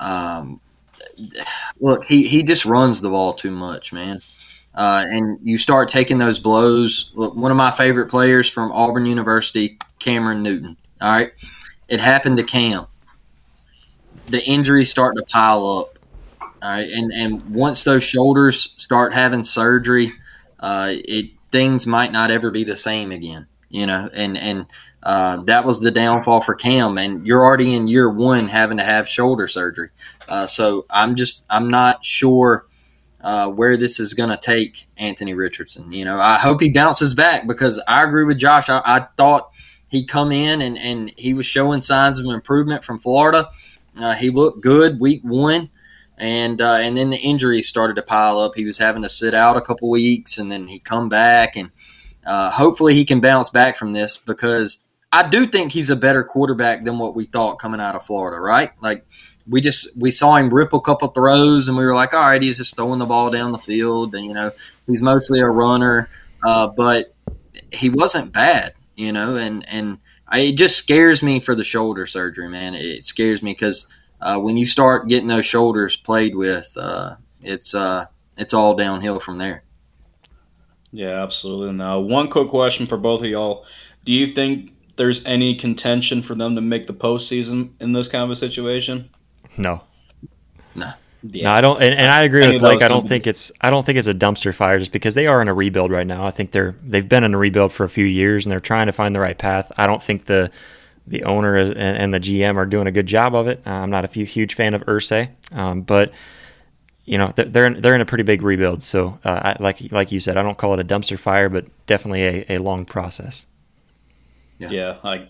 um, 0.00 0.60
look, 1.78 2.04
he 2.06 2.26
he 2.26 2.42
just 2.42 2.64
runs 2.64 3.00
the 3.00 3.10
ball 3.10 3.34
too 3.34 3.52
much, 3.52 3.92
man. 3.92 4.20
Uh, 4.74 5.04
and 5.08 5.38
you 5.42 5.58
start 5.58 5.88
taking 5.88 6.18
those 6.18 6.40
blows. 6.40 7.12
Look, 7.14 7.36
one 7.36 7.50
of 7.50 7.56
my 7.56 7.70
favorite 7.70 8.10
players 8.10 8.50
from 8.50 8.72
Auburn 8.72 9.06
University, 9.06 9.78
Cameron 10.00 10.42
Newton. 10.42 10.76
All 11.00 11.12
right, 11.12 11.30
it 11.88 12.00
happened 12.00 12.38
to 12.38 12.44
Cam 12.44 12.86
the 14.28 14.44
injuries 14.44 14.90
start 14.90 15.16
to 15.16 15.22
pile 15.24 15.66
up. 15.66 15.98
All 16.62 16.70
right, 16.70 16.88
and 16.88 17.12
and 17.12 17.54
once 17.54 17.84
those 17.84 18.02
shoulders 18.02 18.74
start 18.76 19.14
having 19.14 19.42
surgery, 19.42 20.12
uh, 20.58 20.88
it 20.92 21.30
things 21.52 21.86
might 21.86 22.12
not 22.12 22.30
ever 22.30 22.50
be 22.50 22.64
the 22.64 22.76
same 22.76 23.12
again. 23.12 23.46
You 23.68 23.86
know, 23.86 24.08
and 24.12 24.36
and 24.38 24.66
uh, 25.02 25.42
that 25.44 25.64
was 25.64 25.80
the 25.80 25.90
downfall 25.90 26.40
for 26.40 26.54
Cam. 26.54 26.98
And 26.98 27.26
you're 27.26 27.44
already 27.44 27.74
in 27.74 27.86
year 27.86 28.10
one 28.10 28.48
having 28.48 28.78
to 28.78 28.84
have 28.84 29.08
shoulder 29.08 29.46
surgery. 29.46 29.90
Uh, 30.28 30.46
so 30.46 30.84
I'm 30.90 31.14
just 31.14 31.44
I'm 31.48 31.70
not 31.70 32.04
sure 32.04 32.66
uh, 33.20 33.48
where 33.50 33.76
this 33.76 34.00
is 34.00 34.14
going 34.14 34.30
to 34.30 34.36
take 34.36 34.88
Anthony 34.96 35.34
Richardson. 35.34 35.92
You 35.92 36.04
know, 36.04 36.18
I 36.18 36.38
hope 36.38 36.60
he 36.60 36.72
bounces 36.72 37.14
back 37.14 37.46
because 37.46 37.82
I 37.86 38.02
agree 38.02 38.24
with 38.24 38.38
Josh. 38.38 38.68
I, 38.68 38.80
I 38.84 39.06
thought 39.16 39.50
he 39.88 40.04
come 40.04 40.32
in 40.32 40.60
and 40.62 40.76
and 40.76 41.12
he 41.16 41.34
was 41.34 41.46
showing 41.46 41.80
signs 41.82 42.18
of 42.18 42.26
improvement 42.26 42.82
from 42.82 42.98
Florida. 42.98 43.48
Uh, 43.98 44.14
he 44.14 44.30
looked 44.30 44.62
good 44.62 45.00
week 45.00 45.22
one, 45.22 45.70
and 46.18 46.60
uh, 46.60 46.78
and 46.80 46.96
then 46.96 47.10
the 47.10 47.18
injuries 47.18 47.68
started 47.68 47.94
to 47.96 48.02
pile 48.02 48.38
up. 48.38 48.54
He 48.54 48.64
was 48.64 48.78
having 48.78 49.02
to 49.02 49.08
sit 49.08 49.34
out 49.34 49.56
a 49.56 49.60
couple 49.60 49.90
weeks, 49.90 50.38
and 50.38 50.50
then 50.50 50.66
he 50.66 50.78
come 50.78 51.08
back, 51.08 51.56
and 51.56 51.70
uh, 52.26 52.50
hopefully 52.50 52.94
he 52.94 53.04
can 53.04 53.20
bounce 53.20 53.48
back 53.48 53.76
from 53.76 53.92
this 53.92 54.16
because 54.16 54.82
I 55.12 55.28
do 55.28 55.46
think 55.46 55.72
he's 55.72 55.90
a 55.90 55.96
better 55.96 56.24
quarterback 56.24 56.84
than 56.84 56.98
what 56.98 57.14
we 57.14 57.24
thought 57.24 57.58
coming 57.58 57.80
out 57.80 57.94
of 57.94 58.04
Florida. 58.04 58.40
Right? 58.40 58.70
Like 58.80 59.06
we 59.48 59.60
just 59.60 59.96
we 59.96 60.10
saw 60.10 60.36
him 60.36 60.52
rip 60.52 60.72
a 60.72 60.80
couple 60.80 61.08
throws, 61.08 61.68
and 61.68 61.76
we 61.76 61.84
were 61.84 61.94
like, 61.94 62.12
all 62.12 62.20
right, 62.20 62.42
he's 62.42 62.58
just 62.58 62.76
throwing 62.76 62.98
the 62.98 63.06
ball 63.06 63.30
down 63.30 63.52
the 63.52 63.58
field, 63.58 64.14
and 64.14 64.24
you 64.24 64.34
know 64.34 64.50
he's 64.86 65.02
mostly 65.02 65.40
a 65.40 65.46
runner, 65.46 66.08
uh, 66.44 66.68
but 66.68 67.14
he 67.72 67.90
wasn't 67.90 68.32
bad, 68.32 68.74
you 68.94 69.12
know, 69.12 69.36
and 69.36 69.66
and 69.68 69.98
I, 70.28 70.40
it 70.40 70.56
just 70.56 70.76
scares 70.76 71.22
me 71.22 71.40
for 71.40 71.54
the 71.54 71.64
shoulder 71.64 72.06
surgery, 72.06 72.48
man. 72.48 72.74
It 72.74 73.04
scares 73.04 73.42
me 73.42 73.52
because 73.52 73.88
uh, 74.20 74.38
when 74.38 74.56
you 74.56 74.66
start 74.66 75.08
getting 75.08 75.28
those 75.28 75.46
shoulders 75.46 75.96
played 75.96 76.34
with, 76.34 76.76
uh, 76.76 77.16
it's 77.42 77.74
uh, 77.74 78.06
it's 78.36 78.54
all 78.54 78.74
downhill 78.74 79.20
from 79.20 79.38
there. 79.38 79.62
Yeah, 80.92 81.22
absolutely. 81.22 81.72
Now, 81.72 82.00
one 82.00 82.28
quick 82.28 82.48
question 82.48 82.86
for 82.86 82.96
both 82.96 83.22
of 83.22 83.28
y'all: 83.28 83.66
Do 84.04 84.12
you 84.12 84.32
think 84.32 84.72
there's 84.96 85.24
any 85.26 85.54
contention 85.54 86.22
for 86.22 86.34
them 86.34 86.54
to 86.56 86.60
make 86.60 86.86
the 86.86 86.94
postseason 86.94 87.70
in 87.80 87.92
this 87.92 88.08
kind 88.08 88.24
of 88.24 88.30
a 88.30 88.36
situation? 88.36 89.10
No. 89.56 89.82
No. 90.74 90.92
Yeah. 91.32 91.44
No, 91.44 91.50
I 91.50 91.60
don't, 91.60 91.82
and, 91.82 91.94
and 91.94 92.10
I 92.10 92.22
agree 92.22 92.46
with 92.46 92.60
Blake. 92.60 92.82
I 92.82 92.88
don't 92.88 93.08
think 93.08 93.26
it's 93.26 93.50
I 93.60 93.70
don't 93.70 93.84
think 93.84 93.98
it's 93.98 94.06
a 94.06 94.14
dumpster 94.14 94.54
fire 94.54 94.78
just 94.78 94.92
because 94.92 95.14
they 95.14 95.26
are 95.26 95.40
in 95.42 95.48
a 95.48 95.54
rebuild 95.54 95.90
right 95.90 96.06
now. 96.06 96.26
I 96.26 96.30
think 96.30 96.50
they're 96.50 96.74
they've 96.82 97.08
been 97.08 97.24
in 97.24 97.34
a 97.34 97.38
rebuild 97.38 97.72
for 97.72 97.84
a 97.84 97.88
few 97.88 98.04
years 98.04 98.44
and 98.44 98.52
they're 98.52 98.60
trying 98.60 98.86
to 98.86 98.92
find 98.92 99.14
the 99.14 99.20
right 99.20 99.36
path. 99.36 99.72
I 99.76 99.86
don't 99.86 100.02
think 100.02 100.26
the 100.26 100.50
the 101.06 101.24
owner 101.24 101.56
and, 101.56 101.76
and 101.76 102.14
the 102.14 102.20
GM 102.20 102.56
are 102.56 102.66
doing 102.66 102.86
a 102.86 102.92
good 102.92 103.06
job 103.06 103.34
of 103.34 103.46
it. 103.46 103.62
I'm 103.66 103.90
not 103.90 104.04
a 104.04 104.08
few, 104.08 104.26
huge 104.26 104.54
fan 104.54 104.74
of 104.74 104.82
Irsay, 104.86 105.30
um, 105.52 105.82
but 105.82 106.12
you 107.04 107.16
know 107.16 107.32
they're 107.36 107.66
in, 107.66 107.80
they're 107.80 107.94
in 107.94 108.00
a 108.00 108.06
pretty 108.06 108.24
big 108.24 108.42
rebuild. 108.42 108.82
So 108.82 109.18
uh, 109.24 109.54
I, 109.56 109.56
like 109.60 109.92
like 109.92 110.12
you 110.12 110.20
said, 110.20 110.36
I 110.36 110.42
don't 110.42 110.58
call 110.58 110.74
it 110.74 110.80
a 110.80 110.84
dumpster 110.84 111.18
fire, 111.18 111.48
but 111.48 111.66
definitely 111.86 112.22
a, 112.22 112.56
a 112.56 112.58
long 112.58 112.84
process. 112.84 113.46
Yeah, 114.58 114.68
yeah 114.70 114.96
I 115.04 115.28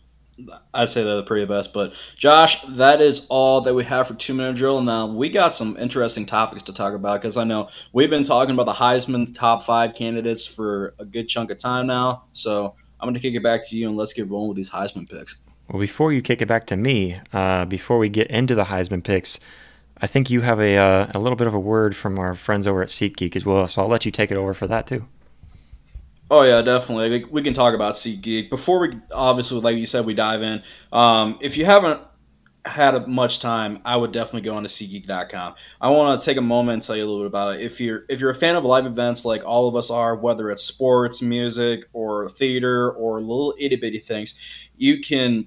I'd 0.74 0.88
say 0.88 1.02
they're 1.02 1.16
the 1.16 1.22
pretty 1.22 1.46
best. 1.46 1.72
But 1.72 1.94
Josh, 2.16 2.62
that 2.62 3.00
is 3.00 3.26
all 3.28 3.60
that 3.62 3.74
we 3.74 3.84
have 3.84 4.08
for 4.08 4.14
two 4.14 4.34
minute 4.34 4.56
drill. 4.56 4.82
Now 4.82 5.06
we 5.06 5.28
got 5.28 5.52
some 5.52 5.76
interesting 5.78 6.26
topics 6.26 6.62
to 6.64 6.72
talk 6.72 6.94
about 6.94 7.20
because 7.20 7.36
I 7.36 7.44
know 7.44 7.68
we've 7.92 8.10
been 8.10 8.24
talking 8.24 8.54
about 8.54 8.66
the 8.66 8.72
Heisman 8.72 9.32
top 9.34 9.62
five 9.62 9.94
candidates 9.94 10.46
for 10.46 10.94
a 10.98 11.04
good 11.04 11.28
chunk 11.28 11.50
of 11.50 11.58
time 11.58 11.86
now. 11.86 12.24
So 12.32 12.74
I'm 13.00 13.06
going 13.06 13.14
to 13.14 13.20
kick 13.20 13.34
it 13.34 13.42
back 13.42 13.66
to 13.68 13.76
you 13.76 13.88
and 13.88 13.96
let's 13.96 14.12
get 14.12 14.28
rolling 14.28 14.48
with 14.48 14.56
these 14.56 14.70
Heisman 14.70 15.08
picks. 15.08 15.42
Well, 15.68 15.80
before 15.80 16.12
you 16.12 16.22
kick 16.22 16.42
it 16.42 16.46
back 16.46 16.66
to 16.66 16.76
me, 16.76 17.20
uh, 17.32 17.64
before 17.64 17.98
we 17.98 18.08
get 18.08 18.28
into 18.28 18.54
the 18.54 18.64
Heisman 18.64 19.02
picks, 19.02 19.40
I 19.98 20.06
think 20.06 20.30
you 20.30 20.42
have 20.42 20.60
a 20.60 20.76
uh, 20.76 21.10
a 21.14 21.18
little 21.18 21.36
bit 21.36 21.46
of 21.46 21.54
a 21.54 21.58
word 21.58 21.96
from 21.96 22.18
our 22.18 22.34
friends 22.34 22.66
over 22.66 22.82
at 22.82 22.88
SeatGeek 22.88 23.34
as 23.34 23.44
well. 23.44 23.66
So 23.66 23.82
I'll 23.82 23.88
let 23.88 24.04
you 24.04 24.12
take 24.12 24.30
it 24.30 24.36
over 24.36 24.54
for 24.54 24.66
that 24.66 24.86
too. 24.86 25.06
Oh 26.30 26.42
yeah, 26.42 26.60
definitely. 26.62 27.24
We 27.30 27.42
can 27.42 27.54
talk 27.54 27.74
about 27.74 27.94
SeatGeek 27.94 28.50
before 28.50 28.80
we 28.80 28.92
obviously, 29.12 29.60
like 29.60 29.76
you 29.76 29.86
said, 29.86 30.04
we 30.04 30.14
dive 30.14 30.42
in. 30.42 30.62
Um, 30.92 31.38
if 31.40 31.56
you 31.56 31.64
haven't 31.64 32.00
had 32.64 33.06
much 33.06 33.38
time, 33.38 33.80
I 33.84 33.96
would 33.96 34.10
definitely 34.10 34.40
go 34.40 34.54
on 34.54 34.64
to 34.64 34.68
SeatGeek.com. 34.68 35.54
I 35.80 35.90
want 35.90 36.20
to 36.20 36.24
take 36.24 36.36
a 36.36 36.42
moment 36.42 36.74
and 36.74 36.82
tell 36.82 36.96
you 36.96 37.04
a 37.04 37.06
little 37.06 37.20
bit 37.20 37.28
about 37.28 37.54
it. 37.54 37.60
If 37.60 37.80
you're 37.80 38.04
if 38.08 38.20
you're 38.20 38.30
a 38.30 38.34
fan 38.34 38.56
of 38.56 38.64
live 38.64 38.86
events 38.86 39.24
like 39.24 39.44
all 39.44 39.68
of 39.68 39.76
us 39.76 39.88
are, 39.88 40.16
whether 40.16 40.50
it's 40.50 40.64
sports, 40.64 41.22
music, 41.22 41.84
or 41.92 42.28
theater, 42.28 42.90
or 42.90 43.20
little 43.20 43.54
itty 43.60 43.76
bitty 43.76 44.00
things, 44.00 44.68
you 44.76 45.00
can 45.00 45.46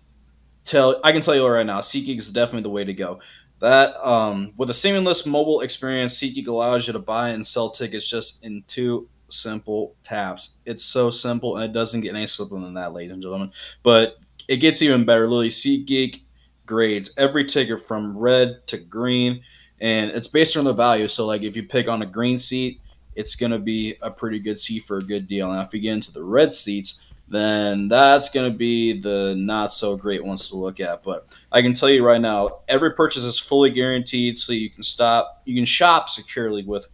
tell. 0.63 1.01
I 1.03 1.11
can 1.11 1.21
tell 1.21 1.35
you 1.35 1.45
right 1.45 1.65
now, 1.65 1.81
SeatGeek 1.81 2.17
is 2.17 2.31
definitely 2.31 2.63
the 2.63 2.69
way 2.69 2.85
to 2.85 2.93
go. 2.93 3.19
That 3.59 3.97
um, 3.97 4.53
with 4.55 4.69
a 4.69 4.73
seamless 4.73 5.25
mobile 5.25 5.59
experience, 5.59 6.17
SeatGeek 6.17 6.47
allows 6.47 6.87
you 6.87 6.93
to 6.93 6.99
buy 6.99 7.29
and 7.29 7.45
sell 7.45 7.69
tickets 7.69 8.09
just 8.09 8.45
in 8.45 8.63
two 8.67 9.09
simple 9.29 9.95
taps. 10.03 10.57
It's 10.65 10.83
so 10.83 11.09
simple 11.09 11.57
and 11.57 11.65
it 11.65 11.73
doesn't 11.73 12.01
get 12.01 12.15
any 12.15 12.27
simpler 12.27 12.59
than 12.59 12.73
that, 12.75 12.93
ladies 12.93 13.13
and 13.13 13.21
gentlemen. 13.21 13.51
But 13.83 14.17
it 14.47 14.57
gets 14.57 14.81
even 14.81 15.05
better. 15.05 15.27
Literally, 15.27 15.49
SeatGeek 15.49 16.21
grades 16.65 17.13
every 17.17 17.45
ticket 17.45 17.81
from 17.81 18.17
red 18.17 18.65
to 18.67 18.77
green, 18.77 19.41
and 19.79 20.11
it's 20.11 20.27
based 20.27 20.57
on 20.57 20.65
the 20.65 20.73
value. 20.73 21.07
So, 21.07 21.25
like, 21.25 21.43
if 21.43 21.55
you 21.55 21.63
pick 21.63 21.87
on 21.87 22.01
a 22.01 22.05
green 22.05 22.37
seat, 22.37 22.81
it's 23.15 23.35
going 23.35 23.51
to 23.51 23.59
be 23.59 23.95
a 24.01 24.09
pretty 24.09 24.39
good 24.39 24.59
seat 24.59 24.83
for 24.83 24.97
a 24.97 25.01
good 25.01 25.27
deal. 25.27 25.51
Now, 25.51 25.61
if 25.61 25.73
you 25.73 25.79
get 25.79 25.93
into 25.93 26.11
the 26.11 26.23
red 26.23 26.53
seats, 26.53 27.05
then 27.27 27.87
that's 27.87 28.29
going 28.29 28.51
to 28.51 28.57
be 28.57 28.99
the 28.99 29.35
not 29.37 29.71
so 29.71 29.95
great 29.95 30.23
ones 30.23 30.49
to 30.49 30.55
look 30.55 30.79
at. 30.79 31.03
But 31.03 31.27
I 31.51 31.61
can 31.61 31.73
tell 31.73 31.89
you 31.89 32.03
right 32.03 32.21
now, 32.21 32.61
every 32.67 32.93
purchase 32.93 33.23
is 33.23 33.39
fully 33.39 33.69
guaranteed, 33.69 34.39
so 34.39 34.53
you 34.53 34.69
can 34.69 34.83
stop, 34.83 35.41
you 35.45 35.55
can 35.55 35.65
shop 35.65 36.09
securely 36.09 36.63
with 36.63 36.87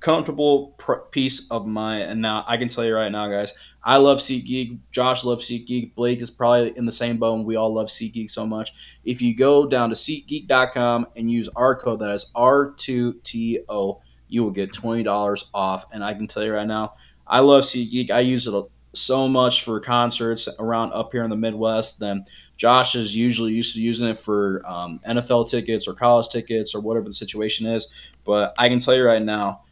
comfortable 0.00 0.74
pr- 0.78 0.94
of 1.50 1.66
mind. 1.66 2.04
And 2.04 2.20
now 2.20 2.44
I 2.46 2.56
can 2.56 2.68
tell 2.68 2.84
you 2.84 2.94
right 2.94 3.10
now, 3.10 3.28
guys, 3.28 3.54
I 3.82 3.96
love 3.96 4.18
SeatGeek. 4.18 4.78
Josh 4.92 5.24
loves 5.24 5.48
SeatGeek. 5.48 5.94
Blake 5.94 6.22
is 6.22 6.30
probably 6.30 6.76
in 6.76 6.86
the 6.86 6.92
same 6.92 7.16
boat. 7.16 7.44
We 7.44 7.56
all 7.56 7.72
love 7.72 7.88
SeatGeek 7.88 8.30
so 8.30 8.46
much. 8.46 8.98
If 9.04 9.20
you 9.20 9.34
go 9.34 9.66
down 9.66 9.88
to 9.90 9.96
SeatGeek.com 9.96 11.08
and 11.16 11.30
use 11.30 11.48
our 11.56 11.74
code 11.74 12.00
that 12.00 12.10
is 12.10 12.30
R2TO, 12.36 14.00
you 14.28 14.44
will 14.44 14.50
get 14.50 14.72
$20 14.72 15.44
off. 15.52 15.86
And 15.92 16.04
I 16.04 16.14
can 16.14 16.26
tell 16.26 16.44
you 16.44 16.52
right 16.52 16.66
now, 16.66 16.94
I 17.26 17.40
love 17.40 17.64
SeatGeek. 17.64 18.10
I 18.10 18.20
use 18.20 18.46
it 18.46 18.64
so 18.94 19.28
much 19.28 19.64
for 19.64 19.80
concerts 19.80 20.48
around 20.58 20.92
up 20.92 21.12
here 21.12 21.22
in 21.22 21.30
the 21.30 21.36
Midwest. 21.36 22.00
Then 22.00 22.24
Josh 22.56 22.94
is 22.94 23.14
usually 23.14 23.52
used 23.52 23.74
to 23.74 23.80
using 23.80 24.08
it 24.08 24.18
for 24.18 24.62
um, 24.66 25.00
NFL 25.06 25.50
tickets 25.50 25.86
or 25.86 25.94
college 25.94 26.28
tickets 26.30 26.74
or 26.74 26.80
whatever 26.80 27.06
the 27.06 27.12
situation 27.12 27.66
is. 27.66 27.92
But 28.24 28.54
I 28.58 28.68
can 28.68 28.78
tell 28.78 28.94
you 28.94 29.04
right 29.04 29.22
now, 29.22 29.62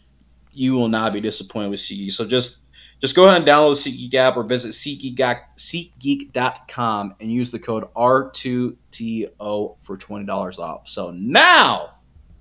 you 0.56 0.74
will 0.74 0.88
not 0.88 1.12
be 1.12 1.20
disappointed 1.20 1.70
with 1.70 1.80
SeatGeek. 1.80 2.12
So 2.12 2.26
just 2.26 2.60
just 3.00 3.14
go 3.14 3.26
ahead 3.26 3.36
and 3.36 3.46
download 3.46 3.84
the 3.84 3.90
SeatGeek 3.90 4.14
app 4.14 4.38
or 4.38 4.42
visit 4.42 4.70
SeatGeek.com 4.70 7.14
and 7.20 7.30
use 7.30 7.50
the 7.50 7.58
code 7.58 7.84
R2TO 7.94 9.76
for 9.80 9.98
$20 9.98 10.58
off. 10.58 10.88
So 10.88 11.10
now, 11.10 11.90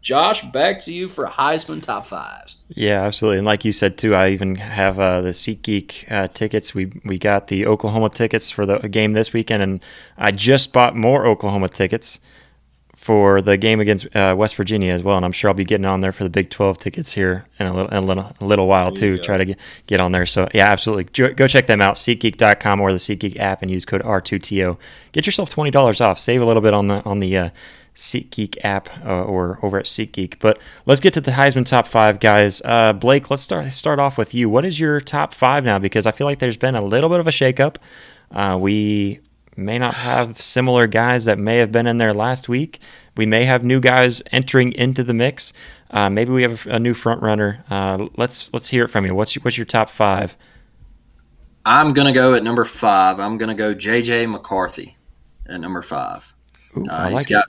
Josh, 0.02 0.44
back 0.52 0.80
to 0.82 0.94
you 0.94 1.10
for 1.10 1.26
Heisman 1.26 1.82
top 1.82 2.06
fives. 2.06 2.58
Yeah, 2.70 3.02
absolutely. 3.02 3.40
And 3.40 3.46
like 3.46 3.66
you 3.66 3.74
said 3.74 3.98
too, 3.98 4.16
I 4.16 4.30
even 4.30 4.56
have 4.56 4.98
uh, 4.98 5.20
the 5.22 5.32
SeatGeek 5.32 6.10
uh, 6.12 6.30
tickets. 6.30 6.74
We 6.74 6.94
we 7.04 7.18
got 7.18 7.48
the 7.48 7.66
Oklahoma 7.66 8.10
tickets 8.10 8.50
for 8.52 8.66
the 8.66 8.88
game 8.88 9.12
this 9.14 9.34
weekend, 9.34 9.64
and 9.64 9.84
I 10.18 10.32
just 10.32 10.72
bought 10.72 10.96
more 10.96 11.26
Oklahoma 11.26 11.70
tickets 11.70 12.20
for 13.06 13.40
the 13.40 13.56
game 13.56 13.80
against 13.80 14.14
uh, 14.16 14.34
West 14.36 14.56
Virginia 14.56 14.92
as 14.92 15.04
well, 15.04 15.16
and 15.16 15.24
I'm 15.24 15.32
sure 15.32 15.48
I'll 15.48 15.54
be 15.54 15.64
getting 15.64 15.86
on 15.86 16.02
there 16.02 16.12
for 16.12 16.24
the 16.24 16.30
Big 16.32 16.50
12 16.50 16.80
tickets 16.80 17.14
here 17.14 17.46
in 17.60 17.68
a 17.68 17.72
little, 17.72 17.92
in 17.92 17.98
a 17.98 18.02
little, 18.02 18.36
a 18.42 18.46
little 18.46 18.66
while 18.66 18.92
too. 18.92 19.20
Try 19.20 19.38
to 19.38 19.46
get, 19.46 19.60
get 19.86 20.02
on 20.02 20.12
there. 20.12 20.26
So 20.26 20.48
yeah, 20.56 20.72
absolutely, 20.72 21.04
go 21.34 21.48
check 21.48 21.68
them 21.68 21.82
out. 21.82 21.98
SeatGeek.com 21.98 22.82
or 22.82 22.92
the 22.92 22.98
SeatGeek 22.98 23.38
app, 23.38 23.62
and 23.62 23.70
use 23.70 23.86
code 23.86 24.02
R2TO. 24.02 24.80
Get 25.12 25.28
yourself 25.28 25.52
twenty 25.52 25.70
dollars 25.70 26.02
off. 26.02 26.18
Save 26.18 26.42
a 26.42 26.46
little 26.46 26.64
bit 26.64 26.74
on 26.74 26.88
the 26.88 27.04
on 27.06 27.20
the 27.20 27.38
uh, 27.38 27.50
SeatGeek 27.96 28.58
app 28.64 28.90
uh, 29.06 29.24
or 29.24 29.60
over 29.62 29.78
at 29.78 29.86
SeatGeek. 29.86 30.40
But 30.40 30.58
let's 30.88 31.00
get 31.00 31.14
to 31.14 31.22
the 31.22 31.32
Heisman 31.32 31.68
top 31.68 31.86
five, 31.86 32.20
guys. 32.20 32.60
Uh, 32.66 32.92
Blake, 32.92 33.30
let's 33.30 33.44
start 33.44 33.72
start 33.72 34.00
off 34.00 34.18
with 34.18 34.34
you. 34.34 34.50
What 34.50 34.66
is 34.66 34.80
your 34.80 35.00
top 35.00 35.32
five 35.36 35.64
now? 35.64 35.78
Because 35.78 36.08
I 36.08 36.12
feel 36.12 36.26
like 36.26 36.40
there's 36.40 36.58
been 36.58 36.74
a 36.74 36.84
little 36.84 37.12
bit 37.12 37.20
of 37.20 37.28
a 37.28 37.32
shakeup. 37.32 37.76
Uh, 38.32 38.58
we 38.60 39.20
may 39.56 39.80
not 39.80 39.94
have 39.94 40.42
similar 40.42 40.88
guys 40.88 41.26
that 41.26 41.40
may 41.40 41.58
have 41.58 41.72
been 41.72 41.88
in 41.88 41.98
there 41.98 42.14
last 42.14 42.50
week. 42.50 42.80
We 43.16 43.26
may 43.26 43.46
have 43.46 43.64
new 43.64 43.80
guys 43.80 44.22
entering 44.32 44.74
into 44.74 45.04
the 45.04 45.14
mix. 45.14 45.54
Uh, 45.92 46.10
maybe 46.10 46.32
we 46.32 46.42
have 46.42 46.66
a 46.68 46.80
new 46.80 46.94
front 46.94 47.22
runner. 47.22 47.64
Uh, 47.70 48.08
let's 48.18 48.54
let's 48.54 48.68
hear 48.70 48.84
it 48.84 48.90
from 48.90 49.06
you. 49.06 49.16
What's 49.16 49.36
your, 49.36 49.44
what's 49.44 49.58
your 49.58 49.66
top 49.66 49.90
five? 49.90 50.36
I'm 51.66 51.94
gonna 51.94 52.12
go 52.12 52.34
at 52.34 52.44
number 52.44 52.66
five. 52.66 53.20
I'm 53.20 53.38
gonna 53.38 53.56
go 53.56 53.74
JJ 53.74 54.30
McCarthy 54.30 54.98
at 55.48 55.62
number 55.62 55.82
five. 55.82 56.34
Ooh, 56.78 56.86
uh, 56.90 57.10
like 57.12 57.14
he's 57.14 57.26
got 57.26 57.46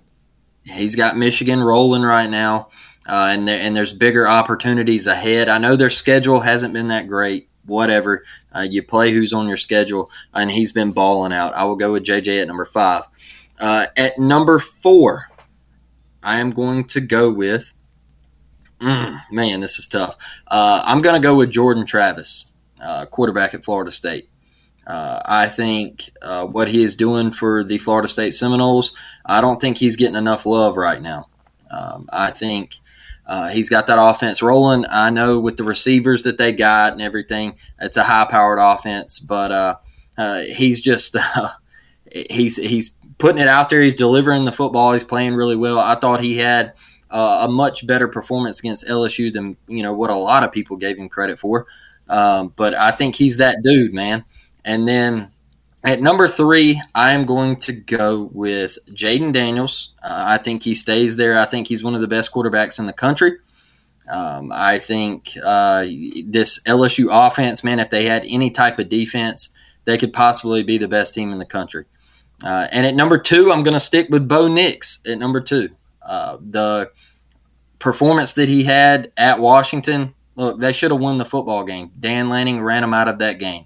it. 0.64 0.72
he's 0.72 0.94
got 0.94 1.16
Michigan 1.16 1.62
rolling 1.62 2.02
right 2.02 2.30
now, 2.30 2.68
uh, 3.08 3.30
and 3.32 3.48
there, 3.48 3.60
and 3.60 3.74
there's 3.74 3.92
bigger 3.92 4.28
opportunities 4.28 5.06
ahead. 5.06 5.48
I 5.48 5.58
know 5.58 5.76
their 5.76 5.90
schedule 5.90 6.40
hasn't 6.40 6.72
been 6.72 6.88
that 6.88 7.08
great. 7.08 7.48
Whatever, 7.66 8.24
uh, 8.54 8.66
you 8.68 8.82
play 8.82 9.12
who's 9.12 9.32
on 9.32 9.48
your 9.48 9.56
schedule, 9.56 10.10
and 10.34 10.50
he's 10.50 10.72
been 10.72 10.92
balling 10.92 11.32
out. 11.32 11.54
I 11.54 11.64
will 11.64 11.76
go 11.76 11.92
with 11.92 12.04
JJ 12.04 12.42
at 12.42 12.48
number 12.48 12.64
five. 12.64 13.04
Uh, 13.58 13.86
at 13.96 14.18
number 14.18 14.58
four, 14.58 15.28
I 16.22 16.38
am 16.38 16.50
going 16.50 16.84
to 16.84 17.00
go 17.00 17.32
with. 17.32 17.72
Mm, 18.80 19.20
man, 19.30 19.60
this 19.60 19.78
is 19.78 19.86
tough. 19.86 20.16
Uh, 20.48 20.82
I'm 20.84 21.00
going 21.00 21.20
to 21.20 21.26
go 21.26 21.36
with 21.36 21.50
Jordan 21.50 21.86
Travis, 21.86 22.52
uh, 22.82 23.06
quarterback 23.06 23.54
at 23.54 23.64
Florida 23.64 23.90
State. 23.90 24.28
Uh, 24.86 25.20
I 25.24 25.48
think 25.48 26.10
uh, 26.22 26.46
what 26.46 26.68
he 26.68 26.82
is 26.82 26.94
doing 26.94 27.32
for 27.32 27.64
the 27.64 27.78
Florida 27.78 28.06
State 28.06 28.34
Seminoles, 28.34 28.96
I 29.24 29.40
don't 29.40 29.60
think 29.60 29.78
he's 29.78 29.96
getting 29.96 30.14
enough 30.14 30.46
love 30.46 30.76
right 30.76 31.02
now. 31.02 31.28
Um, 31.70 32.08
I 32.12 32.30
think 32.30 32.76
uh, 33.26 33.48
he's 33.48 33.68
got 33.68 33.86
that 33.88 33.98
offense 34.00 34.40
rolling. 34.42 34.84
I 34.88 35.10
know 35.10 35.40
with 35.40 35.56
the 35.56 35.64
receivers 35.64 36.22
that 36.24 36.38
they 36.38 36.52
got 36.52 36.92
and 36.92 37.02
everything, 37.02 37.58
it's 37.80 37.96
a 37.96 38.04
high-powered 38.04 38.58
offense, 38.60 39.18
but 39.18 39.52
uh, 39.52 40.40
he's 40.42 40.80
just 40.80 41.16
he's 42.30 42.56
he's 42.56 42.96
putting 43.18 43.40
it 43.40 43.48
out 43.48 43.68
there. 43.68 43.82
He's 43.82 43.94
delivering 43.94 44.44
the 44.44 44.52
football. 44.52 44.92
He's 44.92 45.04
playing 45.04 45.34
really 45.34 45.56
well. 45.56 45.78
I 45.78 45.96
thought 45.96 46.20
he 46.20 46.38
had 46.38 46.74
uh, 47.10 47.46
a 47.48 47.50
much 47.50 47.86
better 47.86 48.08
performance 48.08 48.58
against 48.60 48.86
LSU 48.86 49.32
than 49.32 49.56
you 49.66 49.82
know 49.82 49.94
what 49.94 50.10
a 50.10 50.16
lot 50.16 50.44
of 50.44 50.52
people 50.52 50.76
gave 50.76 50.96
him 50.96 51.08
credit 51.08 51.38
for. 51.38 51.66
Um, 52.08 52.52
but 52.54 52.74
I 52.74 52.92
think 52.92 53.16
he's 53.16 53.38
that 53.38 53.58
dude, 53.62 53.92
man. 53.92 54.24
And 54.64 54.86
then 54.86 55.32
at 55.86 56.02
number 56.02 56.26
three, 56.26 56.82
I 56.96 57.12
am 57.12 57.26
going 57.26 57.56
to 57.60 57.72
go 57.72 58.28
with 58.32 58.76
Jayden 58.90 59.32
Daniels. 59.32 59.94
Uh, 60.02 60.24
I 60.26 60.38
think 60.38 60.64
he 60.64 60.74
stays 60.74 61.14
there. 61.16 61.38
I 61.38 61.44
think 61.44 61.68
he's 61.68 61.84
one 61.84 61.94
of 61.94 62.00
the 62.00 62.08
best 62.08 62.32
quarterbacks 62.32 62.80
in 62.80 62.86
the 62.86 62.92
country. 62.92 63.38
Um, 64.10 64.50
I 64.52 64.80
think 64.80 65.32
uh, 65.44 65.86
this 66.26 66.60
LSU 66.64 67.06
offense, 67.10 67.62
man, 67.62 67.78
if 67.78 67.90
they 67.90 68.04
had 68.04 68.24
any 68.26 68.50
type 68.50 68.80
of 68.80 68.88
defense, 68.88 69.54
they 69.84 69.96
could 69.96 70.12
possibly 70.12 70.64
be 70.64 70.76
the 70.76 70.88
best 70.88 71.14
team 71.14 71.30
in 71.30 71.38
the 71.38 71.46
country. 71.46 71.84
Uh, 72.42 72.66
and 72.72 72.84
at 72.84 72.96
number 72.96 73.16
two, 73.16 73.52
I'm 73.52 73.62
going 73.62 73.74
to 73.74 73.80
stick 73.80 74.08
with 74.10 74.28
Bo 74.28 74.48
Nix 74.48 74.98
at 75.06 75.18
number 75.18 75.40
two. 75.40 75.68
Uh, 76.02 76.38
the 76.40 76.90
performance 77.78 78.32
that 78.34 78.48
he 78.48 78.64
had 78.64 79.12
at 79.16 79.38
Washington, 79.38 80.14
look, 80.34 80.58
they 80.58 80.72
should 80.72 80.90
have 80.90 81.00
won 81.00 81.18
the 81.18 81.24
football 81.24 81.64
game. 81.64 81.92
Dan 81.98 82.28
Lanning 82.28 82.60
ran 82.60 82.82
him 82.82 82.92
out 82.92 83.08
of 83.08 83.20
that 83.20 83.38
game. 83.38 83.65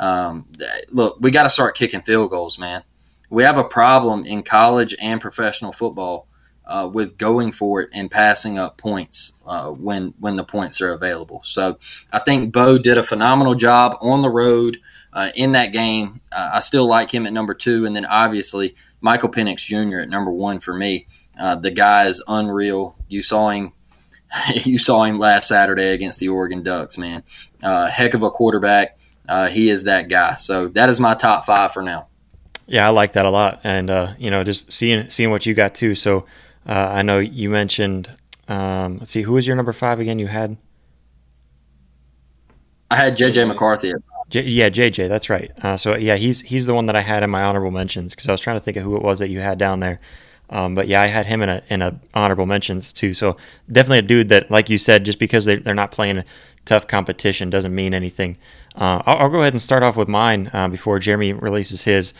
Um, 0.00 0.46
look, 0.90 1.18
we 1.20 1.30
got 1.30 1.44
to 1.44 1.50
start 1.50 1.76
kicking 1.76 2.02
field 2.02 2.30
goals, 2.30 2.58
man. 2.58 2.82
We 3.28 3.44
have 3.44 3.58
a 3.58 3.64
problem 3.64 4.24
in 4.24 4.42
college 4.42 4.96
and 5.00 5.20
professional 5.20 5.72
football 5.72 6.26
uh, 6.66 6.88
with 6.92 7.18
going 7.18 7.52
for 7.52 7.82
it 7.82 7.90
and 7.92 8.10
passing 8.10 8.58
up 8.58 8.78
points 8.78 9.34
uh, 9.46 9.70
when 9.70 10.14
when 10.18 10.36
the 10.36 10.44
points 10.44 10.80
are 10.80 10.92
available. 10.92 11.42
So 11.44 11.78
I 12.12 12.20
think 12.20 12.52
Bo 12.52 12.78
did 12.78 12.98
a 12.98 13.02
phenomenal 13.02 13.54
job 13.54 13.98
on 14.00 14.20
the 14.22 14.30
road 14.30 14.78
uh, 15.12 15.30
in 15.34 15.52
that 15.52 15.72
game. 15.72 16.20
Uh, 16.32 16.50
I 16.54 16.60
still 16.60 16.88
like 16.88 17.12
him 17.12 17.26
at 17.26 17.32
number 17.32 17.54
two, 17.54 17.86
and 17.86 17.94
then 17.94 18.06
obviously 18.06 18.74
Michael 19.00 19.28
Penix 19.28 19.64
Jr. 19.64 20.00
at 20.00 20.08
number 20.08 20.32
one 20.32 20.60
for 20.60 20.74
me. 20.74 21.06
Uh, 21.38 21.56
the 21.56 21.70
guy 21.70 22.06
is 22.06 22.22
unreal. 22.26 22.96
You 23.08 23.22
saw 23.22 23.50
him 23.50 23.72
you 24.64 24.78
saw 24.78 25.04
him 25.04 25.18
last 25.18 25.48
Saturday 25.48 25.92
against 25.92 26.20
the 26.20 26.28
Oregon 26.28 26.62
Ducks, 26.62 26.98
man. 26.98 27.22
Uh, 27.62 27.88
heck 27.88 28.14
of 28.14 28.22
a 28.22 28.30
quarterback. 28.30 28.96
Uh, 29.30 29.48
he 29.48 29.70
is 29.70 29.84
that 29.84 30.08
guy. 30.08 30.34
So 30.34 30.66
that 30.68 30.88
is 30.88 30.98
my 30.98 31.14
top 31.14 31.46
five 31.46 31.72
for 31.72 31.82
now. 31.82 32.08
Yeah, 32.66 32.86
I 32.86 32.90
like 32.90 33.12
that 33.12 33.24
a 33.24 33.30
lot, 33.30 33.60
and 33.64 33.88
uh, 33.88 34.12
you 34.18 34.30
know, 34.30 34.44
just 34.44 34.72
seeing 34.72 35.08
seeing 35.08 35.30
what 35.30 35.46
you 35.46 35.54
got 35.54 35.74
too. 35.74 35.94
So 35.94 36.26
uh, 36.68 36.90
I 36.92 37.02
know 37.02 37.18
you 37.20 37.48
mentioned. 37.48 38.16
Um, 38.48 38.98
let's 38.98 39.12
see, 39.12 39.22
who 39.22 39.32
was 39.32 39.46
your 39.46 39.54
number 39.54 39.72
five 39.72 40.00
again? 40.00 40.18
You 40.18 40.26
had. 40.26 40.56
I 42.90 42.96
had 42.96 43.16
JJ 43.16 43.46
McCarthy. 43.46 43.92
J- 44.28 44.44
yeah, 44.44 44.68
JJ, 44.68 45.08
that's 45.08 45.30
right. 45.30 45.52
Uh, 45.62 45.76
so 45.76 45.96
yeah, 45.96 46.16
he's 46.16 46.40
he's 46.40 46.66
the 46.66 46.74
one 46.74 46.86
that 46.86 46.96
I 46.96 47.02
had 47.02 47.22
in 47.22 47.30
my 47.30 47.42
honorable 47.42 47.70
mentions 47.70 48.14
because 48.14 48.28
I 48.28 48.32
was 48.32 48.40
trying 48.40 48.56
to 48.56 48.60
think 48.60 48.76
of 48.76 48.82
who 48.82 48.96
it 48.96 49.02
was 49.02 49.20
that 49.20 49.30
you 49.30 49.40
had 49.40 49.58
down 49.58 49.80
there. 49.80 50.00
Um, 50.48 50.74
but 50.74 50.88
yeah, 50.88 51.02
I 51.02 51.06
had 51.06 51.26
him 51.26 51.42
in 51.42 51.48
a 51.48 51.62
in 51.68 51.82
a 51.82 52.00
honorable 52.14 52.46
mentions 52.46 52.92
too. 52.92 53.14
So 53.14 53.36
definitely 53.70 53.98
a 53.98 54.02
dude 54.02 54.28
that, 54.28 54.50
like 54.50 54.68
you 54.68 54.78
said, 54.78 55.04
just 55.04 55.20
because 55.20 55.44
they, 55.44 55.56
they're 55.56 55.74
not 55.74 55.92
playing 55.92 56.24
tough 56.64 56.86
competition 56.86 57.50
doesn't 57.50 57.74
mean 57.74 57.94
anything. 57.94 58.36
Uh, 58.76 59.02
I'll, 59.06 59.18
I'll, 59.18 59.28
go 59.28 59.40
ahead 59.40 59.52
and 59.52 59.60
start 59.60 59.82
off 59.82 59.96
with 59.96 60.08
mine 60.08 60.50
uh, 60.52 60.68
before 60.68 60.98
Jeremy 60.98 61.32
releases 61.32 61.84
his. 61.84 62.14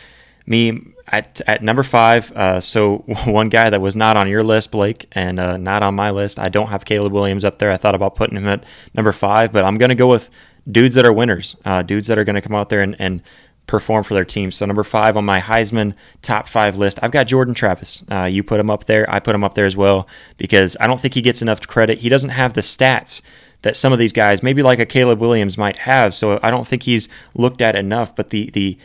Me 0.47 0.95
at, 1.09 1.41
at 1.47 1.63
number 1.63 1.83
five. 1.83 2.33
Uh, 2.33 2.61
so 2.61 2.99
one 3.25 3.49
guy 3.49 3.71
that 3.71 3.81
was 3.81 3.97
not 3.97 4.17
on 4.17 4.29
your 4.29 4.43
list, 4.43 4.71
Blake, 4.73 5.07
and 5.13 5.39
uh, 5.39 5.57
not 5.57 5.83
on 5.83 5.95
my 5.95 6.11
list. 6.11 6.39
I 6.39 6.49
don't 6.49 6.69
have 6.69 6.85
Caleb 6.85 7.13
Williams 7.13 7.45
up 7.45 7.59
there. 7.59 7.71
I 7.71 7.77
thought 7.77 7.95
about 7.95 8.15
putting 8.15 8.37
him 8.37 8.49
at 8.49 8.65
number 8.95 9.13
five, 9.13 9.53
but 9.53 9.65
I'm 9.65 9.79
going 9.79 9.91
to 9.91 9.95
go 9.95 10.09
with 10.09 10.31
dudes 10.71 10.95
that 10.95 11.05
are 11.05 11.13
winners, 11.13 11.57
uh, 11.65 11.83
dudes 11.83 12.07
that 12.09 12.19
are 12.19 12.25
going 12.25 12.35
to 12.35 12.43
come 12.43 12.55
out 12.55 12.69
there 12.69 12.83
and, 12.83 12.97
and 12.99 13.23
perform 13.67 14.03
for 14.03 14.15
their 14.15 14.25
team. 14.25 14.51
So 14.51 14.67
number 14.67 14.83
five 14.83 15.17
on 15.17 15.25
my 15.25 15.41
Heisman 15.41 15.95
top 16.23 16.49
five 16.49 16.77
list, 16.77 16.99
I've 17.03 17.13
got 17.13 17.29
Jordan 17.29 17.55
Travis. 17.55 18.05
Uh, 18.11 18.25
you 18.25 18.43
put 18.43 18.61
him 18.61 18.71
up 18.71 18.85
there. 18.87 19.09
I 19.09 19.21
put 19.21 19.35
him 19.35 19.45
up 19.45 19.55
there 19.55 19.67
as 19.67 19.77
well 19.77 20.09
because 20.37 20.77
I 20.81 20.87
don't 20.87 21.01
think 21.01 21.15
he 21.15 21.23
gets 21.23 21.43
enough 21.43 21.67
credit. 21.67 21.99
He 21.99 22.09
doesn't 22.09 22.31
have 22.31 22.55
the 22.55 22.61
stats 22.63 23.23
that 23.63 23.77
some 23.77 23.93
of 23.93 23.99
these 23.99 24.13
guys, 24.13 24.43
maybe 24.43 24.63
like 24.63 24.79
a 24.79 24.87
Caleb 24.87 25.21
Williams, 25.21 25.59
might 25.59 25.79
have. 25.79 26.15
So 26.15 26.41
I 26.43 26.51
don't 26.51 26.67
think 26.67 26.85
he's 26.85 27.09
looked 27.35 27.61
at 27.61 27.75
enough. 27.77 28.15
But 28.15 28.31
the 28.31 28.51
the 28.51 28.79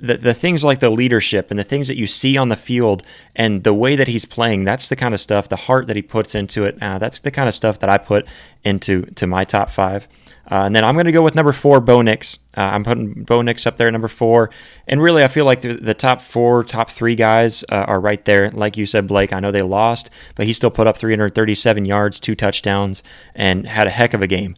the, 0.00 0.16
the 0.16 0.34
things 0.34 0.64
like 0.64 0.80
the 0.80 0.90
leadership 0.90 1.50
and 1.50 1.58
the 1.58 1.64
things 1.64 1.88
that 1.88 1.96
you 1.96 2.06
see 2.06 2.36
on 2.36 2.48
the 2.48 2.56
field 2.56 3.02
and 3.36 3.64
the 3.64 3.74
way 3.74 3.96
that 3.96 4.08
he's 4.08 4.24
playing, 4.24 4.64
that's 4.64 4.88
the 4.88 4.96
kind 4.96 5.14
of 5.14 5.20
stuff, 5.20 5.48
the 5.48 5.56
heart 5.56 5.86
that 5.86 5.96
he 5.96 6.02
puts 6.02 6.34
into 6.34 6.64
it. 6.64 6.80
Uh, 6.82 6.98
that's 6.98 7.20
the 7.20 7.30
kind 7.30 7.48
of 7.48 7.54
stuff 7.54 7.78
that 7.78 7.90
I 7.90 7.98
put 7.98 8.26
into 8.64 9.02
to 9.02 9.26
my 9.26 9.44
top 9.44 9.70
five. 9.70 10.08
Uh, 10.50 10.64
and 10.64 10.74
then 10.74 10.82
I'm 10.82 10.94
going 10.94 11.04
to 11.04 11.12
go 11.12 11.22
with 11.22 11.34
number 11.34 11.52
four, 11.52 11.78
Bo 11.78 12.00
Nix. 12.00 12.38
Uh, 12.56 12.62
I'm 12.62 12.82
putting 12.82 13.22
Bo 13.24 13.42
Nix 13.42 13.66
up 13.66 13.76
there, 13.76 13.90
number 13.90 14.08
four. 14.08 14.48
And 14.86 15.02
really, 15.02 15.22
I 15.22 15.28
feel 15.28 15.44
like 15.44 15.60
the, 15.60 15.74
the 15.74 15.92
top 15.92 16.22
four, 16.22 16.64
top 16.64 16.90
three 16.90 17.14
guys 17.14 17.64
uh, 17.68 17.84
are 17.86 18.00
right 18.00 18.24
there. 18.24 18.50
Like 18.50 18.78
you 18.78 18.86
said, 18.86 19.06
Blake, 19.06 19.30
I 19.32 19.40
know 19.40 19.50
they 19.50 19.60
lost, 19.60 20.08
but 20.36 20.46
he 20.46 20.54
still 20.54 20.70
put 20.70 20.86
up 20.86 20.96
337 20.96 21.84
yards, 21.84 22.18
two 22.18 22.34
touchdowns, 22.34 23.02
and 23.34 23.66
had 23.66 23.86
a 23.86 23.90
heck 23.90 24.14
of 24.14 24.22
a 24.22 24.26
game 24.26 24.56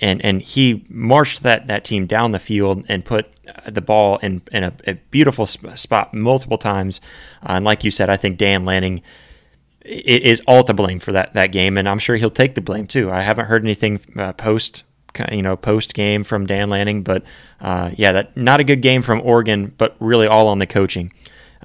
and 0.00 0.24
and 0.24 0.42
he 0.42 0.84
marched 0.88 1.42
that 1.42 1.66
that 1.66 1.84
team 1.84 2.06
down 2.06 2.32
the 2.32 2.38
field 2.38 2.84
and 2.88 3.04
put 3.04 3.30
the 3.66 3.80
ball 3.80 4.18
in 4.18 4.42
in 4.52 4.64
a, 4.64 4.72
a 4.86 4.94
beautiful 5.10 5.46
spot 5.46 6.14
multiple 6.14 6.58
times. 6.58 7.00
Uh, 7.42 7.52
and 7.52 7.64
like 7.64 7.84
you 7.84 7.90
said, 7.90 8.10
I 8.10 8.16
think 8.16 8.38
Dan 8.38 8.64
Lanning 8.64 9.02
is 9.84 10.42
all 10.48 10.62
to 10.64 10.74
blame 10.74 10.98
for 10.98 11.12
that 11.12 11.32
that 11.34 11.52
game, 11.52 11.76
and 11.76 11.88
I'm 11.88 11.98
sure 11.98 12.16
he'll 12.16 12.30
take 12.30 12.54
the 12.54 12.60
blame 12.60 12.86
too. 12.86 13.10
I 13.10 13.22
haven't 13.22 13.46
heard 13.46 13.62
anything 13.62 14.00
uh, 14.16 14.32
post 14.32 14.84
you 15.30 15.42
know 15.42 15.56
post 15.56 15.94
game 15.94 16.24
from 16.24 16.46
Dan 16.46 16.68
Lanning, 16.70 17.02
but 17.02 17.22
uh, 17.60 17.90
yeah, 17.94 18.12
that 18.12 18.36
not 18.36 18.60
a 18.60 18.64
good 18.64 18.82
game 18.82 19.02
from 19.02 19.20
Oregon, 19.22 19.74
but 19.78 19.96
really 20.00 20.26
all 20.26 20.48
on 20.48 20.58
the 20.58 20.66
coaching. 20.66 21.12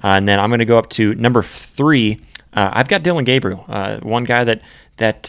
Uh, 0.02 0.14
and 0.16 0.26
then 0.26 0.40
I'm 0.40 0.50
going 0.50 0.60
to 0.60 0.64
go 0.64 0.78
up 0.78 0.90
to 0.90 1.14
number 1.14 1.42
three. 1.42 2.20
Uh, 2.52 2.70
I've 2.72 2.88
got 2.88 3.02
Dillon 3.02 3.24
Gabriel, 3.24 3.64
one 4.02 4.24
guy 4.24 4.44
that 4.44 4.62
that 4.98 5.28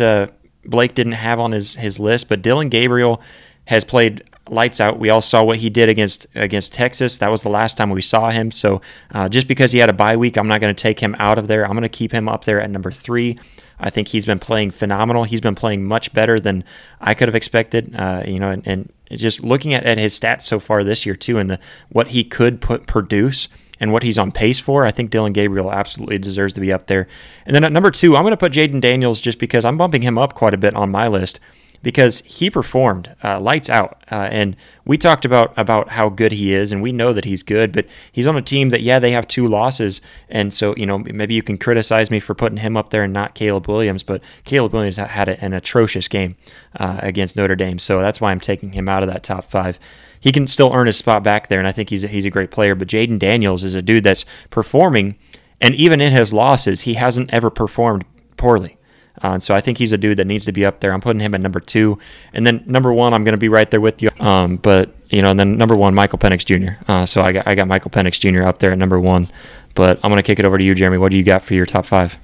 Blake 0.65 0.95
didn't 0.95 1.13
have 1.13 1.39
on 1.39 1.51
his, 1.51 1.75
his 1.75 1.99
list, 1.99 2.29
but 2.29 2.41
Dillon 2.41 2.69
Gabriel 2.69 3.21
has 3.65 3.83
played 3.83 4.23
lights 4.53 4.79
out. 4.79 4.99
We 4.99 5.09
all 5.09 5.21
saw 5.21 5.43
what 5.43 5.57
he 5.57 5.69
did 5.69 5.89
against 5.89 6.27
against 6.35 6.73
Texas. 6.73 7.17
That 7.17 7.31
was 7.31 7.43
the 7.43 7.49
last 7.49 7.77
time 7.77 7.89
we 7.89 8.01
saw 8.01 8.29
him. 8.29 8.51
So 8.51 8.81
uh, 9.11 9.29
just 9.29 9.47
because 9.47 9.71
he 9.71 9.79
had 9.79 9.89
a 9.89 9.93
bye 9.93 10.15
week, 10.17 10.37
I'm 10.37 10.47
not 10.47 10.61
going 10.61 10.73
to 10.73 10.81
take 10.81 10.99
him 10.99 11.15
out 11.19 11.37
of 11.37 11.47
there. 11.47 11.65
I'm 11.65 11.71
going 11.71 11.83
to 11.83 11.89
keep 11.89 12.11
him 12.11 12.29
up 12.29 12.45
there 12.45 12.61
at 12.61 12.69
number 12.69 12.91
three. 12.91 13.37
I 13.79 13.89
think 13.89 14.09
he's 14.09 14.25
been 14.25 14.39
playing 14.39 14.71
phenomenal. 14.71 15.25
He's 15.25 15.41
been 15.41 15.55
playing 15.55 15.83
much 15.83 16.13
better 16.13 16.39
than 16.39 16.63
I 17.01 17.13
could 17.13 17.27
have 17.27 17.35
expected. 17.35 17.93
Uh, 17.95 18.23
you 18.25 18.39
know, 18.39 18.49
and, 18.49 18.67
and, 18.67 18.93
just 19.11 19.43
looking 19.43 19.75
at, 19.75 19.85
at 19.85 19.99
his 19.99 20.19
stats 20.19 20.41
so 20.41 20.59
far 20.59 20.83
this 20.83 21.05
year 21.05 21.15
too, 21.15 21.37
and 21.37 21.47
the 21.47 21.59
what 21.89 22.07
he 22.07 22.23
could 22.23 22.61
put 22.61 22.87
produce 22.87 23.47
and 23.79 23.91
what 23.93 24.01
he's 24.01 24.17
on 24.17 24.31
pace 24.31 24.59
for, 24.59 24.85
I 24.85 24.91
think 24.91 25.11
Dillon 25.11 25.33
Gabriel 25.33 25.71
absolutely 25.71 26.17
deserves 26.17 26.53
to 26.53 26.61
be 26.61 26.73
up 26.73 26.87
there. 26.87 27.07
And 27.45 27.53
then 27.53 27.63
at 27.63 27.71
number 27.71 27.91
two, 27.91 28.15
I'm 28.15 28.23
going 28.23 28.31
to 28.31 28.37
put 28.37 28.53
Jayden 28.53 28.81
Daniels 28.81 29.21
just 29.21 29.37
because 29.37 29.65
I'm 29.65 29.77
bumping 29.77 30.01
him 30.01 30.17
up 30.17 30.33
quite 30.33 30.55
a 30.55 30.57
bit 30.57 30.73
on 30.73 30.89
my 30.89 31.07
list 31.07 31.39
because 31.83 32.21
he 32.25 32.49
performed 32.49 33.15
uh, 33.23 33.39
lights 33.39 33.69
out. 33.69 34.03
Uh, 34.11 34.27
and 34.31 34.55
we 34.85 34.97
talked 34.97 35.25
about 35.25 35.53
about 35.55 35.89
how 35.89 36.09
good 36.09 36.31
he 36.31 36.53
is, 36.53 36.71
and 36.71 36.81
we 36.81 36.91
know 36.91 37.13
that 37.13 37.25
he's 37.25 37.43
good. 37.43 37.71
But 37.71 37.87
he's 38.11 38.25
on 38.25 38.35
a 38.35 38.41
team 38.41 38.69
that 38.69 38.81
yeah, 38.81 38.97
they 38.97 39.11
have 39.11 39.27
two 39.27 39.47
losses, 39.47 40.01
and 40.29 40.51
so 40.51 40.73
you 40.75 40.87
know 40.87 40.97
maybe 40.97 41.35
you 41.35 41.43
can 41.43 41.59
criticize 41.59 42.09
me 42.09 42.19
for 42.19 42.33
putting 42.33 42.57
him 42.57 42.75
up 42.75 42.89
there 42.89 43.03
and 43.03 43.13
not 43.13 43.35
Caleb 43.35 43.67
Williams, 43.67 44.01
but 44.01 44.23
Caleb 44.45 44.73
Williams 44.73 44.97
had 44.97 45.29
an 45.29 45.53
atrocious 45.53 46.07
game 46.07 46.35
uh, 46.79 46.99
against 47.03 47.35
Notre 47.35 47.55
Dame, 47.55 47.77
so 47.77 48.01
that's 48.01 48.19
why 48.19 48.31
I'm 48.31 48.39
taking 48.39 48.71
him 48.71 48.89
out 48.89 49.03
of 49.03 49.09
that 49.09 49.23
top 49.23 49.43
five 49.45 49.77
he 50.23 50.31
can 50.31 50.47
still 50.47 50.71
earn 50.73 50.87
his 50.87 50.95
spot 50.95 51.21
back 51.21 51.49
there, 51.49 51.59
and 51.59 51.67
I 51.67 51.73
think 51.73 51.89
he's 51.89 52.05
a, 52.05 52.07
he's 52.07 52.23
a 52.23 52.29
great 52.29 52.49
player. 52.49 52.75
But 52.75 52.87
Jayden 52.87 53.19
Daniels 53.19 53.61
is 53.61 53.75
a 53.75 53.81
dude 53.81 54.05
that's 54.05 54.23
performing, 54.49 55.15
and 55.59 55.75
even 55.75 55.99
in 55.99 56.13
his 56.13 56.31
losses, 56.31 56.81
he 56.81 56.93
hasn't 56.93 57.33
ever 57.33 57.49
performed 57.49 58.05
poorly. 58.37 58.77
Uh, 59.23 59.39
so 59.39 59.55
I 59.55 59.61
think 59.61 59.77
he's 59.77 59.93
a 59.93 59.97
dude 59.97 60.17
that 60.17 60.27
needs 60.27 60.45
to 60.45 60.51
be 60.51 60.65
up 60.65 60.81
there. 60.81 60.93
I'm 60.93 61.01
putting 61.01 61.21
him 61.21 61.33
at 61.33 61.41
number 61.41 61.59
two, 61.59 61.97
and 62.33 62.45
then 62.45 62.63
number 62.65 62.93
one, 62.93 63.13
I'm 63.13 63.23
going 63.23 63.33
to 63.33 63.39
be 63.39 63.49
right 63.49 63.69
there 63.71 63.81
with 63.81 64.01
you. 64.01 64.09
Um, 64.19 64.57
but 64.57 64.93
you 65.09 65.21
know, 65.21 65.31
and 65.31 65.39
then 65.39 65.57
number 65.57 65.75
one, 65.75 65.95
Michael 65.95 66.19
Penix 66.19 66.43
Jr. 66.45 66.83
Uh, 66.91 67.05
so 67.05 67.21
I 67.21 67.31
got 67.31 67.47
I 67.47 67.55
got 67.55 67.67
Michael 67.67 67.91
Penix 67.91 68.19
Jr. 68.19 68.43
up 68.43 68.59
there 68.59 68.71
at 68.71 68.77
number 68.77 68.99
one. 68.99 69.29
But 69.75 69.99
I'm 70.03 70.11
going 70.11 70.21
to 70.21 70.23
kick 70.23 70.39
it 70.39 70.45
over 70.45 70.57
to 70.57 70.63
you, 70.63 70.75
Jeremy. 70.75 70.97
What 70.97 71.11
do 71.11 71.17
you 71.17 71.23
got 71.23 71.41
for 71.41 71.53
your 71.53 71.65
top 71.65 71.85
five? 71.85 72.17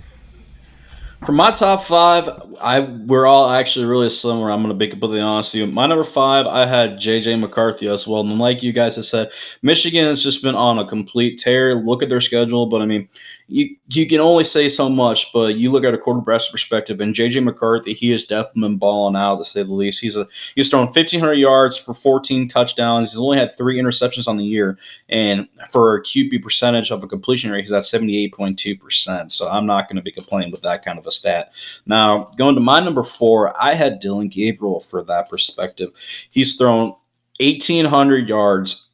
For 1.26 1.34
my 1.34 1.52
top 1.52 1.84
five, 1.84 2.30
I 2.62 2.80
we're 2.80 3.26
all 3.26 3.50
actually 3.50 3.86
really 3.88 4.10
similar. 4.10 4.50
I'm 4.50 4.60
going 4.62 4.70
to 4.70 4.78
be 4.78 4.88
completely 4.88 5.20
honest 5.20 5.54
with 5.54 5.62
you. 5.62 5.68
My 5.68 5.86
number 5.86 6.06
five, 6.06 6.48
I 6.48 6.66
had 6.66 6.92
JJ 6.92 7.40
McCarthy 7.42 7.90
as 7.90 8.08
well. 8.08 8.22
And 8.22 8.40
like 8.40 8.64
you 8.64 8.72
guys 8.72 8.96
have 8.96 9.06
said, 9.06 9.32
Michigan 9.62 10.06
has 10.06 10.24
just 10.24 10.42
been 10.42 10.56
on 10.56 10.80
a 10.80 10.86
complete 10.86 11.38
tear. 11.38 11.76
Look 11.76 12.02
at 12.04 12.08
their 12.08 12.22
schedule, 12.22 12.68
but 12.68 12.82
I 12.82 12.86
mean, 12.86 13.10
you 13.50 13.76
you 13.88 14.08
can 14.08 14.20
only 14.20 14.44
say 14.44 14.70
so 14.70 14.88
much, 14.88 15.34
but 15.34 15.56
you 15.56 15.72
look 15.72 15.84
at 15.84 15.94
a 15.94 15.98
quarterback's 15.98 16.50
perspective, 16.50 17.02
and 17.02 17.16
JJ 17.16 17.44
McCarthy, 17.44 17.94
he 17.94 18.12
has 18.12 18.26
definitely 18.26 18.70
been 18.70 18.78
balling 18.78 19.16
out 19.16 19.38
to 19.38 19.46
say 19.46 19.64
the 19.64 19.74
least. 19.74 20.02
He's 20.02 20.16
a 20.16 20.28
he's 20.54 20.70
thrown 20.70 20.86
1,500 20.86 21.34
yards 21.34 21.76
for 21.76 21.96
14 21.96 22.48
touchdowns. 22.48 23.12
He's 23.12 23.20
only 23.20 23.40
had 23.40 23.56
three 23.58 23.80
interceptions 23.80 24.28
on 24.28 24.38
the 24.38 24.46
year, 24.46 24.78
and 25.10 25.48
for 25.72 25.96
a 25.96 26.02
QB 26.04 26.44
percentage 26.44 26.92
of 26.92 27.04
a 27.04 27.08
completion 27.08 27.52
rate, 27.52 27.62
he's 27.62 27.72
at 27.72 27.84
78.2 27.84 28.80
percent. 28.80 29.32
So 29.32 29.50
I'm 29.50 29.66
not 29.66 29.90
going 29.90 29.98
to 29.98 30.04
be 30.04 30.12
complaining 30.12 30.52
with 30.52 30.62
that 30.62 30.86
kind 30.86 31.00
of 31.00 31.08
a 31.08 31.12
stat. 31.12 31.54
Now 31.88 32.30
going 32.38 32.54
to 32.54 32.62
my 32.62 32.80
number 32.80 33.04
four, 33.04 33.60
I 33.62 33.74
had 33.74 34.00
Dillon 34.00 34.28
Gabriel 34.28 34.80
for 34.80 35.04
that 35.06 35.28
perspective. 35.28 35.92
He's 36.30 36.56
thrown 36.56 36.94
1,800 37.40 38.30
yards 38.30 38.89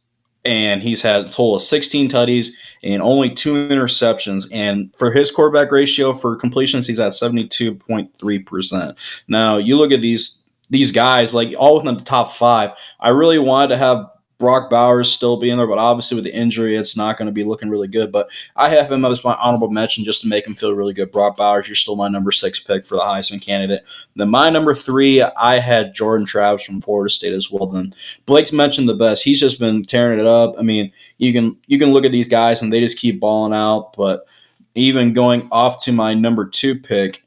and 0.46 0.82
he's 0.82 1.02
had 1.02 1.22
a 1.22 1.24
total 1.26 1.56
of 1.56 1.62
16 1.62 2.10
tutties 2.10 2.52
and 2.84 3.02
only 3.02 3.30
two 3.30 3.68
interceptions. 3.68 4.48
And 4.54 4.94
for 4.98 5.12
his 5.12 5.32
quarterback 5.32 5.72
ratio 5.72 6.14
for 6.14 6.36
completions, 6.36 6.88
he's 6.88 7.00
at 7.00 7.14
72.3%. 7.14 9.24
Now, 9.28 9.58
you 9.58 9.78
look 9.78 9.92
at 9.92 10.02
these 10.02 10.42
these 10.70 10.92
guys, 10.92 11.34
like 11.34 11.54
all 11.58 11.78
within 11.78 11.96
the 11.96 12.04
top 12.04 12.32
five. 12.32 12.74
I 13.00 13.10
really 13.10 13.38
wanted 13.38 13.68
to 13.70 13.78
have 13.78 14.10
Brock 14.38 14.70
Bowers 14.70 15.12
still 15.12 15.38
being 15.38 15.58
there, 15.58 15.68
but 15.68 15.78
obviously 15.78 16.16
with 16.16 16.26
the 16.26 16.36
injury, 16.36 16.76
it's 16.76 16.98
not 16.98 17.18
going 17.18 17.28
to 17.28 17.32
be 17.32 17.44
looking 17.44 17.70
really 17.70 17.88
good. 17.88 18.12
But 18.12 18.30
I 18.56 18.70
have 18.70 18.92
him 18.92 19.06
as 19.06 19.24
my 19.24 19.34
honorable 19.36 19.70
mention 19.70 20.04
just 20.04 20.22
to 20.22 20.28
make 20.28 20.46
him 20.46 20.56
feel 20.56 20.74
really 20.74 20.94
good. 20.94 21.12
Brock 21.12 21.38
Bowers, 21.38 21.68
you're 21.68 21.76
still 21.76 21.96
my 21.96 22.10
number 22.10 22.32
six 22.32 22.60
pick 22.60 22.86
for 22.86 22.96
the 22.96 23.02
Heisman 23.02 23.42
candidate. 23.42 23.84
Then 24.16 24.30
my 24.30 24.50
number 24.50 24.74
three, 24.74 25.22
I 25.22 25.60
had 25.60 25.94
Jordan 25.94 26.26
Travis 26.26 26.66
from 26.66 26.82
Florida 26.82 27.10
State 27.10 27.34
as 27.34 27.50
well. 27.50 27.68
Then 27.68 27.94
Blake's 28.26 28.52
mentioned 28.52 28.90
the 28.90 28.96
best. 28.96 29.24
He's 29.24 29.40
just 29.40 29.60
been 29.60 29.84
tearing 29.84 30.20
it 30.20 30.28
up. 30.28 30.56
I 30.60 30.64
mean, 30.64 30.92
you 31.18 31.32
can 31.32 31.58
you 31.68 31.80
can 31.80 31.94
look 31.94 32.06
at 32.06 32.12
these 32.12 32.30
guys 32.30 32.62
and 32.62 32.74
they 32.74 32.82
just 32.82 33.00
keep 33.00 33.22
balling 33.22 33.54
out. 33.54 33.94
But 33.96 34.28
even 34.76 35.14
going 35.14 35.48
off 35.52 35.82
to 35.86 35.94
my 35.94 36.14
number 36.14 36.46
two 36.46 36.78
pick, 36.78 37.24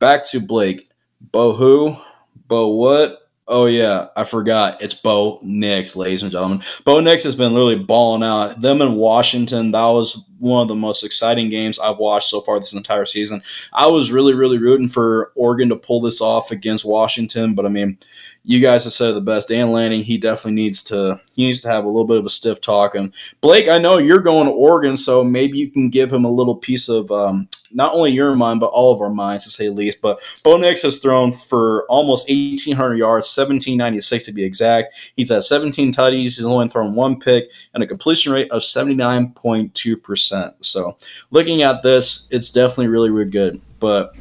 back 0.00 0.26
to 0.30 0.40
Blake. 0.40 0.88
Bo 1.32 1.52
who? 1.52 1.96
Bo 2.48 2.68
what? 2.68 3.27
Oh 3.50 3.64
yeah, 3.64 4.08
I 4.14 4.24
forgot. 4.24 4.82
It's 4.82 4.92
Bo 4.92 5.40
Nix, 5.42 5.96
ladies 5.96 6.22
and 6.22 6.30
gentlemen. 6.30 6.62
Bo 6.84 7.00
Nix 7.00 7.22
has 7.24 7.34
been 7.34 7.54
literally 7.54 7.78
balling 7.78 8.22
out. 8.22 8.60
Them 8.60 8.82
in 8.82 8.96
Washington, 8.96 9.70
that 9.70 9.86
was 9.86 10.22
one 10.38 10.60
of 10.60 10.68
the 10.68 10.74
most 10.74 11.02
exciting 11.02 11.48
games 11.48 11.78
I've 11.78 11.96
watched 11.96 12.28
so 12.28 12.42
far 12.42 12.58
this 12.58 12.74
entire 12.74 13.06
season. 13.06 13.42
I 13.72 13.86
was 13.86 14.12
really, 14.12 14.34
really 14.34 14.58
rooting 14.58 14.90
for 14.90 15.32
Oregon 15.34 15.70
to 15.70 15.76
pull 15.76 16.02
this 16.02 16.20
off 16.20 16.50
against 16.50 16.84
Washington, 16.84 17.54
but 17.54 17.64
I 17.64 17.70
mean, 17.70 17.96
you 18.44 18.60
guys 18.60 18.84
have 18.84 18.92
said 18.92 19.14
the 19.14 19.22
best. 19.22 19.48
Dan 19.48 19.72
Lanning, 19.72 20.02
he 20.02 20.18
definitely 20.18 20.52
needs 20.52 20.82
to 20.84 21.18
he 21.34 21.46
needs 21.46 21.62
to 21.62 21.68
have 21.68 21.84
a 21.84 21.88
little 21.88 22.06
bit 22.06 22.18
of 22.18 22.26
a 22.26 22.30
stiff 22.30 22.60
talk. 22.60 22.94
And 22.94 23.14
Blake, 23.40 23.66
I 23.68 23.78
know 23.78 23.96
you're 23.96 24.20
going 24.20 24.46
to 24.46 24.52
Oregon, 24.52 24.98
so 24.98 25.24
maybe 25.24 25.56
you 25.56 25.70
can 25.70 25.88
give 25.88 26.12
him 26.12 26.26
a 26.26 26.30
little 26.30 26.56
piece 26.56 26.90
of 26.90 27.10
um, 27.10 27.48
not 27.72 27.94
only 27.94 28.12
your 28.12 28.34
mind, 28.36 28.60
but 28.60 28.66
all 28.66 28.92
of 28.92 29.00
our 29.00 29.10
minds, 29.10 29.44
to 29.44 29.50
say 29.50 29.66
the 29.66 29.74
least. 29.74 30.00
But 30.00 30.20
Bo 30.42 30.56
Nix 30.56 30.82
has 30.82 30.98
thrown 30.98 31.32
for 31.32 31.84
almost 31.88 32.28
1,800 32.28 32.96
yards, 32.96 33.26
1796 33.36 34.24
to 34.24 34.32
be 34.32 34.44
exact. 34.44 35.12
He's 35.16 35.30
at 35.30 35.44
17 35.44 35.92
tutties. 35.92 36.36
He's 36.36 36.44
only 36.44 36.68
thrown 36.68 36.94
one 36.94 37.18
pick 37.18 37.50
and 37.74 37.82
a 37.82 37.86
completion 37.86 38.32
rate 38.32 38.50
of 38.50 38.62
79.2%. 38.62 40.54
So 40.60 40.96
looking 41.30 41.62
at 41.62 41.82
this, 41.82 42.28
it's 42.30 42.50
definitely 42.50 42.88
really, 42.88 43.10
really 43.10 43.30
good. 43.30 43.60
But 43.80 44.14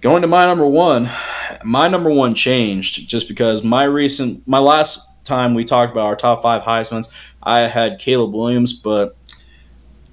going 0.00 0.22
to 0.22 0.28
my 0.28 0.46
number 0.46 0.66
one, 0.66 1.08
my 1.64 1.88
number 1.88 2.10
one 2.10 2.34
changed 2.34 3.08
just 3.08 3.28
because 3.28 3.64
my 3.64 3.84
recent, 3.84 4.46
my 4.46 4.58
last 4.58 5.00
time 5.24 5.54
we 5.54 5.64
talked 5.64 5.92
about 5.92 6.06
our 6.06 6.16
top 6.16 6.42
five 6.42 6.62
Heisman's, 6.62 7.34
I 7.42 7.60
had 7.60 7.98
Caleb 7.98 8.32
Williams, 8.32 8.72
but 8.72 9.16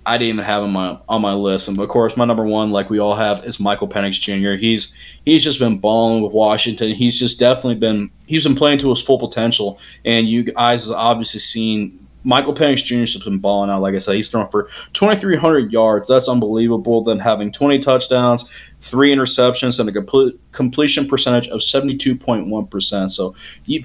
I 0.06 0.18
didn't 0.18 0.36
even 0.36 0.46
have 0.46 0.64
him 0.64 0.76
on 0.76 0.94
my, 0.96 1.00
on 1.08 1.22
my 1.22 1.34
list. 1.34 1.68
And 1.68 1.80
of 1.80 1.90
course, 1.90 2.18
my 2.18 2.26
number 2.26 2.46
one, 2.46 2.72
like 2.72 2.90
we 2.90 3.00
all 3.00 3.16
have, 3.16 3.46
is 3.46 3.60
Michael 3.60 3.88
Penix 3.88 4.20
Jr. 4.20 4.54
He's 4.54 4.94
he's 5.26 5.44
just 5.44 5.60
been 5.60 5.78
balling 5.78 6.24
with 6.24 6.34
Washington. 6.34 6.92
He's 6.92 7.20
just 7.20 7.40
definitely 7.40 7.76
been 7.76 8.12
he's 8.26 8.44
been 8.44 8.56
playing 8.56 8.80
to 8.80 8.90
his 8.90 9.02
full 9.02 9.18
potential. 9.18 9.80
And 10.04 10.28
you 10.28 10.44
guys 10.44 10.88
have 10.88 10.98
obviously 10.98 11.40
seen 11.40 12.04
Michael 12.24 12.54
Penix 12.54 12.84
Jr. 12.84 13.00
has 13.00 13.18
been 13.18 13.40
balling 13.40 13.70
out. 13.70 13.82
Like 13.82 13.96
I 13.96 14.00
said, 14.00 14.16
he's 14.16 14.30
thrown 14.30 14.48
for 14.48 14.64
2,300 14.94 15.72
yards. 15.72 16.08
That's 16.08 16.30
unbelievable. 16.30 17.04
Then 17.04 17.20
having 17.20 17.52
20 17.52 17.80
touchdowns, 17.80 18.50
three 18.80 19.14
interceptions, 19.14 19.80
and 19.80 19.90
a 19.90 19.92
complete 19.92 20.40
completion 20.52 21.08
percentage 21.08 21.48
of 21.50 21.60
72.1%. 21.60 23.12
So 23.12 23.36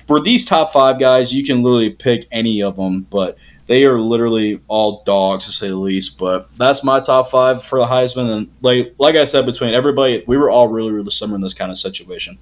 for 0.06 0.20
these 0.20 0.44
top 0.44 0.72
five 0.72 0.98
guys, 0.98 1.34
you 1.34 1.44
can 1.44 1.62
literally 1.62 1.90
pick 1.90 2.26
any 2.30 2.62
of 2.62 2.76
them, 2.76 3.06
but 3.10 3.36
they 3.68 3.84
are 3.84 4.00
literally 4.00 4.60
all 4.66 5.02
dogs 5.04 5.44
to 5.44 5.52
say 5.52 5.68
the 5.68 5.76
least. 5.76 6.18
But 6.18 6.48
that's 6.56 6.82
my 6.82 6.98
top 7.00 7.28
five 7.28 7.62
for 7.62 7.78
the 7.78 7.86
Heisman. 7.86 8.30
And 8.30 8.50
like 8.60 8.94
like 8.98 9.14
I 9.14 9.24
said, 9.24 9.46
between 9.46 9.74
everybody, 9.74 10.24
we 10.26 10.36
were 10.36 10.50
all 10.50 10.68
really 10.68 10.90
really 10.90 11.10
summer 11.10 11.36
in 11.36 11.40
this 11.40 11.54
kind 11.54 11.70
of 11.70 11.78
situation. 11.78 12.38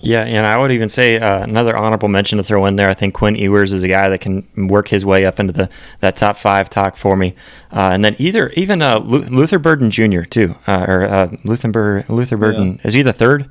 Yeah, 0.00 0.24
and 0.24 0.44
I 0.44 0.58
would 0.58 0.70
even 0.72 0.90
say 0.90 1.18
uh, 1.18 1.42
another 1.42 1.74
honorable 1.74 2.08
mention 2.08 2.36
to 2.36 2.44
throw 2.44 2.66
in 2.66 2.76
there. 2.76 2.90
I 2.90 2.94
think 2.94 3.14
Quinn 3.14 3.34
Ewers 3.34 3.72
is 3.72 3.82
a 3.82 3.88
guy 3.88 4.08
that 4.08 4.20
can 4.20 4.46
work 4.68 4.88
his 4.88 5.06
way 5.06 5.24
up 5.24 5.40
into 5.40 5.54
the 5.54 5.70
that 6.00 6.16
top 6.16 6.36
five 6.36 6.68
talk 6.68 6.96
for 6.96 7.16
me. 7.16 7.34
Uh, 7.72 7.90
and 7.92 8.04
then 8.04 8.14
either 8.18 8.50
even 8.50 8.82
uh, 8.82 8.98
Luther 8.98 9.58
Burden 9.58 9.90
Jr. 9.90 10.22
too, 10.22 10.54
uh, 10.66 10.84
or 10.86 11.04
uh, 11.04 11.36
Luther 11.44 11.70
Burden 11.70 12.74
yeah. 12.74 12.86
is 12.86 12.94
he 12.94 13.02
the 13.02 13.14
third? 13.14 13.50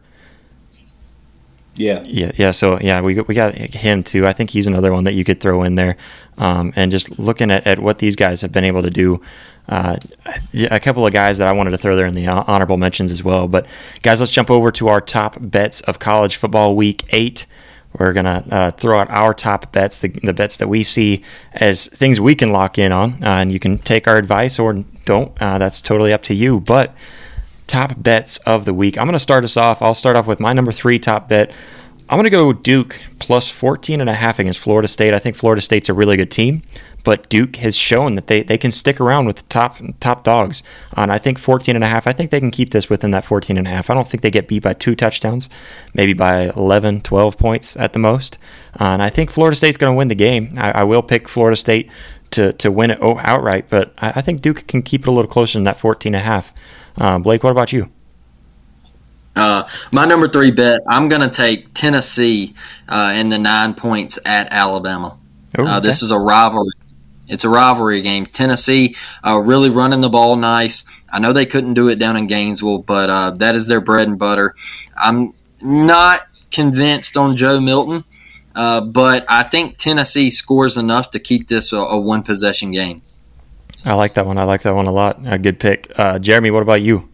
Yeah. 1.75 2.03
Yeah. 2.05 2.31
Yeah. 2.35 2.51
So 2.51 2.79
yeah, 2.79 3.01
we 3.01 3.19
we 3.21 3.35
got 3.35 3.53
him 3.55 4.03
too. 4.03 4.25
I 4.25 4.33
think 4.33 4.49
he's 4.49 4.67
another 4.67 4.91
one 4.93 5.03
that 5.03 5.13
you 5.13 5.23
could 5.23 5.39
throw 5.41 5.63
in 5.63 5.75
there. 5.75 5.97
Um, 6.37 6.73
and 6.75 6.91
just 6.91 7.17
looking 7.17 7.51
at, 7.51 7.65
at 7.65 7.79
what 7.79 7.99
these 7.99 8.15
guys 8.15 8.41
have 8.41 8.51
been 8.51 8.63
able 8.63 8.81
to 8.81 8.89
do. 8.89 9.21
Uh, 9.67 9.97
a 10.53 10.79
couple 10.79 11.07
of 11.07 11.11
guys 11.11 11.39
that 11.39 11.47
I 11.47 11.51
wanted 11.51 11.71
to 11.71 11.77
throw 11.77 11.95
there 11.95 12.05
in 12.05 12.13
the 12.13 12.27
honorable 12.27 12.77
mentions 12.77 13.11
as 13.11 13.23
well. 13.23 13.47
But 13.47 13.65
guys, 14.03 14.19
let's 14.19 14.31
jump 14.31 14.51
over 14.51 14.71
to 14.71 14.89
our 14.89 15.01
top 15.01 15.37
bets 15.39 15.81
of 15.81 15.97
college 15.97 16.35
football 16.35 16.75
week 16.75 17.03
eight. 17.09 17.47
We're 17.97 18.13
gonna 18.13 18.45
uh, 18.51 18.71
throw 18.71 18.99
out 18.99 19.09
our 19.09 19.33
top 19.33 19.71
bets, 19.71 19.99
the, 19.99 20.09
the, 20.09 20.33
bets 20.33 20.57
that 20.57 20.67
we 20.67 20.83
see 20.83 21.23
as 21.53 21.87
things 21.87 22.19
we 22.19 22.35
can 22.35 22.49
lock 22.49 22.77
in 22.77 22.91
on, 22.91 23.23
uh, 23.23 23.37
and 23.37 23.51
you 23.51 23.59
can 23.59 23.77
take 23.77 24.07
our 24.07 24.17
advice 24.17 24.59
or 24.59 24.73
don't. 25.05 25.31
Uh, 25.41 25.57
that's 25.57 25.81
totally 25.81 26.11
up 26.11 26.21
to 26.23 26.35
you. 26.35 26.59
But 26.59 26.93
top 27.67 27.93
bets 27.97 28.37
of 28.39 28.65
the 28.65 28.73
week. 28.73 28.97
I'm 28.97 29.05
going 29.05 29.13
to 29.13 29.19
start 29.19 29.43
us 29.43 29.57
off. 29.57 29.81
I'll 29.81 29.93
start 29.93 30.15
off 30.15 30.27
with 30.27 30.39
my 30.39 30.53
number 30.53 30.71
three 30.71 30.99
top 30.99 31.29
bet. 31.29 31.51
I'm 32.07 32.17
going 32.17 32.25
to 32.25 32.29
go 32.29 32.53
Duke 32.53 32.99
plus 33.17 33.49
14 33.49 33.99
and 33.99 34.09
a 34.09 34.13
half 34.13 34.37
against 34.37 34.59
Florida 34.59 34.87
State. 34.87 35.13
I 35.15 35.19
think 35.19 35.35
Florida 35.35 35.61
State's 35.61 35.89
a 35.89 35.93
really 35.93 36.15
good 36.15 36.29
team, 36.29 36.61
but 37.03 37.27
Duke 37.29 37.55
has 37.55 37.75
shown 37.75 38.13
that 38.13 38.27
they, 38.27 38.43
they 38.43 38.59
can 38.59 38.69
stick 38.69 39.01
around 39.01 39.25
with 39.25 39.37
the 39.37 39.43
top 39.43 39.77
top 39.99 40.23
dogs. 40.23 40.61
And 40.95 41.11
I 41.11 41.17
think 41.17 41.39
14 41.39 41.75
and 41.75 41.83
a 41.83 41.87
half, 41.87 42.05
I 42.05 42.11
think 42.11 42.29
they 42.29 42.39
can 42.39 42.51
keep 42.51 42.69
this 42.69 42.91
within 42.91 43.09
that 43.11 43.25
14 43.25 43.57
and 43.57 43.65
a 43.65 43.71
half. 43.71 43.89
I 43.89 43.95
don't 43.95 44.07
think 44.07 44.21
they 44.21 44.29
get 44.29 44.47
beat 44.47 44.61
by 44.61 44.73
two 44.73 44.95
touchdowns, 44.95 45.49
maybe 45.95 46.13
by 46.13 46.51
11, 46.55 47.01
12 47.01 47.37
points 47.39 47.75
at 47.77 47.93
the 47.93 47.99
most. 47.99 48.37
Uh, 48.79 48.83
and 48.83 49.01
I 49.01 49.09
think 49.09 49.31
Florida 49.31 49.55
State's 49.55 49.77
going 49.77 49.91
to 49.91 49.97
win 49.97 50.09
the 50.09 50.15
game. 50.15 50.53
I, 50.57 50.71
I 50.71 50.83
will 50.83 51.01
pick 51.01 51.27
Florida 51.27 51.55
State 51.55 51.89
to, 52.31 52.53
to 52.53 52.71
win 52.71 52.91
it 52.91 52.99
outright, 53.01 53.65
but 53.69 53.93
I, 53.97 54.13
I 54.17 54.21
think 54.21 54.41
Duke 54.41 54.67
can 54.67 54.83
keep 54.83 55.01
it 55.01 55.07
a 55.07 55.11
little 55.11 55.31
closer 55.31 55.57
than 55.57 55.63
that 55.63 55.79
14 55.79 56.13
and 56.13 56.21
a 56.21 56.23
half. 56.23 56.53
Uh, 56.97 57.19
Blake, 57.19 57.43
what 57.43 57.51
about 57.51 57.73
you? 57.73 57.89
Uh, 59.35 59.67
my 59.91 60.05
number 60.05 60.27
three 60.27 60.51
bet, 60.51 60.81
I'm 60.87 61.09
going 61.09 61.21
to 61.21 61.29
take 61.29 61.73
Tennessee 61.73 62.55
uh, 62.87 63.13
in 63.15 63.29
the 63.29 63.37
nine 63.37 63.73
points 63.73 64.17
at 64.25 64.51
Alabama. 64.51 65.17
Ooh, 65.59 65.65
uh, 65.65 65.77
okay. 65.77 65.87
This 65.87 66.01
is 66.01 66.11
a 66.11 66.19
rivalry. 66.19 66.71
It's 67.27 67.43
a 67.43 67.49
rivalry 67.49 68.01
game. 68.01 68.25
Tennessee 68.25 68.95
uh, 69.25 69.39
really 69.39 69.69
running 69.69 70.01
the 70.01 70.09
ball 70.09 70.35
nice. 70.35 70.85
I 71.11 71.19
know 71.19 71.33
they 71.33 71.45
couldn't 71.45 71.73
do 71.73 71.89
it 71.89 71.99
down 71.99 72.17
in 72.17 72.27
Gainesville, 72.27 72.79
but 72.79 73.09
uh, 73.09 73.31
that 73.31 73.55
is 73.55 73.67
their 73.67 73.81
bread 73.81 74.07
and 74.07 74.17
butter. 74.19 74.55
I'm 74.95 75.33
not 75.61 76.21
convinced 76.51 77.17
on 77.17 77.35
Joe 77.35 77.59
Milton, 77.59 78.03
uh, 78.55 78.81
but 78.81 79.25
I 79.27 79.43
think 79.43 79.77
Tennessee 79.77 80.29
scores 80.29 80.77
enough 80.77 81.11
to 81.11 81.19
keep 81.19 81.47
this 81.47 81.73
a, 81.73 81.77
a 81.77 81.99
one 81.99 82.23
possession 82.23 82.71
game. 82.71 83.01
I 83.85 83.93
like 83.93 84.15
that 84.15 84.25
one. 84.25 84.39
I 84.39 84.43
like 84.43 84.63
that 84.63 84.75
one 84.75 84.87
a 84.87 84.91
lot. 84.91 85.19
A 85.25 85.37
good 85.37 85.59
pick. 85.59 85.91
Uh, 85.95 86.17
Jeremy, 86.17 86.49
what 86.49 86.63
about 86.63 86.81
you? 86.81 87.07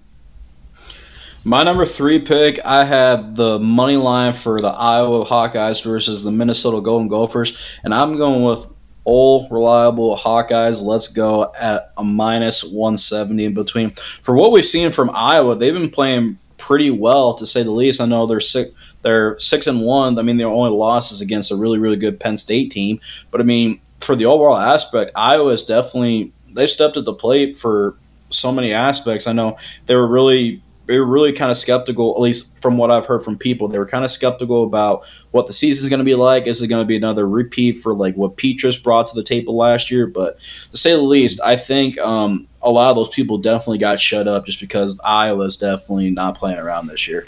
My 1.44 1.64
number 1.64 1.86
three 1.86 2.20
pick, 2.20 2.60
I 2.64 2.86
have 2.86 3.36
the 3.36 3.60
money 3.60 3.98
line 3.98 4.34
for 4.34 4.62
the 4.62 4.70
Iowa 4.70 5.26
Hawkeyes 5.26 5.84
versus 5.84 6.24
the 6.24 6.32
Minnesota 6.32 6.80
Golden 6.82 7.08
Gophers, 7.08 7.80
and 7.84 7.96
I'm 7.96 8.16
going 8.16 8.44
with 8.44 8.72
all 9.06 9.50
reliable 9.50 10.16
Hawkeyes. 10.16 10.84
Let's 10.84 11.08
go 11.08 11.52
at 11.60 11.94
a 11.98 12.04
minus 12.04 12.64
170 12.64 13.46
in 13.46 13.54
between. 13.56 13.90
For 13.90 14.36
what 14.36 14.52
we've 14.52 14.64
seen 14.64 14.92
from 14.92 15.10
Iowa, 15.16 15.56
they've 15.56 15.74
been 15.74 15.90
playing 15.90 16.38
pretty 16.60 16.92
well 16.92 17.34
to 17.34 17.48
say 17.48 17.64
the 17.64 17.72
least. 17.72 18.00
I 18.00 18.06
know 18.06 18.28
they're 18.28 18.40
six, 18.40 18.70
they're 19.02 19.38
six 19.40 19.66
and 19.66 19.82
one. 19.82 20.20
I 20.20 20.22
mean, 20.22 20.38
their 20.38 20.46
only 20.46 20.70
losses 20.70 21.22
against 21.22 21.52
a 21.52 21.56
really 21.56 21.80
really 21.80 21.98
good 21.98 22.20
Penn 22.20 22.38
State 22.38 22.72
team, 22.72 23.00
but 23.32 23.42
I 23.42 23.44
mean, 23.44 23.82
for 24.00 24.16
the 24.16 24.26
overall 24.26 24.58
aspect, 24.58 25.12
Iowa 25.16 25.50
is 25.50 25.66
definitely 25.66 26.32
they've 26.54 26.70
stepped 26.70 26.98
at 26.98 27.06
the 27.06 27.14
plate 27.14 27.58
for 27.58 27.96
so 28.30 28.52
many 28.52 28.74
aspects. 28.74 29.28
I 29.28 29.34
know 29.34 29.58
they 29.86 29.96
were 29.96 30.08
really 30.08 30.62
they 30.88 31.00
were 31.00 31.06
really 31.06 31.32
kind 31.32 31.52
of 31.52 31.58
skeptical, 31.58 32.14
at 32.16 32.20
least 32.20 32.60
from 32.62 32.78
what 32.78 32.92
I've 32.92 33.06
heard 33.06 33.24
from 33.24 33.38
people. 33.38 33.68
They 33.68 33.78
were 33.78 33.86
kind 33.86 34.04
of 34.04 34.12
skeptical 34.12 34.64
about 34.64 35.06
what 35.32 35.48
the 35.48 35.54
season 35.54 35.84
is 35.84 35.90
going 35.90 36.00
to 36.00 36.06
be 36.06 36.16
like. 36.16 36.48
Is 36.48 36.62
it 36.62 36.68
going 36.68 36.84
to 36.84 36.88
be 36.88 36.98
another 36.98 37.28
repeat 37.28 37.78
for 37.78 37.94
like 37.94 38.16
what 38.16 38.36
Petras 38.36 38.82
brought 38.82 39.08
to 39.08 39.16
the 39.16 39.24
table 39.24 39.56
last 39.56 39.90
year? 39.90 40.08
But 40.08 40.40
to 40.40 40.78
say 40.78 40.92
the 40.92 41.02
least, 41.02 41.40
I 41.42 41.56
think 41.56 41.98
um, 42.00 42.48
a 42.62 42.70
lot 42.70 42.90
of 42.90 42.98
those 42.98 43.10
people 43.10 43.38
definitely 43.38 43.78
got 43.78 44.00
shut 44.00 44.28
up 44.28 44.46
just 44.46 44.60
because 44.60 45.00
Iowa's 45.04 45.58
definitely 45.58 46.12
not 46.12 46.38
playing 46.38 46.60
around 46.60 46.88
this 46.88 47.08
year. 47.08 47.28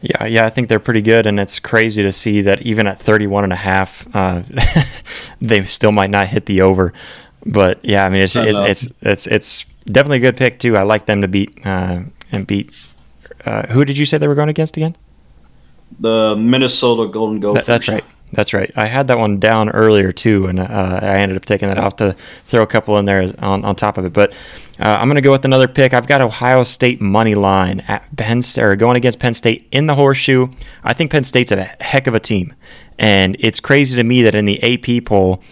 Yeah, 0.00 0.24
yeah, 0.24 0.46
I 0.46 0.50
think 0.50 0.68
they're 0.68 0.80
pretty 0.80 1.00
good, 1.00 1.26
and 1.26 1.38
it's 1.38 1.60
crazy 1.60 2.02
to 2.02 2.10
see 2.10 2.40
that 2.40 2.62
even 2.62 2.88
at 2.88 2.98
31 2.98 3.44
and 3.44 3.52
a 3.52 3.56
half, 3.56 4.08
uh, 4.14 4.42
they 5.40 5.62
still 5.64 5.92
might 5.92 6.10
not 6.10 6.26
hit 6.26 6.46
the 6.46 6.60
over. 6.60 6.92
But 7.44 7.84
yeah, 7.84 8.04
I 8.04 8.08
mean, 8.08 8.22
it's 8.22 8.36
it's, 8.36 8.60
it's, 8.60 8.92
it's 9.00 9.26
it's 9.26 9.64
definitely 9.84 10.18
a 10.18 10.20
good 10.20 10.36
pick 10.36 10.58
too. 10.58 10.76
I 10.76 10.82
like 10.82 11.06
them 11.06 11.22
to 11.22 11.28
beat 11.28 11.66
uh, 11.66 12.00
and 12.30 12.46
beat. 12.46 12.72
Uh, 13.44 13.66
who 13.68 13.84
did 13.84 13.98
you 13.98 14.06
say 14.06 14.18
they 14.18 14.28
were 14.28 14.34
going 14.34 14.48
against 14.48 14.76
again? 14.76 14.96
The 15.98 16.36
Minnesota 16.36 17.10
Golden 17.10 17.40
Gophers. 17.40 17.66
That, 17.66 17.72
that's 17.72 17.88
right. 17.88 18.04
That's 18.32 18.54
right. 18.54 18.70
I 18.76 18.86
had 18.86 19.08
that 19.08 19.18
one 19.18 19.38
down 19.40 19.68
earlier 19.68 20.10
too, 20.10 20.46
and 20.46 20.58
uh, 20.58 21.00
I 21.02 21.18
ended 21.18 21.36
up 21.36 21.44
taking 21.44 21.68
that 21.68 21.76
off 21.76 21.96
to 21.96 22.16
throw 22.44 22.62
a 22.62 22.66
couple 22.66 22.98
in 22.98 23.04
there 23.04 23.30
on, 23.38 23.62
on 23.62 23.76
top 23.76 23.98
of 23.98 24.06
it. 24.06 24.14
But 24.14 24.32
uh, 24.80 24.96
I'm 24.98 25.06
going 25.06 25.16
to 25.16 25.20
go 25.20 25.32
with 25.32 25.44
another 25.44 25.68
pick. 25.68 25.92
I've 25.92 26.06
got 26.06 26.22
Ohio 26.22 26.62
State 26.62 26.98
money 26.98 27.34
line 27.34 27.80
at 27.80 28.16
Penn 28.16 28.40
or 28.56 28.74
going 28.74 28.96
against 28.96 29.20
Penn 29.20 29.34
State 29.34 29.68
in 29.70 29.86
the 29.86 29.96
horseshoe. 29.96 30.46
I 30.82 30.94
think 30.94 31.10
Penn 31.10 31.24
State's 31.24 31.52
a 31.52 31.62
heck 31.80 32.06
of 32.06 32.14
a 32.14 32.20
team, 32.20 32.54
and 32.98 33.36
it's 33.38 33.60
crazy 33.60 33.96
to 33.96 34.04
me 34.04 34.22
that 34.22 34.34
in 34.34 34.46
the 34.46 34.62
AP 34.62 35.04
poll 35.04 35.42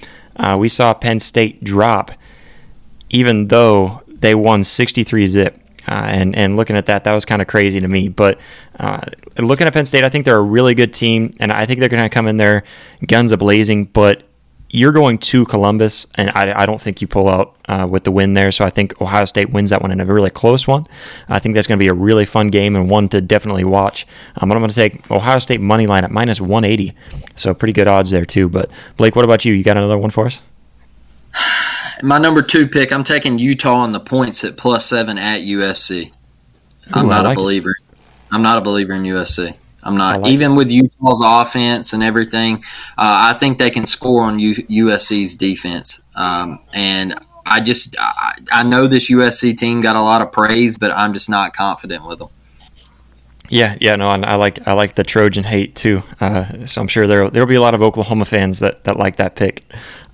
uh, 0.41 0.57
we 0.57 0.69
saw 0.69 0.95
Penn 0.95 1.21
State 1.21 1.63
drop, 1.63 2.13
even 3.11 3.49
though 3.49 4.03
they 4.09 4.35
won 4.35 4.65
63 4.65 5.27
zip. 5.27 5.57
Uh, 5.89 5.93
and 5.93 6.37
and 6.37 6.57
looking 6.57 6.77
at 6.77 6.87
that, 6.87 7.05
that 7.05 7.13
was 7.13 7.25
kind 7.25 7.43
of 7.43 7.49
crazy 7.49 7.81
to 7.81 7.89
me. 7.89 8.09
But 8.09 8.39
uh, 8.79 9.01
looking 9.39 9.67
at 9.67 9.73
Penn 9.73 9.87
State, 9.87 10.05
I 10.05 10.09
think 10.09 10.25
they're 10.25 10.37
a 10.39 10.43
really 10.43 10.75
good 10.75 10.93
team, 10.93 11.33
and 11.41 11.51
I 11.51 11.67
think 11.67 11.81
they're 11.81 11.89
going 11.89 12.03
to 12.03 12.09
come 12.09 12.27
in 12.27 12.37
there 12.37 12.65
guns 13.07 13.33
a 13.33 13.37
blazing. 13.37 13.87
But 13.87 14.23
you're 14.73 14.93
going 14.93 15.19
to 15.19 15.45
Columbus, 15.47 16.07
and 16.15 16.31
I, 16.35 16.63
I 16.63 16.67
don't 16.67 16.81
think 16.81 17.03
you 17.03 17.09
pull 17.09 17.29
out 17.29 17.57
uh, 17.69 17.87
with 17.91 18.05
the 18.05 18.13
win 18.13 18.35
there. 18.35 18.53
So 18.53 18.65
I 18.65 18.71
think 18.71 19.01
Ohio 19.01 19.25
State 19.25 19.51
wins 19.51 19.71
that 19.71 19.83
one 19.83 19.91
in 19.91 20.01
a 20.01 20.05
really 20.05 20.31
close 20.31 20.67
one. 20.67 20.87
I 21.29 21.41
think 21.41 21.55
that's 21.55 21.67
going 21.67 21.79
to 21.79 21.83
be 21.83 21.89
a 21.89 21.95
really 21.95 22.25
fun 22.25 22.51
game 22.51 22.77
and 22.77 22.89
one 22.89 23.09
to 23.09 23.21
definitely 23.21 23.65
watch. 23.65 24.07
Um, 24.37 24.49
but 24.49 24.55
I'm 24.55 24.61
going 24.61 24.71
to 24.71 24.75
take 24.75 25.11
Ohio 25.11 25.41
State 25.41 25.61
money 25.61 25.87
line 25.87 26.05
at 26.05 26.13
minus 26.13 26.41
180. 26.41 26.95
So 27.35 27.53
pretty 27.53 27.73
good 27.73 27.89
odds 27.89 28.11
there 28.11 28.25
too. 28.25 28.49
But 28.49 28.71
Blake, 28.97 29.17
what 29.17 29.25
about 29.25 29.45
you? 29.45 29.53
You 29.55 29.65
got 29.65 29.77
another 29.77 29.99
one 29.99 30.11
for 30.11 30.27
us? 30.27 30.43
My 32.03 32.19
number 32.19 32.41
two 32.41 32.67
pick, 32.67 32.93
I'm 32.93 33.05
taking 33.05 33.39
Utah 33.39 33.75
on 33.75 33.93
the 33.93 34.01
points 34.01 34.45
at 34.45 34.57
plus 34.57 34.87
seven 34.87 35.19
at 35.19 35.43
USC. 35.43 36.13
I'm 36.93 37.07
Ooh, 37.07 37.09
not 37.09 37.25
like 37.25 37.37
a 37.37 37.41
believer. 37.41 37.71
It. 37.71 37.99
I'm 38.31 38.43
not 38.43 38.57
a 38.57 38.61
believer 38.61 38.95
in 38.95 39.03
USC. 39.03 39.55
I'm 39.83 39.97
not 39.97 40.21
like 40.21 40.33
even 40.33 40.53
it. 40.53 40.57
with 40.57 40.71
Utah's 40.71 41.23
offense 41.25 41.93
and 41.93 42.03
everything. 42.03 42.57
Uh, 42.99 43.33
I 43.33 43.35
think 43.39 43.59
they 43.59 43.71
can 43.71 43.87
score 43.87 44.25
on 44.25 44.39
U- 44.39 44.55
USC's 44.55 45.35
defense, 45.35 46.03
um, 46.15 46.61
and 46.73 47.19
I 47.47 47.61
just 47.61 47.97
I, 47.99 48.35
I 48.53 48.63
know 48.63 48.87
this 48.87 49.11
USC 49.11 49.57
team 49.57 49.81
got 49.81 49.97
a 49.97 50.03
lot 50.03 50.23
of 50.23 50.33
praise, 50.33 50.77
but 50.77 50.91
I'm 50.93 51.13
just 51.13 51.31
not 51.31 51.53
confident 51.55 52.07
with 52.07 52.19
them. 52.19 52.29
Yeah, 53.51 53.77
yeah, 53.81 53.97
no, 53.97 54.13
and 54.13 54.25
I 54.25 54.37
like 54.37 54.67
I 54.69 54.75
like 54.75 54.95
the 54.95 55.03
Trojan 55.03 55.43
hate 55.43 55.75
too. 55.75 56.05
Uh, 56.21 56.67
so 56.67 56.81
I'm 56.81 56.87
sure 56.87 57.09
there 57.09 57.29
there'll 57.29 57.49
be 57.49 57.57
a 57.57 57.61
lot 57.61 57.75
of 57.75 57.83
Oklahoma 57.83 58.25
fans 58.25 58.61
that, 58.61 58.85
that 58.85 58.97
like 58.97 59.17
that 59.17 59.35
pick, 59.35 59.65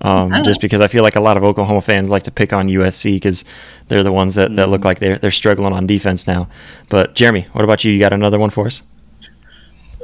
um, 0.01 0.33
oh. 0.33 0.41
just 0.41 0.59
because 0.59 0.81
I 0.81 0.87
feel 0.87 1.03
like 1.03 1.15
a 1.15 1.19
lot 1.21 1.37
of 1.37 1.43
Oklahoma 1.43 1.81
fans 1.81 2.09
like 2.09 2.23
to 2.23 2.31
pick 2.31 2.51
on 2.51 2.67
USC 2.67 3.17
because 3.17 3.45
they're 3.89 4.01
the 4.01 4.11
ones 4.11 4.33
that, 4.35 4.55
that 4.55 4.69
look 4.69 4.79
mm-hmm. 4.79 4.87
like 4.87 4.99
they're 4.99 5.19
they're 5.19 5.29
struggling 5.29 5.71
on 5.71 5.85
defense 5.85 6.25
now. 6.25 6.49
But 6.89 7.13
Jeremy, 7.13 7.45
what 7.51 7.63
about 7.63 7.83
you? 7.83 7.91
You 7.91 7.99
got 7.99 8.11
another 8.11 8.39
one 8.39 8.49
for 8.49 8.65
us? 8.65 8.81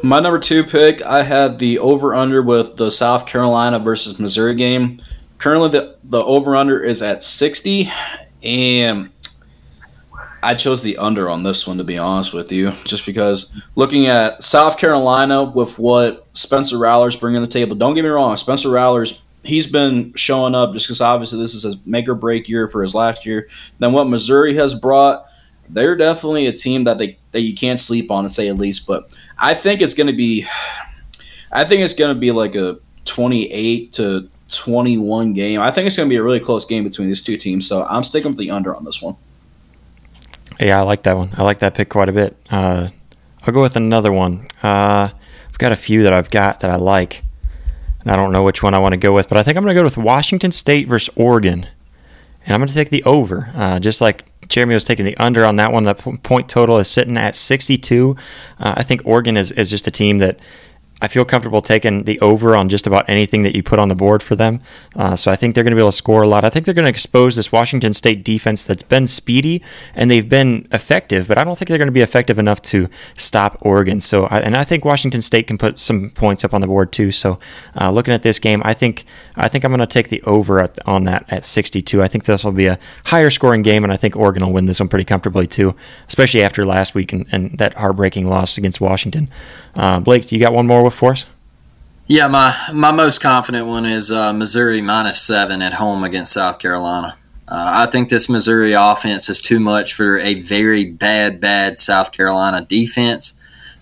My 0.03 0.19
number 0.19 0.37
two 0.37 0.65
pick, 0.65 1.01
I 1.01 1.23
had 1.23 1.59
the 1.59 1.79
over 1.79 2.13
under 2.13 2.41
with 2.41 2.75
the 2.75 2.91
South 2.91 3.25
Carolina 3.25 3.79
versus 3.79 4.19
Missouri 4.19 4.53
game. 4.53 5.01
Currently, 5.37 5.69
the 5.69 5.95
the 6.03 6.21
over 6.21 6.57
under 6.57 6.83
is 6.83 7.01
at 7.01 7.23
60, 7.23 7.89
and 8.43 9.09
I 10.43 10.55
chose 10.55 10.83
the 10.83 10.97
under 10.97 11.29
on 11.29 11.43
this 11.43 11.65
one 11.65 11.77
to 11.77 11.85
be 11.85 11.97
honest 11.97 12.33
with 12.33 12.51
you, 12.51 12.73
just 12.83 13.05
because 13.05 13.53
looking 13.75 14.07
at 14.07 14.43
South 14.43 14.77
Carolina 14.77 15.45
with 15.45 15.79
what 15.79 16.27
Spencer 16.33 16.77
Rattler's 16.77 17.15
bringing 17.15 17.39
to 17.39 17.47
the 17.47 17.51
table. 17.51 17.73
Don't 17.73 17.95
get 17.95 18.03
me 18.03 18.09
wrong, 18.09 18.35
Spencer 18.35 18.71
Rattler's. 18.71 19.21
he's 19.45 19.67
been 19.67 20.13
showing 20.15 20.53
up 20.53 20.73
just 20.73 20.87
because 20.87 20.99
obviously 20.99 21.39
this 21.39 21.55
is 21.55 21.63
his 21.63 21.77
make 21.85 22.09
or 22.09 22.15
break 22.15 22.49
year 22.49 22.67
for 22.67 22.83
his 22.83 22.93
last 22.93 23.25
year. 23.25 23.47
Then 23.79 23.93
what 23.93 24.09
Missouri 24.09 24.53
has 24.55 24.73
brought, 24.73 25.27
they're 25.69 25.95
definitely 25.95 26.47
a 26.47 26.53
team 26.53 26.83
that 26.83 26.97
they 26.97 27.17
that 27.31 27.41
you 27.41 27.55
can't 27.55 27.79
sleep 27.79 28.11
on 28.11 28.23
to 28.23 28.29
say 28.29 28.47
at 28.47 28.57
least. 28.57 28.87
But 28.87 29.13
I 29.43 29.53
think 29.53 29.81
it's 29.81 29.93
going 29.93 30.07
to 30.07 30.13
be, 30.13 30.47
I 31.51 31.65
think 31.65 31.81
it's 31.81 31.93
going 31.93 32.15
to 32.15 32.19
be 32.19 32.31
like 32.31 32.55
a 32.55 32.77
twenty-eight 33.03 33.91
to 33.93 34.29
twenty-one 34.47 35.33
game. 35.33 35.59
I 35.59 35.69
think 35.69 35.85
it's 35.85 35.97
going 35.97 36.07
to 36.07 36.13
be 36.13 36.15
a 36.15 36.23
really 36.23 36.39
close 36.39 36.65
game 36.65 36.85
between 36.85 37.09
these 37.09 37.21
two 37.21 37.35
teams. 37.35 37.67
So 37.67 37.83
I'm 37.83 38.05
sticking 38.05 38.31
with 38.31 38.37
the 38.39 38.51
under 38.51 38.73
on 38.73 38.85
this 38.85 39.01
one. 39.01 39.17
Yeah, 40.61 40.79
I 40.79 40.83
like 40.83 41.03
that 41.03 41.17
one. 41.17 41.33
I 41.35 41.43
like 41.43 41.59
that 41.59 41.73
pick 41.73 41.89
quite 41.89 42.07
a 42.07 42.13
bit. 42.13 42.37
Uh, 42.49 42.87
I'll 43.45 43.53
go 43.53 43.61
with 43.61 43.75
another 43.75 44.13
one. 44.13 44.47
Uh, 44.63 45.09
I've 45.49 45.57
got 45.57 45.73
a 45.73 45.75
few 45.75 46.03
that 46.03 46.13
I've 46.13 46.29
got 46.29 46.61
that 46.61 46.71
I 46.71 46.77
like, 46.77 47.23
and 48.01 48.11
I 48.11 48.15
don't 48.15 48.31
know 48.31 48.43
which 48.43 48.63
one 48.63 48.73
I 48.73 48.79
want 48.79 48.93
to 48.93 48.97
go 48.97 49.13
with, 49.13 49.27
but 49.27 49.37
I 49.37 49.43
think 49.43 49.57
I'm 49.57 49.63
going 49.63 49.75
to 49.75 49.79
go 49.79 49.83
with 49.83 49.97
Washington 49.97 50.53
State 50.53 50.87
versus 50.87 51.13
Oregon, 51.17 51.67
and 52.45 52.53
I'm 52.53 52.61
going 52.61 52.69
to 52.69 52.73
take 52.73 52.91
the 52.91 53.03
over, 53.03 53.51
uh, 53.53 53.79
just 53.79 53.99
like 53.99 54.23
Jeremy 54.47 54.73
was 54.73 54.83
taking 54.83 55.05
the 55.05 55.17
under 55.17 55.45
on 55.45 55.55
that 55.57 55.71
one. 55.71 55.83
The 55.83 55.95
point 55.95 56.49
total 56.49 56.77
is 56.77 56.87
sitting 56.87 57.17
at 57.17 57.35
62. 57.35 58.15
Uh, 58.59 58.73
I 58.77 58.83
think 58.83 59.01
Oregon 59.05 59.37
is, 59.37 59.51
is 59.51 59.69
just 59.69 59.87
a 59.87 59.91
team 59.91 60.19
that 60.19 60.39
I 61.03 61.09
feel 61.09 61.25
comfortable 61.25 61.61
taking 61.61 62.03
the 62.03 62.17
over 62.21 62.55
on 62.55 62.69
just 62.69 62.87
about 62.87 63.09
anything 63.09 63.43
that 63.43 63.53
you 63.53 63.61
put 63.61 63.77
on 63.77 63.89
the 63.89 63.95
board 63.95 64.23
for 64.23 64.37
them. 64.37 64.61
Uh, 64.95 65.17
so 65.17 65.29
I 65.29 65.35
think 65.35 65.53
they're 65.53 65.65
going 65.65 65.71
to 65.71 65.75
be 65.75 65.81
able 65.81 65.91
to 65.91 65.97
score 65.97 66.21
a 66.21 66.27
lot. 66.29 66.45
I 66.45 66.49
think 66.49 66.65
they're 66.65 66.73
going 66.73 66.85
to 66.85 66.89
expose 66.89 67.35
this 67.35 67.51
Washington 67.51 67.91
State 67.91 68.23
defense 68.23 68.63
that's 68.63 68.83
been 68.83 69.05
speedy 69.05 69.61
and 69.95 70.09
they've 70.09 70.29
been 70.29 70.65
effective, 70.71 71.27
but 71.27 71.37
I 71.37 71.43
don't 71.43 71.59
think 71.59 71.67
they're 71.67 71.77
going 71.77 71.89
to 71.89 71.91
be 71.91 71.99
effective 71.99 72.39
enough 72.39 72.61
to 72.61 72.87
stop 73.17 73.57
Oregon. 73.59 73.99
So 73.99 74.27
I, 74.27 74.39
and 74.39 74.55
I 74.55 74.63
think 74.63 74.85
Washington 74.85 75.21
State 75.21 75.45
can 75.47 75.57
put 75.57 75.77
some 75.77 76.09
points 76.11 76.45
up 76.45 76.53
on 76.53 76.61
the 76.61 76.67
board 76.67 76.93
too. 76.93 77.11
So 77.11 77.37
uh, 77.79 77.91
looking 77.91 78.13
at 78.13 78.23
this 78.23 78.39
game, 78.39 78.61
I 78.63 78.73
think 78.73 79.03
I 79.35 79.49
think 79.49 79.65
I'm 79.65 79.71
going 79.71 79.79
to 79.81 79.87
take 79.87 80.07
the 80.07 80.21
over 80.21 80.61
at, 80.61 80.79
on 80.87 81.03
that 81.03 81.25
at 81.27 81.43
62. 81.43 82.01
I 82.01 82.07
think 82.07 82.23
this 82.23 82.45
will 82.45 82.53
be 82.53 82.67
a 82.67 82.79
higher 83.05 83.29
scoring 83.29 83.61
game, 83.61 83.83
and 83.83 83.91
I 83.91 83.97
think 83.97 84.15
Oregon 84.15 84.45
will 84.45 84.53
win 84.53 84.67
this 84.67 84.79
one 84.79 84.87
pretty 84.87 85.03
comfortably 85.03 85.47
too, 85.47 85.75
especially 86.07 86.43
after 86.43 86.63
last 86.65 86.95
week 86.95 87.11
and, 87.11 87.25
and 87.33 87.57
that 87.57 87.73
heartbreaking 87.73 88.29
loss 88.29 88.57
against 88.57 88.79
Washington. 88.79 89.29
Uh, 89.75 89.99
Blake, 89.99 90.27
do 90.27 90.35
you 90.35 90.41
got 90.41 90.53
one 90.53 90.67
more 90.67 90.89
for 90.91 91.11
us? 91.11 91.25
Yeah, 92.07 92.27
my 92.27 92.55
my 92.73 92.91
most 92.91 93.21
confident 93.21 93.65
one 93.65 93.85
is 93.85 94.11
uh, 94.11 94.33
Missouri 94.33 94.81
minus 94.81 95.21
seven 95.21 95.61
at 95.61 95.73
home 95.73 96.03
against 96.03 96.33
South 96.33 96.59
Carolina. 96.59 97.17
Uh, 97.47 97.71
I 97.73 97.91
think 97.91 98.09
this 98.09 98.29
Missouri 98.29 98.73
offense 98.73 99.29
is 99.29 99.41
too 99.41 99.59
much 99.59 99.93
for 99.93 100.17
a 100.19 100.35
very 100.35 100.85
bad, 100.85 101.39
bad 101.39 101.79
South 101.79 102.11
Carolina 102.11 102.65
defense, 102.65 103.35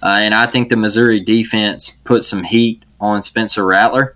uh, 0.04 0.20
and 0.22 0.34
I 0.34 0.46
think 0.46 0.70
the 0.70 0.78
Missouri 0.78 1.20
defense 1.20 1.92
put 2.04 2.24
some 2.24 2.44
heat 2.44 2.84
on 3.00 3.22
Spencer 3.22 3.66
Rattler. 3.66 4.16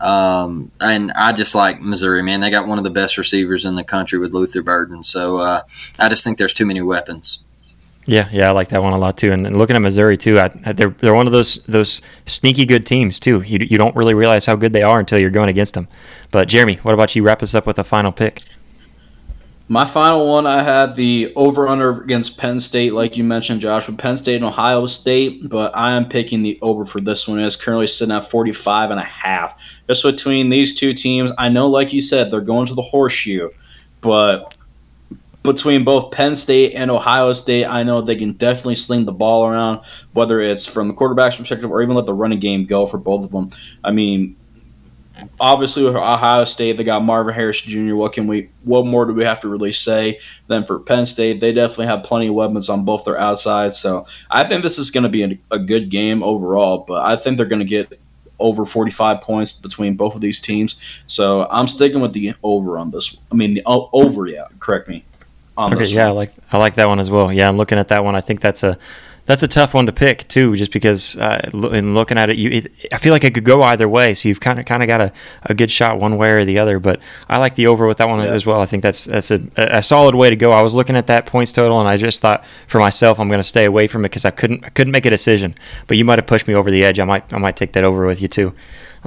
Um, 0.00 0.72
and 0.80 1.12
I 1.12 1.32
just 1.32 1.54
like 1.54 1.80
Missouri, 1.80 2.22
man. 2.22 2.40
They 2.40 2.50
got 2.50 2.66
one 2.66 2.78
of 2.78 2.84
the 2.84 2.90
best 2.90 3.16
receivers 3.16 3.64
in 3.64 3.76
the 3.76 3.84
country 3.84 4.18
with 4.18 4.34
Luther 4.34 4.62
Burden. 4.62 5.02
So 5.02 5.38
uh, 5.38 5.60
I 6.00 6.08
just 6.08 6.24
think 6.24 6.36
there's 6.36 6.52
too 6.52 6.66
many 6.66 6.82
weapons. 6.82 7.43
Yeah, 8.06 8.28
yeah, 8.30 8.48
I 8.48 8.52
like 8.52 8.68
that 8.68 8.82
one 8.82 8.92
a 8.92 8.98
lot 8.98 9.16
too. 9.16 9.32
And, 9.32 9.46
and 9.46 9.56
looking 9.56 9.76
at 9.76 9.82
Missouri 9.82 10.16
too, 10.16 10.38
I, 10.38 10.48
they're 10.48 10.90
they're 10.90 11.14
one 11.14 11.26
of 11.26 11.32
those 11.32 11.56
those 11.64 12.02
sneaky 12.26 12.66
good 12.66 12.86
teams 12.86 13.18
too. 13.18 13.40
You 13.42 13.58
you 13.60 13.78
don't 13.78 13.96
really 13.96 14.14
realize 14.14 14.46
how 14.46 14.56
good 14.56 14.72
they 14.72 14.82
are 14.82 15.00
until 15.00 15.18
you're 15.18 15.30
going 15.30 15.48
against 15.48 15.74
them. 15.74 15.88
But 16.30 16.48
Jeremy, 16.48 16.76
what 16.76 16.92
about 16.92 17.16
you? 17.16 17.22
Wrap 17.22 17.42
us 17.42 17.54
up 17.54 17.66
with 17.66 17.78
a 17.78 17.84
final 17.84 18.12
pick. 18.12 18.42
My 19.66 19.86
final 19.86 20.28
one, 20.28 20.46
I 20.46 20.62
had 20.62 20.94
the 20.94 21.32
over 21.36 21.66
under 21.66 22.02
against 22.02 22.36
Penn 22.36 22.60
State, 22.60 22.92
like 22.92 23.16
you 23.16 23.24
mentioned, 23.24 23.62
Josh, 23.62 23.86
with 23.86 23.96
Penn 23.96 24.18
State 24.18 24.36
and 24.36 24.44
Ohio 24.44 24.86
State, 24.86 25.48
but 25.48 25.74
I 25.74 25.92
am 25.92 26.06
picking 26.06 26.42
the 26.42 26.58
over 26.60 26.84
for 26.84 27.00
this 27.00 27.26
one. 27.26 27.40
It's 27.40 27.56
currently 27.56 27.86
sitting 27.86 28.14
at 28.14 28.30
45 28.30 28.90
and 28.90 29.00
a 29.00 29.04
half. 29.04 29.82
Just 29.88 30.02
between 30.02 30.50
these 30.50 30.74
two 30.74 30.92
teams, 30.92 31.32
I 31.38 31.48
know, 31.48 31.66
like 31.66 31.94
you 31.94 32.02
said, 32.02 32.30
they're 32.30 32.42
going 32.42 32.66
to 32.66 32.74
the 32.74 32.82
horseshoe, 32.82 33.48
but 34.02 34.53
between 35.44 35.84
both 35.84 36.10
Penn 36.10 36.34
State 36.34 36.72
and 36.72 36.90
Ohio 36.90 37.32
State, 37.34 37.66
I 37.66 37.82
know 37.82 38.00
they 38.00 38.16
can 38.16 38.32
definitely 38.32 38.74
sling 38.76 39.04
the 39.04 39.12
ball 39.12 39.46
around, 39.46 39.84
whether 40.14 40.40
it's 40.40 40.66
from 40.66 40.88
the 40.88 40.94
quarterback's 40.94 41.36
perspective 41.36 41.70
or 41.70 41.82
even 41.82 41.94
let 41.94 42.06
the 42.06 42.14
running 42.14 42.40
game 42.40 42.64
go 42.64 42.86
for 42.86 42.98
both 42.98 43.24
of 43.24 43.30
them. 43.30 43.48
I 43.84 43.90
mean, 43.90 44.36
obviously 45.38 45.84
with 45.84 45.96
Ohio 45.96 46.46
State, 46.46 46.78
they 46.78 46.84
got 46.84 47.04
Marvin 47.04 47.34
Harrison 47.34 47.70
Jr. 47.70 47.94
What 47.94 48.14
can 48.14 48.26
we? 48.26 48.48
What 48.64 48.86
more 48.86 49.04
do 49.04 49.12
we 49.12 49.22
have 49.24 49.42
to 49.42 49.48
really 49.50 49.72
say 49.72 50.18
than 50.46 50.64
for 50.64 50.80
Penn 50.80 51.04
State? 51.04 51.40
They 51.40 51.52
definitely 51.52 51.86
have 51.86 52.04
plenty 52.04 52.28
of 52.28 52.34
weapons 52.34 52.70
on 52.70 52.86
both 52.86 53.04
their 53.04 53.18
outsides. 53.18 53.78
So 53.78 54.06
I 54.30 54.44
think 54.44 54.62
this 54.62 54.78
is 54.78 54.90
going 54.90 55.04
to 55.04 55.10
be 55.10 55.24
a, 55.24 55.38
a 55.50 55.58
good 55.58 55.90
game 55.90 56.22
overall. 56.22 56.86
But 56.88 57.04
I 57.04 57.16
think 57.16 57.36
they're 57.36 57.44
going 57.44 57.58
to 57.60 57.66
get 57.66 58.00
over 58.38 58.64
45 58.64 59.20
points 59.20 59.52
between 59.52 59.94
both 59.94 60.14
of 60.14 60.22
these 60.22 60.40
teams. 60.40 60.80
So 61.06 61.46
I'm 61.50 61.68
sticking 61.68 62.00
with 62.00 62.14
the 62.14 62.32
over 62.42 62.78
on 62.78 62.90
this. 62.90 63.16
I 63.30 63.34
mean, 63.34 63.54
the 63.54 63.62
over, 63.66 64.26
yeah. 64.26 64.46
Correct 64.58 64.88
me 64.88 65.04
okay, 65.58 65.84
yeah, 65.86 66.08
I 66.08 66.10
like 66.10 66.32
I 66.52 66.58
like 66.58 66.74
that 66.74 66.88
one 66.88 67.00
as 67.00 67.10
well. 67.10 67.32
Yeah, 67.32 67.48
I'm 67.48 67.56
looking 67.56 67.78
at 67.78 67.88
that 67.88 68.04
one. 68.04 68.16
I 68.16 68.20
think 68.20 68.40
that's 68.40 68.62
a 68.62 68.78
that's 69.26 69.42
a 69.42 69.48
tough 69.48 69.72
one 69.72 69.86
to 69.86 69.92
pick 69.92 70.28
too, 70.28 70.54
just 70.54 70.72
because 70.72 71.16
uh, 71.16 71.50
in 71.52 71.94
looking 71.94 72.18
at 72.18 72.28
it, 72.28 72.36
you 72.36 72.50
it, 72.50 72.72
I 72.92 72.98
feel 72.98 73.12
like 73.12 73.24
it 73.24 73.32
could 73.32 73.44
go 73.44 73.62
either 73.62 73.88
way. 73.88 74.12
So 74.14 74.28
you've 74.28 74.40
kind 74.40 74.58
of 74.58 74.66
kind 74.66 74.82
of 74.82 74.86
got 74.86 75.00
a, 75.00 75.12
a 75.44 75.54
good 75.54 75.70
shot 75.70 75.98
one 75.98 76.16
way 76.16 76.32
or 76.32 76.44
the 76.44 76.58
other. 76.58 76.78
But 76.78 77.00
I 77.28 77.38
like 77.38 77.54
the 77.54 77.66
over 77.66 77.86
with 77.86 77.98
that 77.98 78.08
one 78.08 78.20
yeah. 78.20 78.32
as 78.32 78.44
well. 78.44 78.60
I 78.60 78.66
think 78.66 78.82
that's 78.82 79.04
that's 79.06 79.30
a, 79.30 79.40
a 79.56 79.82
solid 79.82 80.14
way 80.14 80.28
to 80.28 80.36
go. 80.36 80.52
I 80.52 80.60
was 80.60 80.74
looking 80.74 80.96
at 80.96 81.06
that 81.06 81.26
points 81.26 81.52
total, 81.52 81.80
and 81.80 81.88
I 81.88 81.96
just 81.96 82.20
thought 82.20 82.44
for 82.68 82.78
myself, 82.78 83.18
I'm 83.18 83.28
going 83.28 83.38
to 83.38 83.44
stay 83.44 83.64
away 83.64 83.86
from 83.86 84.04
it 84.04 84.10
because 84.10 84.24
I 84.24 84.30
couldn't 84.30 84.64
I 84.64 84.68
couldn't 84.68 84.92
make 84.92 85.06
a 85.06 85.10
decision. 85.10 85.54
But 85.86 85.96
you 85.96 86.04
might 86.04 86.18
have 86.18 86.26
pushed 86.26 86.46
me 86.46 86.54
over 86.54 86.70
the 86.70 86.84
edge. 86.84 86.98
I 86.98 87.04
might 87.04 87.32
I 87.32 87.38
might 87.38 87.56
take 87.56 87.72
that 87.72 87.84
over 87.84 88.06
with 88.06 88.20
you 88.20 88.28
too. 88.28 88.54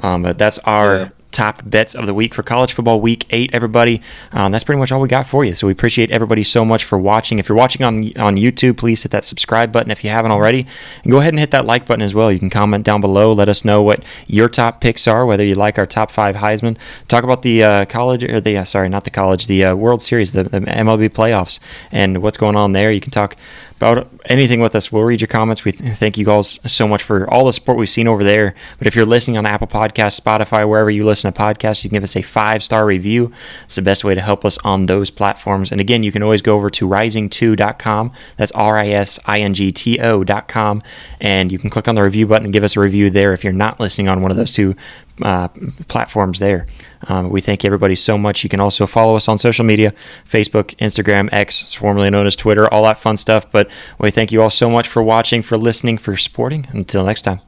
Um, 0.00 0.22
but 0.22 0.38
that's 0.38 0.58
our 0.60 0.96
yeah 0.96 1.08
top 1.30 1.62
bets 1.68 1.94
of 1.94 2.06
the 2.06 2.14
week 2.14 2.34
for 2.34 2.42
college 2.42 2.72
football 2.72 3.00
week 3.00 3.26
eight, 3.30 3.50
everybody. 3.52 4.00
Um, 4.32 4.52
that's 4.52 4.64
pretty 4.64 4.78
much 4.78 4.90
all 4.90 5.00
we 5.00 5.08
got 5.08 5.26
for 5.26 5.44
you. 5.44 5.54
So 5.54 5.66
we 5.66 5.72
appreciate 5.72 6.10
everybody 6.10 6.42
so 6.42 6.64
much 6.64 6.84
for 6.84 6.98
watching. 6.98 7.38
If 7.38 7.48
you're 7.48 7.58
watching 7.58 7.84
on, 7.84 7.96
on 8.18 8.36
YouTube, 8.36 8.76
please 8.76 9.02
hit 9.02 9.12
that 9.12 9.24
subscribe 9.24 9.70
button 9.70 9.90
if 9.90 10.02
you 10.02 10.10
haven't 10.10 10.30
already. 10.30 10.66
And 11.02 11.10
go 11.10 11.18
ahead 11.18 11.32
and 11.32 11.40
hit 11.40 11.50
that 11.50 11.64
like 11.64 11.86
button 11.86 12.02
as 12.02 12.14
well. 12.14 12.32
You 12.32 12.38
can 12.38 12.50
comment 12.50 12.84
down 12.84 13.00
below. 13.00 13.32
Let 13.32 13.48
us 13.48 13.64
know 13.64 13.82
what 13.82 14.02
your 14.26 14.48
top 14.48 14.80
picks 14.80 15.06
are, 15.06 15.26
whether 15.26 15.44
you 15.44 15.54
like 15.54 15.78
our 15.78 15.86
top 15.86 16.10
five 16.10 16.36
Heisman. 16.36 16.76
Talk 17.08 17.24
about 17.24 17.42
the 17.42 17.62
uh, 17.62 17.84
college, 17.84 18.24
or 18.24 18.40
the, 18.40 18.56
uh, 18.58 18.64
sorry, 18.64 18.88
not 18.88 19.04
the 19.04 19.10
college, 19.10 19.46
the 19.46 19.64
uh, 19.64 19.74
World 19.74 20.02
Series, 20.02 20.32
the, 20.32 20.44
the 20.44 20.60
MLB 20.60 21.10
playoffs, 21.10 21.60
and 21.92 22.22
what's 22.22 22.38
going 22.38 22.56
on 22.56 22.72
there. 22.72 22.90
You 22.90 23.00
can 23.00 23.10
talk 23.10 23.36
about 23.80 24.08
anything 24.24 24.60
with 24.60 24.74
us. 24.74 24.90
We'll 24.90 25.04
read 25.04 25.20
your 25.20 25.28
comments. 25.28 25.64
We 25.64 25.70
thank 25.70 26.18
you 26.18 26.24
guys 26.24 26.58
so 26.66 26.88
much 26.88 27.02
for 27.02 27.30
all 27.30 27.46
the 27.46 27.52
support 27.52 27.78
we've 27.78 27.88
seen 27.88 28.08
over 28.08 28.24
there. 28.24 28.54
But 28.78 28.88
if 28.88 28.96
you're 28.96 29.06
listening 29.06 29.36
on 29.36 29.46
Apple 29.46 29.68
Podcasts, 29.68 30.20
Spotify, 30.20 30.68
wherever 30.68 30.90
you 30.90 31.04
listen 31.04 31.32
to 31.32 31.38
podcasts, 31.38 31.84
you 31.84 31.90
can 31.90 31.96
give 31.96 32.02
us 32.02 32.16
a 32.16 32.22
five 32.22 32.64
star 32.64 32.84
review. 32.84 33.32
It's 33.66 33.76
the 33.76 33.82
best 33.82 34.02
way 34.02 34.14
to 34.14 34.20
help 34.20 34.44
us 34.44 34.58
on 34.58 34.86
those 34.86 35.10
platforms. 35.10 35.70
And 35.70 35.80
again, 35.80 36.02
you 36.02 36.10
can 36.10 36.24
always 36.24 36.42
go 36.42 36.56
over 36.56 36.70
to 36.70 36.88
risingto.com. 36.88 38.12
That's 38.36 38.52
R 38.52 38.76
I 38.76 38.88
S 38.88 39.20
I 39.26 39.40
N 39.40 39.54
G 39.54 39.70
T 39.70 40.00
O.com. 40.00 40.82
And 41.20 41.52
you 41.52 41.58
can 41.58 41.70
click 41.70 41.86
on 41.86 41.94
the 41.94 42.02
review 42.02 42.26
button 42.26 42.46
and 42.46 42.52
give 42.52 42.64
us 42.64 42.76
a 42.76 42.80
review 42.80 43.10
there 43.10 43.32
if 43.32 43.44
you're 43.44 43.52
not 43.52 43.78
listening 43.78 44.08
on 44.08 44.22
one 44.22 44.32
of 44.32 44.36
those 44.36 44.52
two 44.52 44.74
uh, 45.22 45.48
platforms 45.88 46.38
there. 46.38 46.66
Um, 47.08 47.30
we 47.30 47.40
thank 47.40 47.64
everybody 47.64 47.94
so 47.94 48.18
much. 48.18 48.42
You 48.42 48.50
can 48.50 48.60
also 48.60 48.86
follow 48.86 49.16
us 49.16 49.28
on 49.28 49.38
social 49.38 49.64
media 49.64 49.92
Facebook, 50.24 50.74
Instagram, 50.76 51.28
X, 51.32 51.74
formerly 51.74 52.10
known 52.10 52.26
as 52.26 52.36
Twitter, 52.36 52.72
all 52.72 52.84
that 52.84 52.98
fun 52.98 53.16
stuff. 53.16 53.50
But 53.50 53.70
we 53.98 54.10
thank 54.10 54.32
you 54.32 54.42
all 54.42 54.50
so 54.50 54.68
much 54.68 54.88
for 54.88 55.02
watching, 55.02 55.42
for 55.42 55.56
listening, 55.56 55.98
for 55.98 56.16
supporting. 56.16 56.66
Until 56.72 57.04
next 57.04 57.22
time. 57.22 57.47